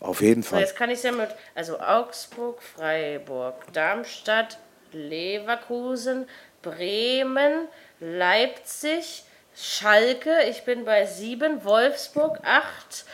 Auf 0.00 0.20
jeden 0.20 0.42
So, 0.42 0.50
Fall. 0.50 0.60
jetzt 0.60 0.76
kann 0.76 0.90
ich 0.90 1.02
ja 1.02 1.12
mit, 1.12 1.30
also 1.54 1.78
Augsburg, 1.80 2.60
Freiburg, 2.62 3.54
Darmstadt, 3.72 4.58
Leverkusen, 4.92 6.28
Bremen, 6.62 7.68
Leipzig, 8.00 9.24
Schalke, 9.56 10.42
ich 10.50 10.64
bin 10.64 10.84
bei 10.84 11.06
sieben, 11.06 11.64
Wolfsburg, 11.64 12.38
acht 12.44 13.04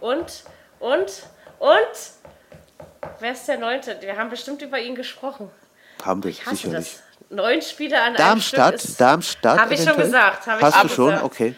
und, 0.00 0.44
und, 0.78 1.22
und, 1.58 1.86
wer 3.18 3.32
ist 3.32 3.48
der 3.48 3.58
neunte? 3.58 3.96
Wir 4.00 4.16
haben 4.16 4.30
bestimmt 4.30 4.60
über 4.62 4.78
ihn 4.78 4.94
gesprochen. 4.94 5.50
Haben 6.04 6.22
wir 6.22 6.30
Ich 6.30 6.44
hasse 6.46 6.56
sicherlich. 6.56 6.92
das. 6.94 7.02
Neun 7.28 7.60
Spiele 7.60 8.00
an 8.00 8.14
Darmstadt, 8.14 8.68
einem 8.74 8.78
Stück 8.78 8.90
ist, 8.90 9.00
Darmstadt. 9.00 9.58
Hab 9.58 9.70
ich 9.72 9.78
schon 9.78 9.86
eventuell? 9.88 10.06
gesagt, 10.06 10.46
hab 10.46 10.58
ich 10.58 10.64
Hast 10.64 10.74
schon 10.78 10.88
du 10.88 10.94
schon? 10.94 11.06
gesagt. 11.06 11.24
Okay. 11.24 11.54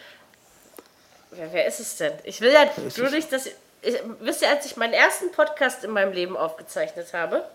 Wer, 1.38 1.52
wer 1.52 1.66
ist 1.66 1.78
es 1.78 1.96
denn? 1.96 2.12
Ich 2.24 2.40
will 2.40 2.52
ja 2.52 2.68
nur 2.96 3.10
nicht, 3.10 3.32
dass. 3.32 3.46
Ich, 3.46 3.54
wisst 4.18 4.42
ihr, 4.42 4.48
als 4.48 4.66
ich 4.66 4.76
meinen 4.76 4.92
ersten 4.92 5.30
Podcast 5.30 5.84
in 5.84 5.92
meinem 5.92 6.12
Leben 6.12 6.36
aufgezeichnet 6.36 7.14
habe, 7.14 7.48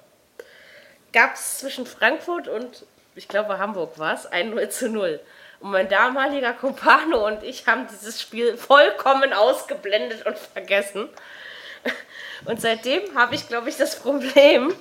gab 1.11 1.33
es 1.33 1.57
zwischen 1.57 1.85
Frankfurt 1.85 2.47
und, 2.47 2.85
ich 3.15 3.27
glaube, 3.27 3.59
Hamburg 3.59 3.99
war 3.99 4.13
es, 4.13 4.25
ein 4.25 4.51
0 4.51 4.69
zu 4.69 4.89
0. 4.89 5.19
Und 5.59 5.71
mein 5.71 5.89
damaliger 5.89 6.53
Kumpano 6.53 7.27
und 7.27 7.43
ich 7.43 7.67
haben 7.67 7.87
dieses 7.91 8.21
Spiel 8.21 8.55
vollkommen 8.55 9.33
ausgeblendet 9.33 10.25
und 10.25 10.37
vergessen. 10.37 11.09
Und 12.45 12.61
seitdem 12.61 13.17
habe 13.17 13.35
ich, 13.35 13.49
glaube 13.49 13.67
ich, 13.67 13.75
das 13.75 13.97
Problem, 13.97 14.73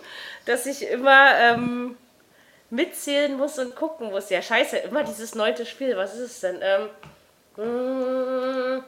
dass 0.46 0.66
ich 0.66 0.88
immer 0.88 1.34
ähm, 1.40 1.96
mitzählen 2.70 3.36
muss 3.36 3.58
und 3.58 3.74
gucken 3.74 4.10
muss. 4.10 4.30
Ja, 4.30 4.42
scheiße, 4.42 4.76
immer 4.78 5.02
dieses 5.02 5.34
neunte 5.34 5.66
Spiel. 5.66 5.96
Was 5.96 6.14
ist 6.14 6.20
es 6.20 6.40
denn? 6.40 6.60
Ähm, 6.62 6.88
mh, 7.56 8.84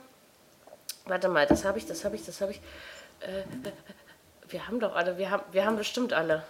warte 1.07 1.29
mal, 1.29 1.47
das 1.47 1.65
habe 1.65 1.79
ich, 1.79 1.87
das 1.87 2.05
habe 2.05 2.17
ich, 2.17 2.25
das 2.25 2.41
habe 2.41 2.53
ich. 2.53 2.59
Äh, 3.21 3.43
wir 4.49 4.67
haben 4.67 4.81
doch 4.81 4.95
alle, 4.95 5.17
wir 5.19 5.31
haben, 5.31 5.43
wir 5.53 5.65
haben 5.65 5.77
bestimmt 5.77 6.13
alle. 6.13 6.43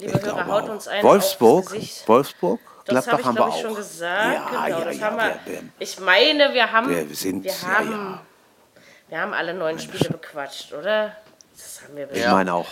Liebe 0.00 0.18
Ich 0.18 0.24
Hörer, 0.24 0.46
haut 0.46 0.64
auch. 0.64 0.68
uns 0.70 0.88
ein 0.88 1.02
Wolfsburg. 1.04 1.70
Wolfsburg, 2.06 2.60
Das 2.86 3.06
habe 3.06 3.16
Gladbach 3.16 3.18
ich, 3.20 3.26
haben 3.26 3.34
wir 3.38 3.48
ich, 3.48 3.54
auch. 3.54 3.60
schon 3.60 3.74
gesagt. 3.76 4.34
Ja, 4.34 4.46
genau, 4.66 4.78
ja, 4.80 4.84
das 4.84 4.98
ja, 4.98 5.06
haben 5.06 5.16
wir. 5.18 5.38
wir- 5.52 5.62
ich 5.78 6.00
meine, 6.00 6.52
wir 6.54 6.72
haben, 6.72 6.88
wir 6.90 7.14
sind- 7.16 7.44
wir 7.44 7.62
haben, 7.62 7.90
ja. 7.90 8.20
wir 9.08 9.20
haben 9.20 9.32
alle 9.34 9.54
neun 9.54 9.78
Spiele 9.78 10.10
bequatscht, 10.10 10.72
oder? 10.72 11.14
Das 11.52 11.82
haben 11.84 11.94
wir 11.96 12.04
Ich 12.04 12.10
bestimmt. 12.10 12.32
meine 12.32 12.54
auch. 12.54 12.66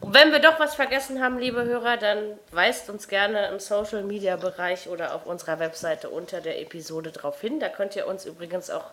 Und 0.00 0.14
wenn 0.14 0.30
wir 0.30 0.38
doch 0.38 0.60
was 0.60 0.76
vergessen 0.76 1.20
haben, 1.20 1.38
liebe 1.38 1.64
Hörer, 1.64 1.96
dann 1.96 2.38
weist 2.52 2.88
uns 2.88 3.08
gerne 3.08 3.48
im 3.48 3.58
Social 3.58 4.04
Media 4.04 4.36
Bereich 4.36 4.88
oder 4.88 5.12
auf 5.16 5.26
unserer 5.26 5.58
Webseite 5.58 6.08
unter 6.08 6.40
der 6.40 6.60
Episode 6.60 7.10
drauf 7.10 7.40
hin. 7.40 7.58
Da 7.58 7.68
könnt 7.68 7.96
ihr 7.96 8.06
uns 8.06 8.24
übrigens 8.24 8.70
auch 8.70 8.84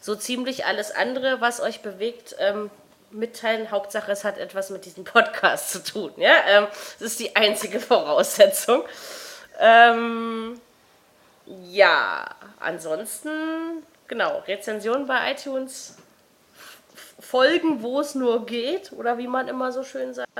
so 0.00 0.14
ziemlich 0.14 0.64
alles 0.64 0.90
andere, 0.90 1.40
was 1.40 1.60
euch 1.60 1.80
bewegt, 1.80 2.34
ähm, 2.38 2.70
mitteilen. 3.10 3.70
Hauptsache, 3.70 4.10
es 4.12 4.24
hat 4.24 4.38
etwas 4.38 4.70
mit 4.70 4.84
diesem 4.84 5.04
Podcast 5.04 5.70
zu 5.70 5.82
tun. 5.82 6.12
Ja, 6.16 6.34
ähm, 6.48 6.66
das 6.98 7.12
ist 7.12 7.20
die 7.20 7.36
einzige 7.36 7.80
Voraussetzung. 7.80 8.84
Ähm, 9.58 10.60
ja, 11.46 12.24
ansonsten, 12.58 13.82
genau, 14.08 14.38
Rezension 14.46 15.06
bei 15.06 15.32
iTunes 15.32 15.96
folgen, 17.18 17.82
wo 17.82 18.00
es 18.00 18.14
nur 18.14 18.46
geht, 18.46 18.92
oder 18.92 19.18
wie 19.18 19.26
man 19.26 19.48
immer 19.48 19.72
so 19.72 19.82
schön 19.84 20.14
sagt. 20.14 20.30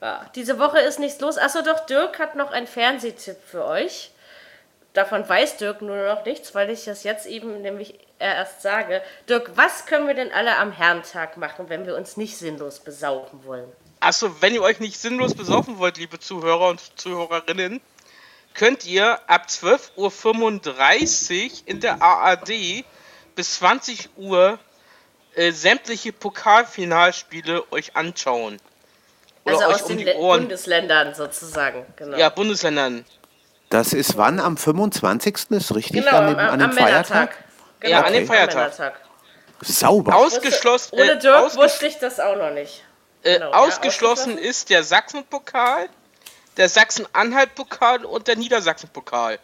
Ja, 0.00 0.26
diese 0.34 0.58
Woche 0.58 0.80
ist 0.80 0.98
nichts 0.98 1.20
los. 1.20 1.38
Achso, 1.38 1.62
doch, 1.62 1.86
Dirk 1.86 2.18
hat 2.18 2.34
noch 2.36 2.50
einen 2.50 2.66
Fernsehtipp 2.66 3.36
für 3.44 3.64
euch. 3.64 4.10
Davon 4.98 5.28
weiß 5.28 5.58
Dirk 5.58 5.80
nur 5.80 5.96
noch 6.08 6.24
nichts, 6.24 6.56
weil 6.56 6.70
ich 6.70 6.86
das 6.86 7.04
jetzt 7.04 7.24
eben 7.26 7.62
nämlich 7.62 7.94
erst 8.18 8.62
sage. 8.62 9.00
Dirk, 9.28 9.52
was 9.54 9.86
können 9.86 10.08
wir 10.08 10.14
denn 10.14 10.32
alle 10.32 10.56
am 10.56 10.72
Herrentag 10.72 11.36
machen, 11.36 11.68
wenn 11.68 11.86
wir 11.86 11.94
uns 11.94 12.16
nicht 12.16 12.36
sinnlos 12.36 12.80
besaufen 12.80 13.44
wollen? 13.44 13.70
Achso, 14.00 14.34
wenn 14.40 14.56
ihr 14.56 14.62
euch 14.62 14.80
nicht 14.80 14.98
sinnlos 14.98 15.36
besaufen 15.36 15.78
wollt, 15.78 15.98
liebe 15.98 16.18
Zuhörer 16.18 16.70
und 16.70 16.80
Zuhörerinnen, 16.98 17.80
könnt 18.54 18.84
ihr 18.86 19.20
ab 19.30 19.46
12.35 19.48 21.44
Uhr 21.44 21.50
in 21.66 21.78
der 21.78 22.02
ARD 22.02 22.84
bis 23.36 23.54
20 23.54 24.08
Uhr 24.16 24.58
äh, 25.36 25.52
sämtliche 25.52 26.12
Pokalfinalspiele 26.12 27.70
euch 27.70 27.94
anschauen. 27.94 28.58
Oder 29.44 29.54
also 29.54 29.68
euch 29.68 29.74
aus 29.74 29.90
um 29.90 29.96
den 29.96 30.16
Ohren. 30.16 30.40
Bundesländern 30.40 31.14
sozusagen. 31.14 31.86
Genau, 31.94 32.16
Ja, 32.16 32.30
Bundesländern. 32.30 33.04
Das 33.70 33.92
ist 33.92 34.16
wann? 34.16 34.40
Am 34.40 34.56
25. 34.56 35.50
ist 35.50 35.74
richtig? 35.74 36.04
genau 36.04 36.16
an 36.18 36.26
dem, 36.28 36.38
an 36.38 36.58
dem 36.58 36.70
am 36.70 36.76
Feiertag? 36.76 37.08
Männertag. 37.10 37.44
Genau, 37.80 37.92
Ja, 37.92 38.02
an 38.04 38.12
dem 38.12 38.26
Feiertag. 38.26 39.00
Sauber. 39.60 40.14
Ausgeschlossen, 40.16 40.94
Ohne 40.94 41.12
äh, 41.12 41.18
Dirk 41.18 41.36
ausges 41.36 41.56
wusste 41.58 41.86
ich 41.88 41.98
das 41.98 42.20
auch 42.20 42.36
noch 42.36 42.50
nicht. 42.50 42.84
äh, 43.24 43.34
genau, 43.34 43.50
ja, 43.50 43.56
ausgeschlossen 43.58 44.32
ausgeschlossen. 44.32 44.38
ist 44.38 44.70
der 44.70 44.84
Sachsen-Pokal, 44.84 45.88
der 46.56 46.68
Sachsen-Anhalt-Pokal 46.68 48.04
und 48.04 48.28
der 48.28 48.36
Niedersachsen-Pokal. 48.36 49.38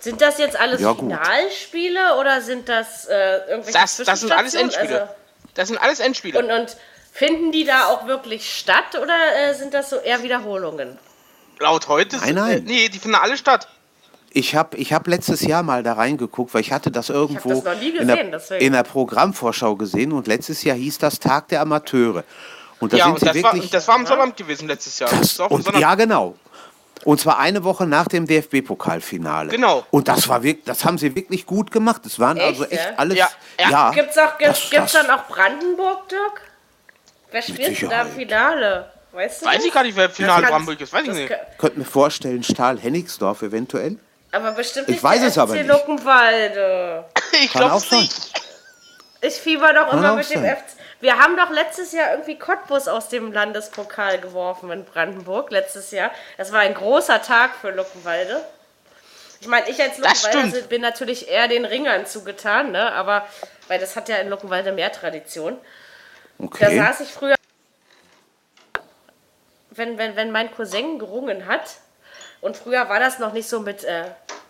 Sind 0.00 0.20
das 0.20 0.38
jetzt 0.38 0.58
alles 0.58 0.80
Ja. 0.80 0.94
Finalspiele 0.94 2.16
oder 2.20 2.40
sind 2.40 2.68
das 2.68 3.06
äh, 3.06 3.38
irgendwelche 3.48 3.78
Das, 3.78 3.96
das 3.96 4.20
sind 4.20 4.32
alles 4.32 4.52
Zwischenstationen? 4.52 4.70
Endspiele. 4.70 5.00
Also, 5.02 5.14
Das 5.54 5.68
sind 5.68 5.78
alles 5.78 6.00
Endspiele. 6.00 6.38
und, 6.38 6.50
und 6.50 6.76
finden 7.12 7.50
die 7.52 7.64
da 7.64 7.86
auch 7.86 8.06
wirklich 8.06 8.52
statt 8.58 8.94
oder 9.00 9.16
äh, 9.36 9.54
sind 9.54 9.72
das 9.74 9.90
so 9.90 9.96
eher 9.96 10.22
Wiederholungen? 10.22 10.98
Laut 11.60 11.88
heute 11.88 12.16
Nein, 12.16 12.26
sind, 12.26 12.34
nein. 12.36 12.58
Äh, 12.58 12.60
nee, 12.60 12.88
die 12.88 12.98
finden 12.98 13.16
alle 13.16 13.36
statt. 13.36 13.68
Ich 14.30 14.54
habe 14.54 14.76
ich 14.76 14.92
hab 14.92 15.06
letztes 15.06 15.40
Jahr 15.42 15.62
mal 15.62 15.82
da 15.82 15.94
reingeguckt, 15.94 16.52
weil 16.54 16.60
ich 16.60 16.70
hatte 16.70 16.90
das 16.90 17.08
irgendwo 17.08 17.60
das 17.62 17.78
nie 17.80 17.88
in, 17.88 18.06
gesehen, 18.06 18.30
der, 18.30 18.60
in 18.60 18.72
der 18.74 18.82
Programmvorschau 18.82 19.74
gesehen 19.76 20.12
und 20.12 20.26
letztes 20.26 20.62
Jahr 20.62 20.76
hieß 20.76 20.98
das 20.98 21.18
Tag 21.18 21.48
der 21.48 21.62
Amateure. 21.62 22.24
Und 22.78 22.92
da 22.92 22.98
ja, 22.98 23.04
sind 23.04 23.14
und 23.14 23.20
sie 23.20 23.26
das 23.26 23.42
war, 23.42 23.54
wirklich. 23.54 23.70
das 23.70 23.88
war 23.88 23.94
am 23.96 24.06
Sonnabend 24.06 24.36
gewesen 24.36 24.68
letztes 24.68 24.98
Jahr. 24.98 25.10
Das, 25.10 25.38
war 25.38 25.50
am 25.50 25.56
und, 25.56 25.78
ja, 25.78 25.94
genau. 25.94 26.36
Und 27.04 27.20
zwar 27.20 27.38
eine 27.38 27.64
Woche 27.64 27.86
nach 27.86 28.06
dem 28.06 28.26
DFB-Pokalfinale. 28.26 29.50
Genau. 29.50 29.84
Und 29.90 30.08
das 30.08 30.28
war 30.28 30.42
wirklich, 30.42 30.64
das 30.66 30.84
haben 30.84 30.98
sie 30.98 31.14
wirklich 31.14 31.46
gut 31.46 31.70
gemacht. 31.70 32.02
Das 32.04 32.18
waren 32.18 32.36
Echt, 32.36 32.48
also 32.48 32.64
echt 32.64 32.84
ja? 32.84 32.92
alles. 32.96 33.18
Ja, 33.18 33.30
ja. 33.70 33.90
Gibt's 33.92 34.18
auch 34.18 34.36
gibt's, 34.38 34.60
Das- 34.60 34.70
gibt's 34.70 34.92
das- 34.92 35.06
dann 35.06 35.18
auch 35.18 35.26
Brandenburg, 35.26 36.08
Dirk? 36.08 36.42
Wer 37.30 37.42
spielt 37.42 37.80
denn 37.80 37.90
da 37.90 38.02
im. 38.02 38.10
Finale? 38.12 38.90
Weißt 39.18 39.42
du? 39.42 39.46
Weiß 39.46 39.56
das? 39.56 39.64
ich 39.64 39.72
gar 39.72 39.82
nicht, 39.82 39.96
wer 39.96 40.04
im 40.04 40.10
Finale 40.12 40.34
kannst- 40.42 40.50
Brandenburg 40.50 40.80
ist. 40.80 40.92
Weiß 40.92 41.02
ich 41.02 41.12
nicht. 41.12 41.34
Könnte 41.58 41.78
mir 41.80 41.84
vorstellen, 41.84 42.42
Stahl-Hennigsdorf 42.44 43.42
eventuell. 43.42 43.98
Aber 44.30 44.52
bestimmt 44.52 44.88
Ich 44.88 44.94
nicht 44.96 45.02
weiß 45.02 45.18
der 45.20 45.28
es 45.30 45.38
aber 45.38 45.54
FC 45.54 45.62
nicht. 45.62 45.68
Luckenwalde. 45.68 47.04
Ich 47.32 47.50
glaube 47.52 47.84
nicht. 47.96 48.32
Ich 49.20 49.34
fieber 49.34 49.72
doch 49.72 49.90
Kann 49.90 49.98
immer 49.98 50.14
mit 50.14 50.30
dem 50.30 50.42
sein. 50.42 50.56
FC. 50.56 50.62
Wir 51.00 51.18
haben 51.18 51.36
doch 51.36 51.50
letztes 51.50 51.92
Jahr 51.92 52.12
irgendwie 52.12 52.38
Cottbus 52.38 52.86
aus 52.88 53.08
dem 53.08 53.32
Landespokal 53.32 54.18
geworfen 54.20 54.70
in 54.70 54.84
Brandenburg. 54.84 55.50
Letztes 55.50 55.90
Jahr. 55.90 56.10
Das 56.36 56.52
war 56.52 56.60
ein 56.60 56.74
großer 56.74 57.20
Tag 57.22 57.50
für 57.60 57.70
Luckenwalde. 57.70 58.40
Ich 59.40 59.46
meine, 59.48 59.68
ich 59.68 59.80
als 59.82 59.98
Luckenwalder 59.98 60.48
stimmt. 60.50 60.68
bin 60.68 60.80
natürlich 60.82 61.28
eher 61.28 61.48
den 61.48 61.64
Ringern 61.64 62.06
zugetan, 62.06 62.70
ne? 62.72 62.92
Aber 62.92 63.26
weil 63.68 63.78
das 63.80 63.94
hat 63.96 64.08
ja 64.08 64.16
in 64.16 64.28
Luckenwalde 64.28 64.72
mehr 64.72 64.90
Tradition. 64.92 65.56
Da 66.38 66.44
Okay. 66.46 66.76
saß 66.78 67.00
ich 67.00 67.08
früher, 67.08 67.34
wenn, 69.78 69.98
wenn, 69.98 70.16
wenn 70.16 70.30
mein 70.30 70.50
Cousin 70.54 70.98
gerungen 70.98 71.46
hat. 71.46 71.76
Und 72.40 72.56
früher 72.56 72.88
war 72.88 73.00
das 73.00 73.18
noch 73.18 73.32
nicht 73.32 73.48
so 73.48 73.60
mit, 73.60 73.84
äh, 73.84 74.04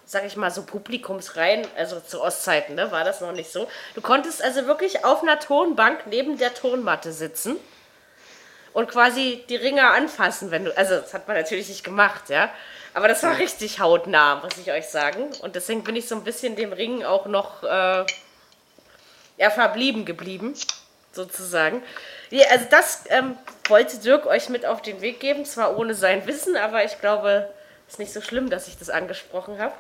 sag 0.05 0.25
ich 0.25 0.37
mal, 0.37 0.51
so 0.51 0.63
Publikumsreihen, 0.63 1.67
also 1.77 2.01
zu 2.01 2.23
Ostzeiten, 2.23 2.75
ne, 2.75 2.91
war 2.91 3.05
das 3.05 3.21
noch 3.21 3.33
nicht 3.33 3.53
so. 3.53 3.69
Du 3.95 4.01
konntest 4.01 4.43
also 4.43 4.67
wirklich 4.67 5.05
auf 5.05 5.23
einer 5.23 5.39
Tonbank 5.39 6.07
neben 6.07 6.39
der 6.39 6.55
Tonmatte 6.55 7.13
sitzen 7.13 7.57
und 8.73 8.89
quasi 8.89 9.45
die 9.49 9.57
Ringer 9.57 9.93
anfassen, 9.93 10.51
wenn 10.51 10.65
du, 10.65 10.77
also 10.77 10.97
das 10.97 11.15
hat 11.15 11.29
man 11.29 11.37
natürlich 11.37 11.69
nicht 11.69 11.85
gemacht, 11.85 12.29
ja. 12.29 12.51
Aber 12.95 13.07
das 13.07 13.23
war 13.23 13.39
richtig 13.39 13.81
hautnah, 13.81 14.37
muss 14.37 14.57
ich 14.59 14.73
euch 14.73 14.87
sagen. 14.89 15.31
Und 15.41 15.55
deswegen 15.55 15.85
bin 15.85 15.95
ich 15.95 16.09
so 16.09 16.15
ein 16.15 16.25
bisschen 16.25 16.57
dem 16.57 16.73
Ring 16.73 17.05
auch 17.05 17.27
noch 17.27 17.63
äh, 17.63 18.05
ja, 19.37 19.51
verblieben 19.51 20.05
geblieben, 20.05 20.55
sozusagen. 21.13 21.83
Ja, 22.31 22.47
also 22.51 22.67
das 22.71 23.05
ähm, 23.09 23.37
wollte 23.69 23.99
Dirk 23.99 24.27
euch 24.27 24.49
mit 24.49 24.67
auf 24.67 24.83
den 24.83 25.01
Weg 25.01 25.21
geben, 25.21 25.45
zwar 25.45 25.79
ohne 25.79 25.95
sein 25.95 26.27
Wissen, 26.27 26.57
aber 26.57 26.85
ich 26.85 27.01
glaube, 27.01 27.49
es 27.87 27.95
ist 27.95 27.99
nicht 27.99 28.13
so 28.13 28.21
schlimm, 28.21 28.51
dass 28.51 28.69
ich 28.69 28.77
das 28.79 28.91
angesprochen 28.91 29.59
habe. 29.59 29.75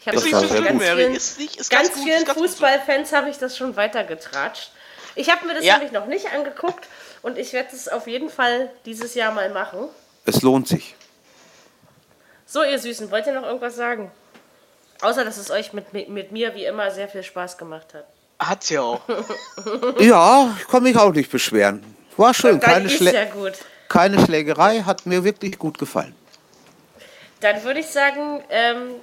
Ich 0.00 0.06
habe 0.06 0.16
Ist 0.16 0.24
Das 0.32 0.40
nicht 0.42 0.50
so 0.50 0.56
schlimm, 0.56 0.80
vielen, 0.80 1.14
Ist 1.14 1.38
nicht, 1.38 1.56
ist 1.56 1.70
ganz 1.70 1.88
ganz 1.88 1.94
gut, 1.94 2.04
vielen. 2.04 2.26
Fußballfans 2.26 3.12
habe 3.12 3.28
ich 3.30 3.38
das 3.38 3.56
schon 3.56 3.76
weitergetratscht. 3.76 4.70
Ich 5.14 5.30
habe 5.30 5.46
mir 5.46 5.54
das 5.54 5.64
Ja. 5.64 5.74
nämlich 5.74 5.92
noch 5.92 6.06
nicht 6.06 6.32
angeguckt 6.32 6.88
und 7.22 7.38
ich 7.38 7.52
werde 7.52 7.74
es 7.74 7.88
auf 7.88 8.06
jeden 8.06 8.30
Fall 8.30 8.70
dieses 8.86 9.14
Jahr 9.14 9.32
mal 9.32 9.50
machen. 9.50 9.88
Es 10.26 10.42
lohnt 10.42 10.66
sich. 10.66 10.96
So, 12.46 12.62
ihr 12.64 12.78
Süßen, 12.78 13.10
wollt 13.10 13.26
ihr 13.26 13.32
noch 13.32 13.44
irgendwas 13.44 13.76
sagen? 13.76 14.10
Außer, 15.00 15.24
dass 15.24 15.36
es 15.36 15.50
euch 15.50 15.72
mit, 15.72 15.92
mit, 15.92 16.08
mit 16.08 16.32
mir 16.32 16.54
wie 16.54 16.64
immer 16.64 16.90
sehr 16.90 17.08
viel 17.08 17.22
Spaß 17.22 17.58
gemacht 17.58 17.94
hat. 17.94 18.06
Hat's 18.38 18.70
ja 18.70 18.80
auch. 18.82 19.00
Ja, 20.00 20.54
ich 20.60 20.68
kann 20.68 20.82
mich 20.82 20.96
auch 20.96 21.12
nicht 21.12 21.30
beschweren. 21.30 21.82
War 22.16 22.34
schön. 22.34 22.60
Keine, 22.60 22.86
ist 22.86 22.96
Schlä 22.96 23.12
ja 23.14 23.24
gut. 23.24 23.52
keine 23.88 24.20
Schlägerei, 24.24 24.80
hat 24.82 25.06
mir 25.06 25.24
wirklich 25.24 25.58
gut 25.58 25.78
gefallen. 25.78 26.14
Dann 27.40 27.62
würde 27.64 27.80
ich 27.80 27.86
sagen, 27.86 28.42
ähm, 28.50 28.94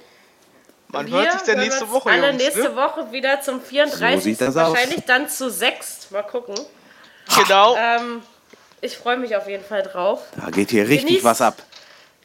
Man 0.88 1.06
wir 1.06 1.14
hört 1.14 1.32
sich 1.32 1.42
dann 1.42 1.58
nächste 1.60 1.84
uns 1.84 1.92
Woche, 1.92 2.10
alle 2.10 2.28
Jungs. 2.30 2.42
nächste 2.42 2.62
Ne? 2.70 2.76
Woche 2.76 3.12
wieder 3.12 3.40
zum 3.40 3.60
34. 3.60 4.38
So 4.38 4.44
das 4.46 4.56
aus. 4.56 4.72
Wahrscheinlich 4.72 5.04
dann 5.06 5.28
zu 5.28 5.50
sechst. 5.50 6.10
Mal 6.10 6.22
gucken. 6.22 6.54
Genau. 7.36 7.76
Ähm, 7.76 8.22
ich 8.80 8.96
freue 8.96 9.16
mich 9.16 9.36
auf 9.36 9.46
jeden 9.48 9.64
Fall 9.64 9.82
drauf. 9.82 10.22
Da 10.36 10.50
geht 10.50 10.70
hier 10.70 10.88
richtig 10.88 11.20
Genießt- 11.20 11.24
was 11.24 11.40
ab. 11.40 11.56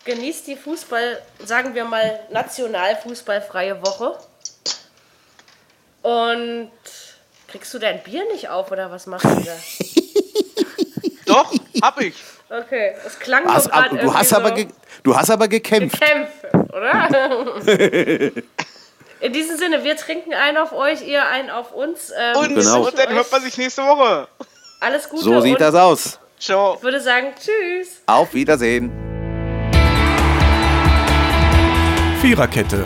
Genießt 0.05 0.47
die 0.47 0.55
Fußball, 0.55 1.22
sagen 1.45 1.76
wir 1.76 1.84
mal, 1.86 2.20
nationalfußballfreie 2.32 3.82
Woche. 3.86 4.18
Und 6.08 6.72
kriegst 7.49 7.74
du 7.74 7.80
dein 7.80 8.01
Bier 8.01 8.24
nicht 8.32 8.47
auf 8.49 8.72
oder 8.72 8.89
was 8.91 9.08
machst 9.08 9.26
du 9.26 9.30
da? 9.43 9.51
Doch, 11.26 11.53
hab 11.82 11.99
ich. 11.99 12.16
Okay, 12.49 12.95
es 13.05 13.20
klang 13.20 13.45
Was, 13.45 13.66
so 13.66 13.70
gerade 13.72 13.89
aber, 13.89 13.97
du, 13.97 14.14
hast 14.14 14.32
irgendwie 14.32 14.36
aber 14.36 14.49
so 14.62 14.66
ge, 14.68 14.68
du 15.03 15.16
hast 15.18 15.30
aber 15.32 15.47
gekämpft. 15.49 15.99
Kämpfe, 15.99 16.49
oder? 16.74 17.10
In 19.20 19.34
diesem 19.34 19.58
Sinne, 19.58 19.84
wir 19.84 19.97
trinken 19.97 20.34
einen 20.34 20.58
auf 20.58 20.72
euch, 20.72 21.05
ihr 21.05 21.26
einen 21.28 21.49
auf 21.49 21.74
uns. 21.74 22.14
Ähm, 22.18 22.38
Und, 22.38 22.55
Genau. 22.55 22.86
und 22.86 22.97
dann 22.97 23.10
hört 23.14 23.30
man 23.30 23.41
sich 23.41 23.58
nächste 23.58 23.82
Woche. 23.84 24.30
alles 24.80 25.10
Gute 25.10 25.24
So 25.24 25.41
sieht 25.41 25.60
das 25.60 25.76
aus. 25.76 26.20
Ciao. 26.39 26.76
ich 26.76 26.84
würde 26.84 27.01
sagen, 27.01 27.34
tschüss. 27.36 28.01
Auf 28.05 28.34
Wiedersehen. 28.34 28.91
Viererkette, 32.22 32.86